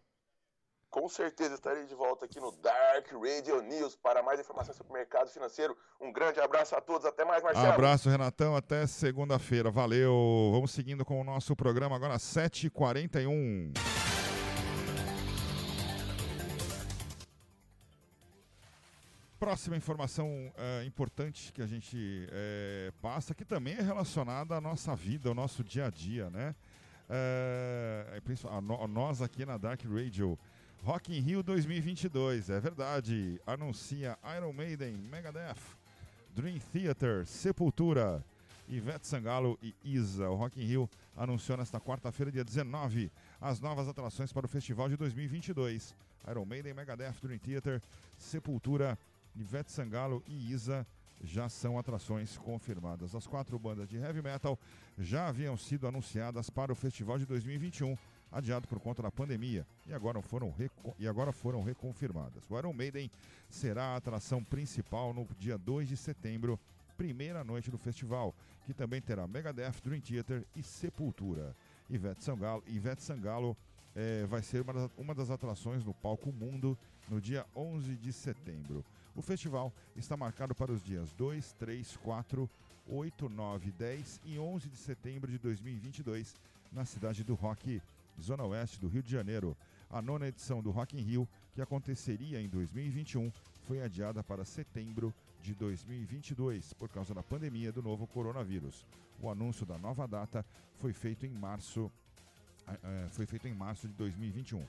Com 0.88 1.08
certeza 1.08 1.54
estarei 1.54 1.84
de 1.84 1.96
volta 1.96 2.26
aqui 2.26 2.38
no 2.38 2.52
Dark 2.52 3.10
Radio 3.10 3.60
News 3.62 3.96
para 3.96 4.22
mais 4.22 4.38
informações 4.38 4.76
sobre 4.76 4.92
o 4.92 4.94
mercado 4.96 5.28
financeiro. 5.30 5.76
Um 6.00 6.12
grande 6.12 6.38
abraço 6.38 6.76
a 6.76 6.80
todos. 6.80 7.04
Até 7.04 7.24
mais, 7.24 7.42
Marcelo. 7.42 7.72
Abraço, 7.72 8.08
Renatão. 8.08 8.54
Até 8.54 8.86
segunda-feira. 8.86 9.68
Valeu. 9.68 10.50
Vamos 10.52 10.70
seguindo 10.70 11.04
com 11.04 11.20
o 11.20 11.24
nosso 11.24 11.56
programa 11.56 11.96
agora, 11.96 12.18
7h41. 12.18 13.72
Próxima 19.42 19.76
informação 19.76 20.28
uh, 20.28 20.86
importante 20.86 21.52
que 21.52 21.60
a 21.60 21.66
gente 21.66 21.96
uh, 21.96 22.92
passa, 23.02 23.34
que 23.34 23.44
também 23.44 23.74
é 23.74 23.82
relacionada 23.82 24.54
à 24.54 24.60
nossa 24.60 24.94
vida, 24.94 25.30
ao 25.30 25.34
nosso 25.34 25.64
dia 25.64 25.86
a 25.86 25.90
dia, 25.90 26.30
né? 26.30 26.54
Uh, 27.10 28.86
nós 28.86 29.20
aqui 29.20 29.44
na 29.44 29.58
Dark 29.58 29.82
Radio. 29.84 30.38
Rock 30.84 31.12
in 31.12 31.18
Rio 31.18 31.42
2022, 31.42 32.50
é 32.50 32.60
verdade. 32.60 33.40
Anuncia 33.44 34.16
Iron 34.38 34.52
Maiden, 34.52 34.92
Megadeth, 35.10 35.58
Dream 36.36 36.60
Theater, 36.72 37.26
Sepultura, 37.26 38.24
Ivete 38.68 39.08
Sangalo 39.08 39.58
e 39.60 39.74
Isa. 39.82 40.30
O 40.30 40.36
Rock 40.36 40.62
in 40.62 40.66
Rio 40.66 40.90
anunciou 41.16 41.58
nesta 41.58 41.80
quarta-feira, 41.80 42.30
dia 42.30 42.44
19, 42.44 43.10
as 43.40 43.58
novas 43.58 43.88
atrações 43.88 44.32
para 44.32 44.46
o 44.46 44.48
festival 44.48 44.88
de 44.88 44.96
2022. 44.96 45.96
Iron 46.30 46.44
Maiden, 46.44 46.74
Megadeth, 46.74 47.16
Dream 47.20 47.38
Theater, 47.38 47.82
Sepultura, 48.16 48.96
Ivete 49.36 49.72
Sangalo 49.72 50.22
e 50.26 50.52
Isa 50.52 50.86
já 51.22 51.48
são 51.48 51.78
atrações 51.78 52.36
confirmadas. 52.36 53.14
As 53.14 53.26
quatro 53.26 53.58
bandas 53.58 53.88
de 53.88 53.96
heavy 53.96 54.22
metal 54.22 54.58
já 54.98 55.28
haviam 55.28 55.56
sido 55.56 55.86
anunciadas 55.86 56.50
para 56.50 56.72
o 56.72 56.76
festival 56.76 57.18
de 57.18 57.26
2021 57.26 57.96
adiado 58.30 58.66
por 58.66 58.80
conta 58.80 59.02
da 59.02 59.10
pandemia 59.10 59.66
e 59.86 59.92
agora 59.92 60.20
foram, 60.22 60.54
e 60.98 61.06
agora 61.06 61.32
foram 61.32 61.62
reconfirmadas. 61.62 62.50
O 62.50 62.58
Iron 62.58 62.72
Maiden 62.72 63.10
será 63.48 63.88
a 63.88 63.96
atração 63.96 64.42
principal 64.42 65.12
no 65.12 65.28
dia 65.38 65.58
2 65.58 65.88
de 65.88 65.96
setembro, 65.96 66.58
primeira 66.96 67.44
noite 67.44 67.70
do 67.70 67.78
festival, 67.78 68.34
que 68.64 68.72
também 68.72 69.00
terá 69.00 69.26
Megadeth, 69.26 69.80
Dream 69.82 70.00
Theater 70.00 70.46
e 70.56 70.62
Sepultura. 70.62 71.54
Ivete 71.90 72.24
Sangalo, 72.24 72.64
Ivete 72.66 73.02
Sangalo 73.02 73.56
é, 73.94 74.24
vai 74.24 74.42
ser 74.42 74.62
uma 74.62 74.72
das, 74.72 74.90
uma 74.96 75.14
das 75.14 75.30
atrações 75.30 75.84
no 75.84 75.92
Palco 75.92 76.32
Mundo 76.32 76.78
no 77.08 77.20
dia 77.20 77.44
11 77.54 77.96
de 77.96 78.12
setembro. 78.12 78.84
O 79.14 79.20
festival 79.20 79.72
está 79.94 80.16
marcado 80.16 80.54
para 80.54 80.72
os 80.72 80.82
dias 80.82 81.12
2, 81.12 81.52
3, 81.52 81.96
4, 81.98 82.48
8, 82.88 83.28
9, 83.28 83.70
10 83.72 84.20
e 84.24 84.38
11 84.38 84.68
de 84.70 84.76
setembro 84.76 85.30
de 85.30 85.38
2022 85.38 86.34
na 86.72 86.86
cidade 86.86 87.22
do 87.22 87.34
Rock 87.34 87.82
Zona 88.20 88.44
Oeste 88.44 88.80
do 88.80 88.88
Rio 88.88 89.02
de 89.02 89.10
Janeiro. 89.10 89.54
A 89.90 90.00
nona 90.00 90.28
edição 90.28 90.62
do 90.62 90.70
Rock 90.70 90.96
in 90.96 91.02
Rio, 91.02 91.28
que 91.52 91.60
aconteceria 91.60 92.40
em 92.40 92.48
2021, 92.48 93.30
foi 93.66 93.82
adiada 93.82 94.22
para 94.22 94.46
setembro 94.46 95.12
de 95.42 95.54
2022 95.54 96.72
por 96.72 96.88
causa 96.88 97.12
da 97.12 97.22
pandemia 97.22 97.70
do 97.70 97.82
novo 97.82 98.06
coronavírus. 98.06 98.86
O 99.20 99.28
anúncio 99.28 99.66
da 99.66 99.76
nova 99.76 100.08
data 100.08 100.44
foi 100.80 100.94
feito 100.94 101.26
em 101.26 101.30
março, 101.30 101.92
é, 102.66 103.08
foi 103.10 103.26
feito 103.26 103.46
em 103.46 103.52
março 103.52 103.86
de 103.86 103.94
2021. 103.94 104.64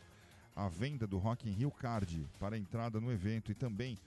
A 0.54 0.68
venda 0.68 1.08
do 1.08 1.18
Rock 1.18 1.50
in 1.50 1.54
Rio 1.54 1.72
Card 1.72 2.28
para 2.40 2.58
entrada 2.58 3.00
no 3.00 3.12
evento 3.12 3.50
e 3.52 3.56
também 3.56 3.98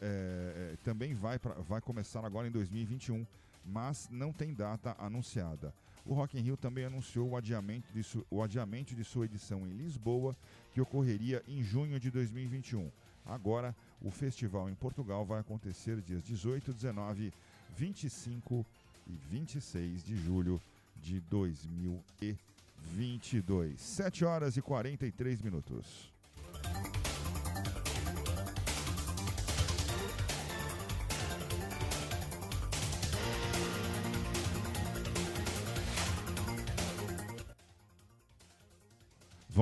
é, 0.00 0.76
também 0.84 1.14
vai, 1.14 1.38
pra, 1.38 1.54
vai 1.54 1.80
começar 1.80 2.24
agora 2.24 2.48
em 2.48 2.50
2021, 2.50 3.24
mas 3.64 4.08
não 4.10 4.32
tem 4.32 4.52
data 4.54 4.96
anunciada. 4.98 5.72
O 6.04 6.12
Rock 6.12 6.36
in 6.38 6.42
Rio 6.42 6.56
também 6.56 6.84
anunciou 6.84 7.30
o 7.30 7.36
adiamento, 7.36 7.92
de 7.92 8.02
o 8.30 8.42
adiamento 8.42 8.94
de 8.94 9.04
sua 9.04 9.24
edição 9.24 9.66
em 9.66 9.72
Lisboa, 9.72 10.36
que 10.72 10.80
ocorreria 10.80 11.42
em 11.48 11.60
junho 11.62 11.98
de 11.98 12.10
2021. 12.10 12.90
Agora, 13.24 13.74
o 14.02 14.10
festival 14.10 14.68
em 14.68 14.74
Portugal 14.74 15.24
vai 15.24 15.40
acontecer 15.40 16.02
dias 16.02 16.22
18, 16.22 16.74
19, 16.74 17.32
25 17.74 18.66
e 19.06 19.16
26 19.30 20.04
de 20.04 20.14
julho 20.16 20.60
de 20.96 21.20
2022. 21.20 23.80
7 23.80 24.26
horas 24.26 24.58
e 24.58 24.62
43 24.62 25.40
minutos. 25.40 26.12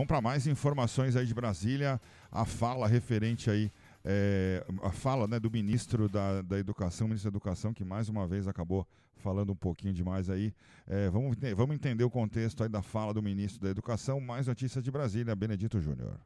Vamos 0.02 0.08
para 0.08 0.20
mais 0.20 0.48
informações 0.48 1.14
aí 1.14 1.24
de 1.24 1.32
Brasília. 1.32 2.00
A 2.28 2.44
fala 2.44 2.88
referente 2.88 3.48
aí, 3.48 3.70
é, 4.04 4.66
a 4.82 4.90
fala 4.90 5.28
né, 5.28 5.38
do 5.38 5.48
ministro 5.48 6.08
da, 6.08 6.42
da 6.42 6.58
Educação, 6.58 7.06
ministro 7.06 7.30
da 7.30 7.36
Educação, 7.36 7.72
que 7.72 7.84
mais 7.84 8.08
uma 8.08 8.26
vez 8.26 8.48
acabou 8.48 8.84
falando 9.18 9.52
um 9.52 9.54
pouquinho 9.54 9.94
demais 9.94 10.28
aí. 10.28 10.52
É, 10.88 11.08
vamos, 11.08 11.36
vamos 11.56 11.76
entender 11.76 12.02
o 12.02 12.10
contexto 12.10 12.64
aí 12.64 12.68
da 12.68 12.82
fala 12.82 13.14
do 13.14 13.22
ministro 13.22 13.62
da 13.62 13.70
Educação. 13.70 14.18
Mais 14.18 14.48
notícias 14.48 14.82
de 14.82 14.90
Brasília, 14.90 15.36
Benedito 15.36 15.80
Júnior. 15.80 16.18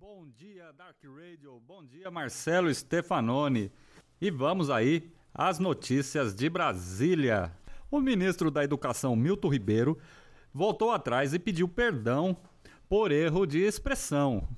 Bom 0.00 0.26
dia, 0.36 0.72
Dark 0.72 0.96
Radio. 1.04 1.62
Bom 1.64 1.84
dia, 1.84 2.10
Marcelo 2.10 2.74
Stefanoni. 2.74 3.70
E 4.20 4.28
vamos 4.28 4.70
aí 4.70 5.08
às 5.32 5.60
notícias 5.60 6.34
de 6.34 6.50
Brasília. 6.50 7.52
O 7.92 8.00
ministro 8.00 8.50
da 8.50 8.64
Educação, 8.64 9.14
Milton 9.14 9.50
Ribeiro, 9.50 9.96
voltou 10.52 10.90
atrás 10.90 11.32
e 11.32 11.38
pediu 11.38 11.68
perdão 11.68 12.36
por 12.90 13.12
erro 13.12 13.46
de 13.46 13.60
expressão. 13.60 14.48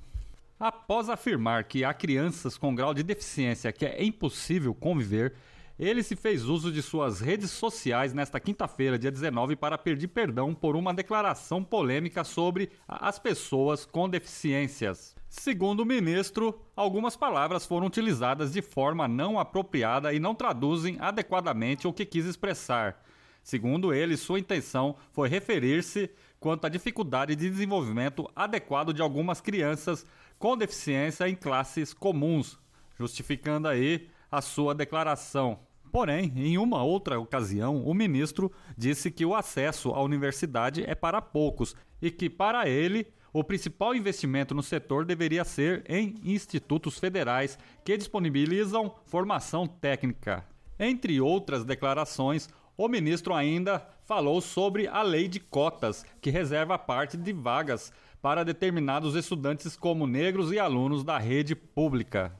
Após 0.59 1.07
afirmar 1.07 1.65
que 1.65 1.85
há 1.85 1.93
crianças 1.93 2.57
com 2.57 2.73
grau 2.73 2.91
de 2.91 3.03
deficiência 3.03 3.71
que 3.71 3.85
é 3.85 4.03
impossível 4.03 4.73
conviver, 4.73 5.35
ele 5.77 6.01
se 6.01 6.15
fez 6.15 6.43
uso 6.45 6.71
de 6.71 6.81
suas 6.81 7.19
redes 7.19 7.51
sociais 7.51 8.11
nesta 8.11 8.39
quinta-feira, 8.39 8.97
dia 8.97 9.11
19, 9.11 9.55
para 9.55 9.77
pedir 9.77 10.07
perdão 10.07 10.51
por 10.51 10.75
uma 10.75 10.95
declaração 10.95 11.63
polêmica 11.63 12.23
sobre 12.23 12.71
as 12.87 13.19
pessoas 13.19 13.85
com 13.85 14.09
deficiências. 14.09 15.15
Segundo 15.29 15.81
o 15.81 15.85
ministro, 15.85 16.59
algumas 16.75 17.15
palavras 17.15 17.67
foram 17.67 17.85
utilizadas 17.85 18.51
de 18.51 18.63
forma 18.63 19.07
não 19.07 19.37
apropriada 19.37 20.11
e 20.11 20.19
não 20.19 20.33
traduzem 20.33 20.97
adequadamente 20.99 21.87
o 21.87 21.93
que 21.93 22.03
quis 22.03 22.25
expressar. 22.25 22.99
Segundo 23.43 23.93
ele, 23.93 24.15
sua 24.15 24.39
intenção 24.39 24.95
foi 25.11 25.27
referir-se 25.27 26.09
quanto 26.43 26.65
à 26.65 26.69
dificuldade 26.69 27.37
de 27.37 27.49
desenvolvimento 27.49 28.29
adequado 28.35 28.93
de 28.93 29.01
algumas 29.01 29.39
crianças 29.39 30.05
com 30.37 30.57
deficiência 30.57 31.29
em 31.29 31.35
classes 31.35 31.93
comuns, 31.93 32.59
justificando 32.99 33.65
aí 33.65 34.09
a 34.29 34.41
sua 34.41 34.75
declaração. 34.75 35.59
Porém, 35.89 36.33
em 36.35 36.57
uma 36.57 36.83
outra 36.83 37.17
ocasião, 37.17 37.81
o 37.85 37.93
ministro 37.93 38.51
disse 38.77 39.09
que 39.09 39.25
o 39.25 39.33
acesso 39.33 39.91
à 39.91 40.03
universidade 40.03 40.83
é 40.85 40.93
para 40.93 41.21
poucos 41.21 41.77
e 42.01 42.11
que, 42.11 42.29
para 42.29 42.67
ele, 42.67 43.07
o 43.31 43.41
principal 43.41 43.95
investimento 43.95 44.53
no 44.53 44.61
setor 44.61 45.05
deveria 45.05 45.45
ser 45.45 45.81
em 45.87 46.15
institutos 46.25 46.99
federais 46.99 47.57
que 47.85 47.95
disponibilizam 47.95 48.93
formação 49.05 49.65
técnica. 49.65 50.45
Entre 50.77 51.21
outras 51.21 51.63
declarações, 51.63 52.49
o 52.75 52.89
ministro 52.89 53.33
ainda 53.33 53.87
falou 54.05 54.41
sobre 54.41 54.87
a 54.87 55.01
lei 55.01 55.27
de 55.27 55.39
cotas, 55.39 56.05
que 56.21 56.29
reserva 56.29 56.77
parte 56.77 57.17
de 57.17 57.33
vagas 57.33 57.91
para 58.21 58.43
determinados 58.43 59.15
estudantes 59.15 59.75
como 59.75 60.07
negros 60.07 60.51
e 60.51 60.59
alunos 60.59 61.03
da 61.03 61.17
rede 61.17 61.55
pública. 61.55 62.33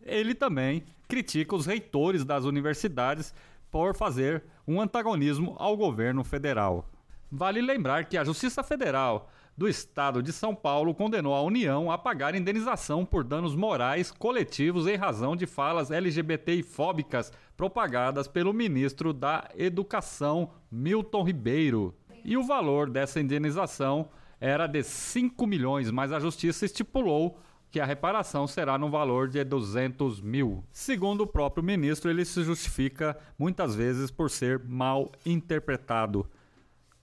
Ele 0.00 0.34
também 0.34 0.84
critica 1.06 1.54
os 1.54 1.66
reitores 1.66 2.24
das 2.24 2.44
universidades 2.44 3.34
por 3.70 3.94
fazer 3.94 4.44
um 4.66 4.80
antagonismo 4.80 5.54
ao 5.58 5.76
governo 5.76 6.24
federal. 6.24 6.90
Vale 7.30 7.60
lembrar 7.60 8.06
que 8.06 8.16
a 8.16 8.24
Justiça 8.24 8.62
Federal 8.62 9.30
do 9.58 9.68
Estado 9.68 10.22
de 10.22 10.32
São 10.32 10.54
Paulo 10.54 10.94
condenou 10.94 11.34
a 11.34 11.42
União 11.42 11.90
a 11.90 11.98
pagar 11.98 12.36
indenização 12.36 13.04
por 13.04 13.24
danos 13.24 13.56
morais 13.56 14.08
coletivos 14.08 14.86
em 14.86 14.94
razão 14.94 15.34
de 15.34 15.46
falas 15.46 15.90
LGBTI-fóbicas 15.90 17.32
propagadas 17.56 18.28
pelo 18.28 18.52
ministro 18.52 19.12
da 19.12 19.48
Educação, 19.56 20.52
Milton 20.70 21.24
Ribeiro. 21.24 21.92
E 22.24 22.36
o 22.36 22.44
valor 22.44 22.88
dessa 22.88 23.18
indenização 23.18 24.10
era 24.40 24.68
de 24.68 24.84
5 24.84 25.44
milhões, 25.44 25.90
mas 25.90 26.12
a 26.12 26.20
Justiça 26.20 26.64
estipulou 26.64 27.40
que 27.68 27.80
a 27.80 27.84
reparação 27.84 28.46
será 28.46 28.78
no 28.78 28.88
valor 28.88 29.26
de 29.26 29.42
200 29.42 30.20
mil. 30.20 30.64
Segundo 30.70 31.22
o 31.22 31.26
próprio 31.26 31.64
ministro, 31.64 32.08
ele 32.08 32.24
se 32.24 32.44
justifica 32.44 33.18
muitas 33.36 33.74
vezes 33.74 34.08
por 34.08 34.30
ser 34.30 34.60
mal 34.60 35.10
interpretado. 35.26 36.30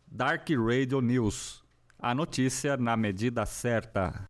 Dark 0.07 0.47
Radio 0.51 1.01
News. 1.01 1.64
A 1.99 2.13
notícia 2.13 2.77
na 2.77 2.97
medida 2.97 3.45
certa. 3.45 4.29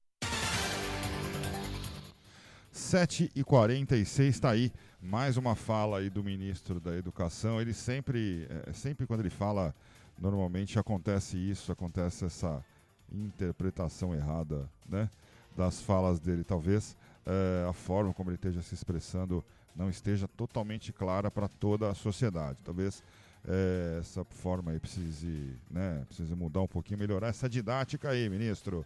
7 2.72 3.32
e 3.36 3.44
46 3.44 4.36
está 4.36 4.52
aí 4.52 4.72
mais 5.02 5.38
uma 5.38 5.56
fala 5.56 6.00
aí 6.00 6.10
do 6.10 6.24
ministro 6.24 6.80
da 6.80 6.96
Educação. 6.96 7.60
Ele 7.60 7.74
sempre, 7.74 8.48
é, 8.68 8.72
sempre 8.72 9.08
quando 9.08 9.22
ele 9.22 9.30
fala, 9.30 9.74
normalmente 10.20 10.78
acontece 10.78 11.38
isso, 11.38 11.72
acontece 11.72 12.26
essa 12.26 12.64
interpretação 13.12 14.14
errada, 14.14 14.70
né? 14.88 15.10
das 15.56 15.82
falas 15.82 16.20
dele. 16.20 16.44
Talvez 16.44 16.96
é, 17.26 17.68
a 17.68 17.74
forma 17.74 18.14
como 18.14 18.30
ele 18.30 18.36
esteja 18.36 18.62
se 18.62 18.74
expressando 18.74 19.44
não 19.76 19.90
esteja 19.90 20.28
totalmente 20.28 20.94
clara 20.94 21.32
para 21.32 21.48
toda 21.48 21.90
a 21.90 21.96
sociedade. 21.96 22.60
Talvez 22.64 23.04
é, 23.48 24.00
essa 24.00 24.24
forma 24.26 24.72
aí 24.72 24.80
precise, 24.80 25.54
né, 25.70 26.04
precise 26.08 26.34
mudar 26.36 26.62
um 26.62 26.68
pouquinho, 26.68 27.00
melhorar 27.00 27.28
essa 27.28 27.50
didática 27.50 28.10
aí, 28.10 28.30
ministro. 28.30 28.86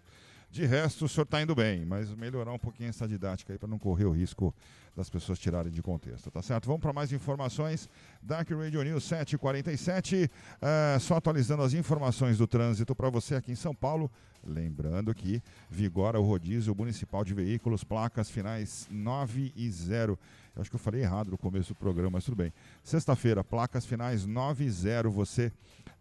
De 0.51 0.65
resto, 0.65 1.05
o 1.05 1.09
senhor 1.09 1.23
está 1.23 1.41
indo 1.41 1.53
bem, 1.53 1.85
mas 1.85 2.09
melhorar 2.15 2.51
um 2.51 2.57
pouquinho 2.57 2.89
essa 2.89 3.07
didática 3.07 3.53
aí 3.53 3.59
para 3.59 3.69
não 3.69 3.77
correr 3.77 4.05
o 4.05 4.11
risco 4.11 4.53
das 4.95 5.09
pessoas 5.09 5.39
tirarem 5.39 5.71
de 5.71 5.81
contexto, 5.81 6.29
tá 6.29 6.41
certo? 6.41 6.65
Vamos 6.65 6.81
para 6.81 6.93
mais 6.93 7.11
informações. 7.11 7.89
Dark 8.21 8.49
Radio 8.51 8.83
News 8.83 9.03
747, 9.03 10.25
uh, 10.25 10.99
só 10.99 11.15
atualizando 11.15 11.63
as 11.63 11.73
informações 11.73 12.37
do 12.37 12.47
trânsito 12.47 12.95
para 12.95 13.09
você 13.09 13.35
aqui 13.35 13.51
em 13.51 13.55
São 13.55 13.73
Paulo. 13.73 14.11
Lembrando 14.45 15.13
que 15.13 15.41
vigora 15.69 16.19
o 16.19 16.23
rodízio 16.23 16.73
municipal 16.73 17.23
de 17.23 17.33
veículos, 17.33 17.83
placas 17.83 18.29
finais 18.29 18.87
9 18.89 19.53
e 19.55 19.69
0. 19.69 20.17
Eu 20.55 20.61
acho 20.61 20.69
que 20.69 20.75
eu 20.75 20.79
falei 20.79 21.01
errado 21.01 21.31
no 21.31 21.37
começo 21.37 21.73
do 21.73 21.75
programa, 21.75 22.11
mas 22.11 22.25
tudo 22.25 22.35
bem. 22.35 22.53
Sexta-feira, 22.83 23.43
placas 23.43 23.85
finais 23.85 24.25
9 24.25 24.65
e 24.65 24.69
0. 24.69 25.11
Você, 25.11 25.51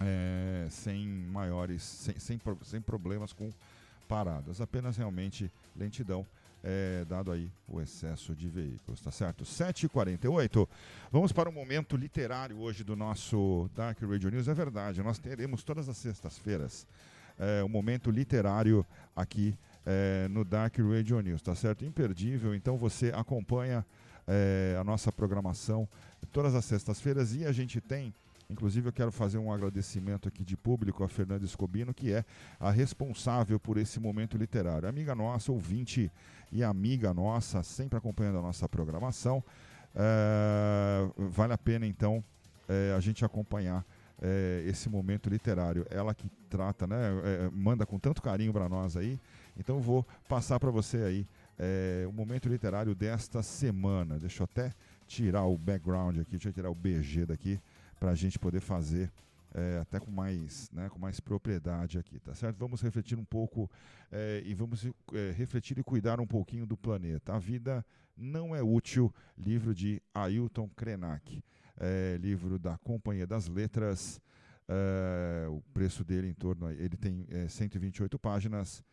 é, 0.00 0.66
sem 0.70 1.06
maiores, 1.06 1.82
sem, 1.82 2.18
sem, 2.18 2.40
sem 2.62 2.80
problemas 2.80 3.32
com 3.32 3.50
paradas, 4.08 4.60
apenas 4.60 4.96
realmente 4.96 5.50
lentidão 5.76 6.26
é, 6.62 7.04
dado 7.06 7.32
aí 7.32 7.50
o 7.66 7.80
excesso 7.80 8.34
de 8.34 8.48
veículos, 8.48 9.00
tá 9.00 9.10
certo? 9.10 9.44
7h48, 9.44 10.68
vamos 11.10 11.32
para 11.32 11.48
o 11.48 11.52
momento 11.52 11.96
literário 11.96 12.58
hoje 12.58 12.84
do 12.84 12.94
nosso 12.94 13.70
Dark 13.74 14.00
Radio 14.00 14.30
News. 14.30 14.48
É 14.48 14.54
verdade, 14.54 15.02
nós 15.02 15.18
teremos 15.18 15.62
todas 15.62 15.88
as 15.88 15.96
sextas-feiras 15.96 16.86
é, 17.40 17.64
um 17.64 17.68
momento 17.68 18.10
literário 18.10 18.86
aqui 19.16 19.56
é, 19.86 20.28
no 20.28 20.44
Dark 20.44 20.76
Radio 20.78 21.20
News, 21.20 21.40
tá 21.40 21.54
certo? 21.54 21.86
Imperdível, 21.86 22.54
então 22.54 22.76
você 22.76 23.10
acompanha 23.14 23.84
é, 24.28 24.76
a 24.78 24.84
nossa 24.84 25.10
programação 25.10 25.88
todas 26.30 26.54
as 26.54 26.66
sextas-feiras 26.66 27.34
e 27.34 27.46
a 27.46 27.52
gente 27.52 27.80
tem 27.80 28.14
Inclusive, 28.50 28.88
eu 28.88 28.92
quero 28.92 29.12
fazer 29.12 29.38
um 29.38 29.52
agradecimento 29.52 30.26
aqui 30.26 30.44
de 30.44 30.56
público 30.56 31.04
a 31.04 31.08
Fernanda 31.08 31.44
Escobino, 31.44 31.94
que 31.94 32.12
é 32.12 32.24
a 32.58 32.68
responsável 32.70 33.60
por 33.60 33.78
esse 33.78 34.00
momento 34.00 34.36
literário. 34.36 34.88
Amiga 34.88 35.14
nossa, 35.14 35.52
ouvinte 35.52 36.10
e 36.50 36.64
amiga 36.64 37.14
nossa, 37.14 37.62
sempre 37.62 37.96
acompanhando 37.96 38.38
a 38.38 38.42
nossa 38.42 38.68
programação. 38.68 39.42
É, 39.94 41.08
vale 41.16 41.52
a 41.52 41.58
pena, 41.58 41.86
então, 41.86 42.24
é, 42.68 42.92
a 42.96 42.98
gente 42.98 43.24
acompanhar 43.24 43.86
é, 44.20 44.64
esse 44.66 44.90
momento 44.90 45.30
literário. 45.30 45.86
Ela 45.88 46.12
que 46.12 46.28
trata, 46.48 46.88
né, 46.88 46.98
manda 47.52 47.86
com 47.86 48.00
tanto 48.00 48.20
carinho 48.20 48.52
para 48.52 48.68
nós 48.68 48.96
aí. 48.96 49.20
Então, 49.56 49.80
vou 49.80 50.04
passar 50.28 50.58
para 50.58 50.72
você 50.72 50.96
aí 50.98 51.26
o 52.08 52.12
momento 52.12 52.48
literário 52.48 52.94
desta 52.94 53.42
semana. 53.42 54.18
Deixa 54.18 54.42
eu 54.42 54.44
até 54.50 54.72
tirar 55.06 55.44
o 55.44 55.58
background 55.58 56.18
aqui, 56.18 56.30
deixa 56.32 56.48
eu 56.48 56.52
tirar 56.52 56.70
o 56.70 56.74
BG 56.74 57.26
daqui 57.26 57.60
para 58.00 58.10
a 58.10 58.14
gente 58.14 58.38
poder 58.38 58.60
fazer 58.60 59.12
é, 59.52 59.78
até 59.78 60.00
com 60.00 60.10
mais, 60.10 60.70
né, 60.72 60.88
com 60.88 60.98
mais 60.98 61.20
propriedade 61.20 61.98
aqui, 61.98 62.18
tá 62.18 62.34
certo? 62.34 62.56
Vamos 62.56 62.80
refletir 62.80 63.18
um 63.18 63.24
pouco 63.24 63.70
é, 64.10 64.42
e 64.44 64.54
vamos 64.54 64.86
é, 65.12 65.32
refletir 65.32 65.78
e 65.78 65.82
cuidar 65.82 66.20
um 66.20 66.26
pouquinho 66.26 66.66
do 66.66 66.76
planeta. 66.76 67.34
A 67.34 67.38
vida 67.38 67.84
não 68.16 68.54
é 68.54 68.62
útil. 68.62 69.12
Livro 69.36 69.74
de 69.74 70.00
Ailton 70.14 70.68
Krenak, 70.70 71.42
é, 71.76 72.16
livro 72.20 72.58
da 72.58 72.78
Companhia 72.78 73.26
das 73.26 73.48
Letras. 73.48 74.20
É, 74.68 75.48
o 75.48 75.60
preço 75.74 76.04
dele 76.04 76.28
em 76.28 76.34
torno, 76.34 76.70
ele 76.70 76.96
tem 76.96 77.26
128 77.48 78.14
é, 78.14 78.18
páginas, 78.18 78.84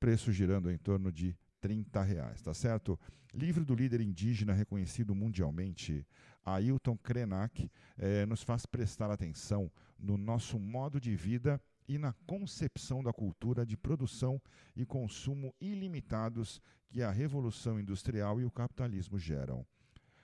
preço 0.00 0.32
girando 0.32 0.70
em 0.72 0.76
torno 0.76 1.12
de 1.12 1.36
30 1.60 2.02
reais, 2.02 2.42
tá 2.42 2.52
certo? 2.52 2.98
Livro 3.32 3.64
do 3.64 3.76
líder 3.76 4.00
indígena 4.00 4.52
reconhecido 4.52 5.14
mundialmente, 5.14 6.04
Ailton 6.44 6.96
Krenak, 6.96 7.70
eh, 7.98 8.24
nos 8.26 8.42
faz 8.42 8.66
prestar 8.66 9.10
atenção 9.10 9.70
no 9.98 10.16
nosso 10.16 10.58
modo 10.58 11.00
de 11.00 11.14
vida 11.14 11.60
e 11.86 11.98
na 11.98 12.12
concepção 12.26 13.02
da 13.02 13.12
cultura 13.12 13.66
de 13.66 13.76
produção 13.76 14.40
e 14.76 14.86
consumo 14.86 15.54
ilimitados 15.60 16.60
que 16.88 17.02
a 17.02 17.10
revolução 17.10 17.78
industrial 17.78 18.40
e 18.40 18.44
o 18.44 18.50
capitalismo 18.50 19.18
geram. 19.18 19.66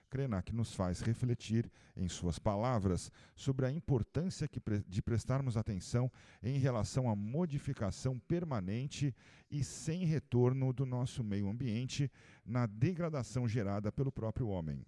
Krenak 0.09 0.55
nos 0.55 0.73
faz 0.73 1.01
refletir, 1.01 1.71
em 1.97 2.09
suas 2.09 2.39
palavras, 2.39 3.11
sobre 3.35 3.67
a 3.67 3.71
importância 3.71 4.49
de 4.87 5.03
prestarmos 5.03 5.57
atenção 5.57 6.11
em 6.43 6.59
relação 6.59 7.11
à 7.11 7.17
modificação 7.17 8.19
permanente 8.21 9.15
e 9.51 9.65
sem 9.65 10.05
retorno 10.05 10.73
do 10.73 10.87
nosso 10.87 11.25
meio 11.25 11.49
ambiente 11.49 12.11
na 12.45 12.67
degradação 12.67 13.49
gerada 13.49 13.91
pelo 13.91 14.13
próprio 14.13 14.49
homem 14.49 14.87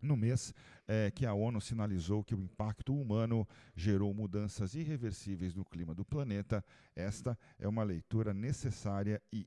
no 0.00 0.16
mês 0.16 0.54
é, 0.86 1.10
que 1.10 1.26
a 1.26 1.34
ONU 1.34 1.60
sinalizou 1.60 2.24
que 2.24 2.34
o 2.34 2.40
impacto 2.40 2.94
humano 2.98 3.46
gerou 3.74 4.14
mudanças 4.14 4.74
irreversíveis 4.74 5.54
no 5.54 5.64
clima 5.64 5.94
do 5.94 6.04
planeta, 6.04 6.64
esta 6.94 7.38
é 7.58 7.68
uma 7.68 7.82
leitura 7.82 8.32
necessária 8.32 9.20
e 9.32 9.46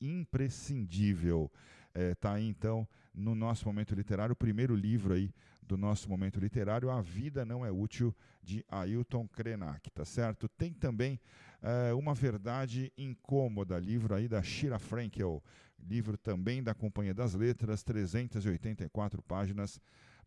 imprescindível. 0.00 1.50
Está 1.96 2.02
é, 2.02 2.14
tá 2.14 2.32
aí, 2.34 2.46
então, 2.46 2.86
no 3.14 3.34
nosso 3.34 3.64
momento 3.64 3.94
literário, 3.94 4.34
o 4.34 4.36
primeiro 4.36 4.74
livro 4.74 5.14
aí 5.14 5.32
do 5.62 5.78
nosso 5.78 6.10
momento 6.10 6.38
literário, 6.38 6.90
A 6.90 7.00
Vida 7.00 7.44
Não 7.44 7.64
É 7.64 7.72
Útil, 7.72 8.14
de 8.42 8.62
Ailton 8.68 9.26
Krenak, 9.26 9.90
tá 9.90 10.04
certo? 10.04 10.46
Tem 10.46 10.72
também 10.72 11.18
é, 11.62 11.94
Uma 11.94 12.14
Verdade 12.14 12.92
Incômoda, 12.98 13.78
livro 13.78 14.14
aí 14.14 14.28
da 14.28 14.42
Shira 14.42 14.78
Frankel, 14.78 15.42
livro 15.82 16.18
também 16.18 16.62
da 16.62 16.74
Companhia 16.74 17.14
das 17.14 17.34
Letras, 17.34 17.82
384 17.82 19.22
páginas, 19.22 19.80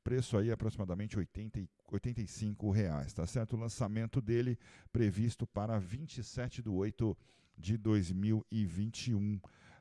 preço 0.03 0.37
aí 0.37 0.51
aproximadamente 0.51 1.19
80, 1.19 1.69
85 1.87 2.71
reais, 2.71 3.13
tá 3.13 3.27
certo? 3.27 3.55
O 3.55 3.59
lançamento 3.59 4.19
dele 4.19 4.57
previsto 4.91 5.45
para 5.45 5.77
27 5.77 6.63
de 6.63 6.69
8 6.69 7.15
de 7.55 7.77
2021. 7.77 9.39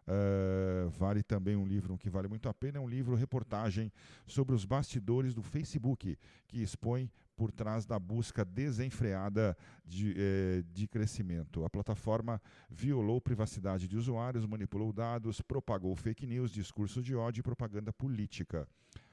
Uh, 0.08 0.88
vale 0.88 1.22
também 1.22 1.54
um 1.54 1.66
livro 1.66 1.98
que 1.98 2.08
vale 2.08 2.28
muito 2.28 2.48
a 2.48 2.54
pena, 2.54 2.78
é 2.78 2.80
um 2.80 2.88
livro 2.88 3.14
reportagem 3.14 3.92
sobre 4.26 4.54
os 4.54 4.64
bastidores 4.64 5.34
do 5.34 5.42
Facebook, 5.42 6.16
que 6.46 6.62
expõe 6.62 7.10
por 7.36 7.52
trás 7.52 7.84
da 7.84 7.98
busca 7.98 8.42
desenfreada 8.42 9.56
de, 9.84 10.14
eh, 10.16 10.64
de 10.72 10.88
crescimento. 10.88 11.64
A 11.64 11.70
plataforma 11.70 12.42
violou 12.68 13.20
privacidade 13.20 13.86
de 13.86 13.96
usuários, 13.96 14.44
manipulou 14.44 14.92
dados, 14.92 15.40
propagou 15.40 15.94
fake 15.94 16.26
news, 16.26 16.50
discurso 16.50 17.00
de 17.00 17.14
ódio 17.14 17.40
e 17.40 17.42
propaganda 17.44 17.92
política. 17.92 18.66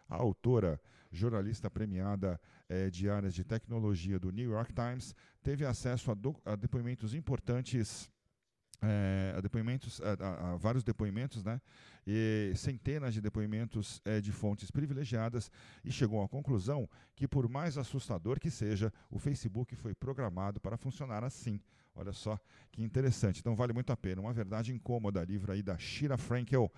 A 0.09 0.15
autora, 0.15 0.81
jornalista 1.11 1.69
premiada 1.69 2.41
eh, 2.67 2.89
de 2.89 3.07
áreas 3.07 3.35
de 3.35 3.43
tecnologia 3.43 4.17
do 4.17 4.31
New 4.31 4.49
York 4.49 4.73
Times, 4.73 5.13
teve 5.43 5.63
acesso 5.63 6.11
a, 6.11 6.51
a 6.51 6.55
depoimentos 6.55 7.13
importantes 7.13 8.09
é, 8.88 9.41
depoimentos, 9.41 10.01
a, 10.01 10.53
a, 10.53 10.55
vários 10.57 10.83
depoimentos, 10.83 11.43
né? 11.43 11.61
E 12.07 12.53
centenas 12.55 13.13
de 13.13 13.21
depoimentos 13.21 14.01
é, 14.05 14.21
de 14.21 14.31
fontes 14.31 14.69
privilegiadas 14.69 15.51
e 15.83 15.91
chegou 15.91 16.23
à 16.23 16.29
conclusão 16.29 16.88
que, 17.15 17.27
por 17.27 17.49
mais 17.49 17.77
assustador 17.77 18.39
que 18.39 18.51
seja, 18.51 18.93
o 19.09 19.17
Facebook 19.17 19.75
foi 19.75 19.95
programado 19.95 20.59
para 20.59 20.77
funcionar 20.77 21.23
assim. 21.23 21.59
Olha 21.95 22.11
só 22.11 22.38
que 22.71 22.83
interessante. 22.83 23.39
Então 23.39 23.55
vale 23.55 23.73
muito 23.73 23.91
a 23.91 23.97
pena. 23.97 24.21
Uma 24.21 24.33
verdade 24.33 24.73
incômoda, 24.73 25.23
livro 25.23 25.51
aí 25.51 25.63
da 25.63 25.77
Shira 25.77 26.17
Frankel, 26.17 26.71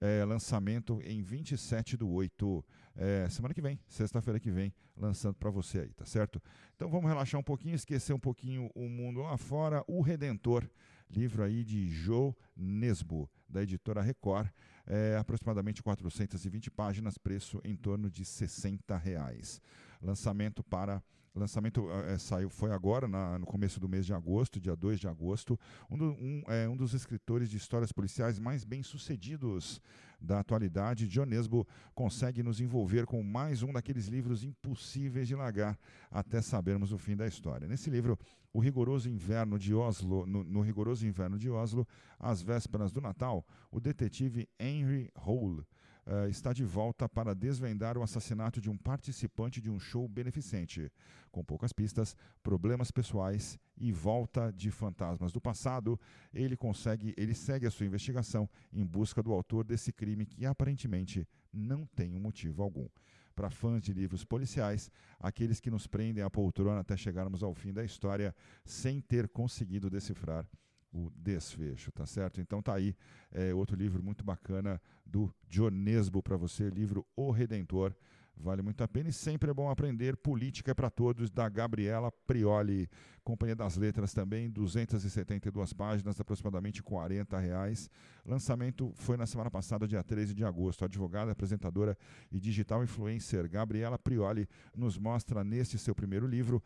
é, 0.00 0.24
lançamento 0.24 1.00
em 1.04 1.22
27 1.22 1.96
do 1.96 2.10
8, 2.10 2.64
é, 2.96 3.28
semana 3.28 3.54
que 3.54 3.62
vem, 3.62 3.78
sexta-feira 3.86 4.40
que 4.40 4.50
vem, 4.50 4.74
lançando 4.96 5.34
para 5.34 5.48
você 5.48 5.80
aí, 5.80 5.92
tá 5.92 6.04
certo? 6.04 6.42
Então 6.74 6.90
vamos 6.90 7.08
relaxar 7.08 7.38
um 7.38 7.44
pouquinho, 7.44 7.74
esquecer 7.74 8.12
um 8.12 8.18
pouquinho 8.18 8.68
o 8.74 8.88
mundo 8.88 9.22
lá 9.22 9.36
fora. 9.36 9.84
O 9.86 10.00
Redentor 10.00 10.68
livro 11.12 11.42
aí 11.42 11.62
de 11.62 11.88
Jô 11.88 12.34
Nesbo, 12.56 13.30
da 13.48 13.62
editora 13.62 14.00
Record, 14.00 14.48
é, 14.86 15.16
aproximadamente 15.16 15.82
420 15.82 16.70
páginas, 16.70 17.18
preço 17.18 17.60
em 17.64 17.76
torno 17.76 18.10
de 18.10 18.24
60 18.24 18.96
reais. 18.96 19.60
Lançamento 20.00 20.64
para 20.64 21.02
lançamento 21.34 21.90
é, 21.90 22.18
saiu 22.18 22.50
foi 22.50 22.72
agora 22.72 23.08
na, 23.08 23.38
no 23.38 23.46
começo 23.46 23.80
do 23.80 23.88
mês 23.88 24.04
de 24.04 24.12
agosto, 24.12 24.60
dia 24.60 24.76
2 24.76 25.00
de 25.00 25.08
agosto. 25.08 25.58
Um, 25.90 25.96
do, 25.96 26.04
um, 26.12 26.42
é, 26.48 26.68
um 26.68 26.76
dos 26.76 26.94
escritores 26.94 27.48
de 27.48 27.56
histórias 27.56 27.90
policiais 27.92 28.38
mais 28.38 28.64
bem 28.64 28.82
sucedidos 28.82 29.80
da 30.20 30.40
atualidade, 30.40 31.08
John 31.08 31.24
Nesbo, 31.24 31.66
consegue 31.94 32.42
nos 32.42 32.60
envolver 32.60 33.06
com 33.06 33.22
mais 33.22 33.62
um 33.62 33.72
daqueles 33.72 34.06
livros 34.06 34.44
impossíveis 34.44 35.26
de 35.26 35.34
largar 35.34 35.78
até 36.10 36.40
sabermos 36.40 36.92
o 36.92 36.98
fim 36.98 37.16
da 37.16 37.26
história. 37.26 37.66
Nesse 37.66 37.90
livro, 37.90 38.18
o 38.52 38.60
rigoroso 38.60 39.08
inverno 39.08 39.58
de 39.58 39.74
Oslo, 39.74 40.26
no, 40.26 40.44
no 40.44 40.60
rigoroso 40.60 41.06
inverno 41.06 41.38
de 41.38 41.50
Oslo, 41.50 41.86
às 42.18 42.42
vésperas 42.42 42.92
do 42.92 43.00
Natal, 43.00 43.44
o 43.70 43.80
detetive 43.80 44.48
Henry 44.60 45.10
Hole 45.16 45.66
uh, 46.06 46.28
está 46.28 46.52
de 46.52 46.64
volta 46.64 47.08
para 47.08 47.34
desvendar 47.34 47.96
o 47.96 48.02
assassinato 48.02 48.60
de 48.60 48.70
um 48.70 48.76
participante 48.76 49.60
de 49.60 49.70
um 49.70 49.78
show 49.78 50.08
beneficente. 50.08 50.90
Com 51.30 51.44
poucas 51.44 51.72
pistas, 51.72 52.16
problemas 52.42 52.90
pessoais 52.90 53.58
e 53.76 53.92
volta 53.92 54.52
de 54.52 54.70
fantasmas 54.70 55.32
do 55.32 55.40
passado, 55.40 55.98
ele 56.32 56.56
consegue, 56.56 57.14
ele 57.16 57.34
segue 57.34 57.66
a 57.66 57.70
sua 57.70 57.86
investigação 57.86 58.48
em 58.72 58.84
busca 58.84 59.22
do 59.22 59.32
autor 59.32 59.64
desse 59.64 59.92
crime 59.92 60.26
que 60.26 60.44
aparentemente 60.44 61.26
não 61.52 61.86
tem 61.86 62.14
um 62.14 62.20
motivo 62.20 62.62
algum. 62.62 62.88
Para 63.34 63.48
fãs 63.48 63.82
de 63.82 63.94
livros 63.94 64.24
policiais, 64.24 64.90
aqueles 65.18 65.58
que 65.58 65.70
nos 65.70 65.86
prendem 65.86 66.22
à 66.22 66.28
poltrona 66.28 66.80
até 66.80 66.96
chegarmos 66.96 67.42
ao 67.42 67.54
fim 67.54 67.72
da 67.72 67.82
história 67.82 68.34
sem 68.64 69.00
ter 69.00 69.26
conseguido 69.28 69.88
decifrar 69.88 70.46
o 70.92 71.10
desfecho, 71.16 71.90
tá 71.90 72.06
certo? 72.06 72.40
Então 72.40 72.62
tá 72.62 72.74
aí 72.74 72.94
é, 73.30 73.54
outro 73.54 73.74
livro 73.76 74.02
muito 74.02 74.22
bacana 74.22 74.80
do 75.06 75.32
Dionesbo 75.48 76.22
para 76.22 76.36
você, 76.36 76.68
livro 76.68 77.06
O 77.16 77.30
Redentor. 77.30 77.94
Vale 78.36 78.60
muito 78.60 78.82
a 78.82 78.88
pena 78.88 79.08
e 79.08 79.12
sempre 79.12 79.50
é 79.50 79.54
bom 79.54 79.70
aprender. 79.70 80.16
Política 80.16 80.72
é 80.72 80.74
para 80.74 80.90
Todos, 80.90 81.30
da 81.30 81.48
Gabriela 81.48 82.10
Prioli. 82.26 82.88
Companhia 83.22 83.54
das 83.54 83.76
Letras 83.76 84.12
também, 84.12 84.50
272 84.50 85.72
páginas, 85.72 86.20
aproximadamente 86.20 86.82
40 86.82 87.38
reais. 87.38 87.88
Lançamento 88.26 88.92
foi 88.96 89.16
na 89.16 89.26
semana 89.26 89.48
passada, 89.48 89.86
dia 89.86 90.02
13 90.02 90.34
de 90.34 90.44
agosto. 90.44 90.82
A 90.82 90.86
advogada, 90.86 91.30
apresentadora 91.30 91.96
e 92.32 92.40
digital 92.40 92.82
influencer 92.82 93.48
Gabriela 93.48 93.96
Prioli 93.96 94.48
nos 94.74 94.98
mostra 94.98 95.44
neste 95.44 95.78
seu 95.78 95.94
primeiro 95.94 96.26
livro, 96.26 96.60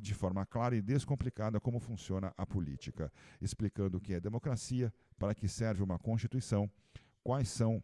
de 0.00 0.14
forma 0.14 0.46
clara 0.46 0.74
e 0.76 0.80
descomplicada, 0.80 1.60
como 1.60 1.78
funciona 1.78 2.32
a 2.38 2.46
política, 2.46 3.12
explicando 3.38 3.98
o 3.98 4.00
que 4.00 4.14
é 4.14 4.20
democracia, 4.20 4.90
para 5.18 5.34
que 5.34 5.46
serve 5.46 5.82
uma 5.82 5.98
Constituição, 5.98 6.70
quais 7.22 7.50
são 7.50 7.82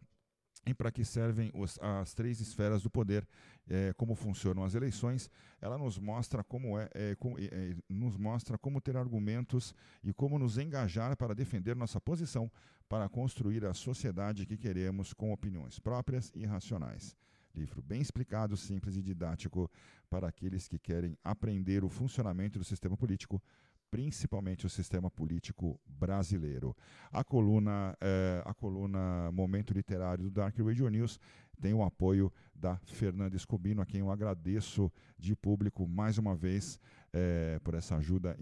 e 0.67 0.73
para 0.75 0.91
que 0.91 1.05
servem 1.05 1.51
os, 1.55 1.79
as 1.81 2.15
três 2.15 2.41
esferas 2.41 2.83
do 2.83 2.91
poder, 2.91 3.27
é, 3.69 3.93
como 3.95 4.15
funcionam 4.15 4.65
as 4.65 4.75
eleições, 4.75 5.31
ela 5.61 5.79
nos 5.79 5.99
mostra 5.99 6.43
como 6.43 6.79
é, 6.79 6.89
é, 6.95 7.15
com, 7.17 7.37
é, 7.39 7.77
nos 7.89 8.17
mostra 8.17 8.57
como 8.59 8.81
ter 8.81 8.97
argumentos 8.97 9.75
e 10.03 10.12
como 10.12 10.39
nos 10.39 10.59
engajar 10.59 11.17
para 11.17 11.35
defender 11.35 11.77
nossa 11.77 12.01
posição 12.01 12.51
para 12.89 13.09
construir 13.09 13.65
a 13.65 13.75
sociedade 13.75 14.47
que 14.47 14.57
queremos 14.57 15.12
com 15.12 15.33
opiniões 15.33 15.79
próprias 15.79 16.31
e 16.35 16.45
racionais. 16.45 17.17
Livro 17.55 17.81
bem 17.83 18.01
explicado, 18.01 18.57
simples 18.57 18.97
e 18.97 19.03
didático 19.03 19.71
para 20.11 20.29
aqueles 20.29 20.67
que 20.67 20.79
querem 20.79 21.17
aprender 21.23 21.85
o 21.85 21.89
funcionamento 21.89 22.59
do 22.59 22.65
sistema 22.65 22.97
político 22.97 23.41
principalmente 23.95 24.67
o 24.67 24.69
sistema 24.69 25.09
político 25.09 25.81
brasileiro. 25.87 26.77
A 27.13 27.23
coluna, 27.23 27.97
é, 28.01 28.43
a 28.45 28.53
coluna 28.53 29.31
Momento 29.31 29.73
Literário 29.73 30.25
do 30.25 30.31
Dark 30.33 30.59
Radio 30.59 30.89
News 30.89 31.21
tem 31.61 31.73
o 31.73 31.81
apoio 31.81 32.33
da 32.53 32.77
Fernanda 32.87 33.37
Escobino, 33.37 33.81
a 33.81 33.87
quem 33.87 34.01
eu 34.01 34.11
agradeço 34.11 34.91
de 35.17 35.37
público 35.37 35.87
mais 35.87 36.19
uma 36.19 36.35
vez 36.35 36.77
é, 37.13 37.61
por 37.63 37.75
essa 37.75 37.95
ajuda 37.95 38.37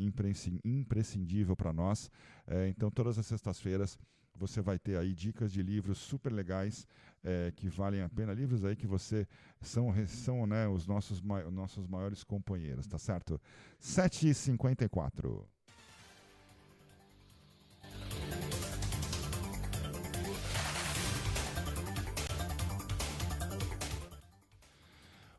imprescindível 0.64 1.54
para 1.54 1.70
nós. 1.70 2.10
É, 2.46 2.68
então, 2.68 2.90
todas 2.90 3.18
as 3.18 3.26
sextas-feiras 3.26 3.98
você 4.34 4.60
vai 4.60 4.78
ter 4.78 4.96
aí 4.96 5.14
dicas 5.14 5.52
de 5.52 5.62
livros 5.62 5.98
super 5.98 6.32
legais 6.32 6.86
é, 7.22 7.52
que 7.54 7.68
valem 7.68 8.02
a 8.02 8.08
pena. 8.08 8.32
Livros 8.32 8.64
aí 8.64 8.74
que 8.74 8.86
você 8.86 9.26
são, 9.60 9.94
são 10.06 10.46
né, 10.46 10.66
os 10.68 10.86
nossos, 10.86 11.20
nossos 11.50 11.86
maiores 11.86 12.24
companheiros, 12.24 12.86
tá 12.86 12.98
certo? 12.98 13.40
7h54. 13.80 15.44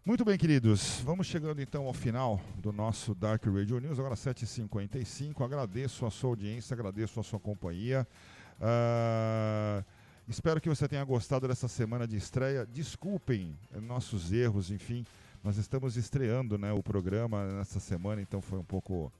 Muito 0.05 0.25
bem, 0.25 0.37
queridos. 0.37 0.99
Vamos 1.05 1.27
chegando 1.27 1.61
então 1.61 1.85
ao 1.85 1.93
final 1.93 2.37
do 2.57 2.73
nosso 2.73 3.15
Dark 3.15 3.45
Radio 3.45 3.79
News, 3.79 3.97
agora 3.97 4.15
7h55. 4.15 5.41
Agradeço 5.41 6.05
a 6.05 6.11
sua 6.11 6.31
audiência, 6.31 6.73
agradeço 6.73 7.21
a 7.21 7.23
sua 7.23 7.39
companhia. 7.39 8.05
Uh, 8.59 9.83
espero 10.27 10.61
que 10.61 10.69
você 10.69 10.87
tenha 10.87 11.03
gostado 11.03 11.47
dessa 11.47 11.67
semana 11.67 12.07
de 12.07 12.17
estreia. 12.17 12.65
Desculpem 12.65 13.55
nossos 13.81 14.31
erros, 14.31 14.71
enfim, 14.71 15.05
nós 15.43 15.57
estamos 15.57 15.97
estreando 15.97 16.57
né, 16.57 16.71
o 16.71 16.81
programa 16.81 17.45
nessa 17.45 17.79
semana, 17.79 18.21
então 18.21 18.41
foi 18.41 18.59
um 18.59 18.63
pouco 18.63 19.11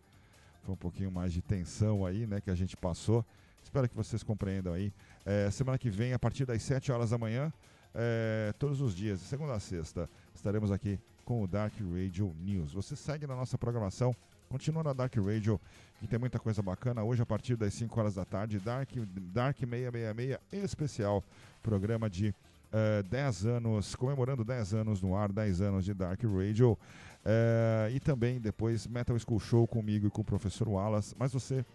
foi 0.64 0.74
um 0.74 0.78
pouquinho 0.78 1.12
mais 1.12 1.34
de 1.34 1.42
tensão 1.42 2.06
aí, 2.06 2.26
né, 2.26 2.40
que 2.40 2.50
a 2.50 2.56
gente 2.56 2.78
passou. 2.78 3.26
Espero 3.62 3.90
que 3.90 3.96
vocês 3.96 4.24
compreendam 4.24 4.74
aí. 4.74 4.94
É, 5.26 5.52
semana 5.52 5.78
que 5.78 5.90
vem, 5.90 6.14
a 6.14 6.20
partir 6.20 6.46
das 6.46 6.62
7 6.64 6.90
horas 6.92 7.10
da 7.10 7.18
manhã, 7.18 7.52
é, 7.94 8.54
todos 8.58 8.80
os 8.80 8.96
dias, 8.96 9.20
de 9.20 9.26
segunda 9.26 9.54
a 9.54 9.60
sexta, 9.60 10.10
estaremos 10.34 10.72
aqui 10.72 10.98
com 11.26 11.44
o 11.44 11.48
Dark 11.48 11.74
Radio 11.80 12.34
News. 12.40 12.74
Você 12.74 12.96
segue 12.96 13.28
na 13.28 13.36
nossa 13.36 13.58
programação, 13.58 14.16
continua 14.54 14.84
na 14.84 14.94
Dark 14.94 15.16
Radio, 15.16 15.60
que 16.00 16.06
tem 16.06 16.20
muita 16.20 16.38
coisa 16.38 16.62
bacana. 16.62 17.04
Hoje, 17.04 17.24
a 17.24 17.26
partir 17.26 17.56
das 17.56 17.74
5 17.74 18.00
horas 18.00 18.14
da 18.14 18.24
tarde, 18.24 18.60
Dark, 18.60 18.88
Dark 19.34 19.58
666 19.58 20.38
especial, 20.64 21.24
programa 21.64 22.08
de 22.08 22.36
uh, 22.70 23.02
10 23.10 23.48
anos, 23.48 23.96
comemorando 23.96 24.44
10 24.44 24.76
anos 24.76 25.02
no 25.02 25.16
ar, 25.16 25.32
10 25.32 25.62
anos 25.62 25.84
de 25.84 25.96
Dark 25.96 26.22
Radio. 26.24 26.74
Uh, 26.74 27.90
e 27.96 28.00
também 28.00 28.40
depois 28.40 28.86
Metal 28.86 29.18
School 29.18 29.40
Show 29.40 29.68
comigo 29.68 30.06
e 30.06 30.12
com 30.12 30.22
o 30.22 30.24
professor 30.24 30.70
Wallace. 30.70 31.16
Mas 31.18 31.34
você 31.34 31.66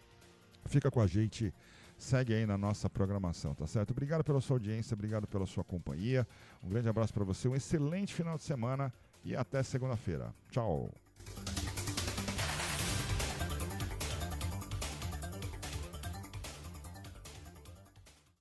fica 0.67 0.89
com 0.89 1.01
a 1.01 1.07
gente 1.09 1.53
segue 1.99 2.33
aí 2.33 2.47
na 2.47 2.57
nossa 2.57 2.89
programação, 2.89 3.57
tá 3.57 3.67
certo? 3.67 3.91
Obrigado 3.91 4.23
pela 4.23 4.41
sua 4.41 4.55
audiência, 4.55 4.95
obrigado 4.95 5.27
pela 5.27 5.47
sua 5.47 5.65
companhia. 5.65 6.25
Um 6.63 6.69
grande 6.69 6.89
abraço 6.89 7.13
para 7.13 7.25
você, 7.25 7.49
um 7.49 7.57
excelente 7.57 8.15
final 8.15 8.37
de 8.37 8.45
semana 8.45 8.95
e 9.25 9.35
até 9.35 9.65
segunda-feira. 9.65 10.33
Tchau. 10.49 10.93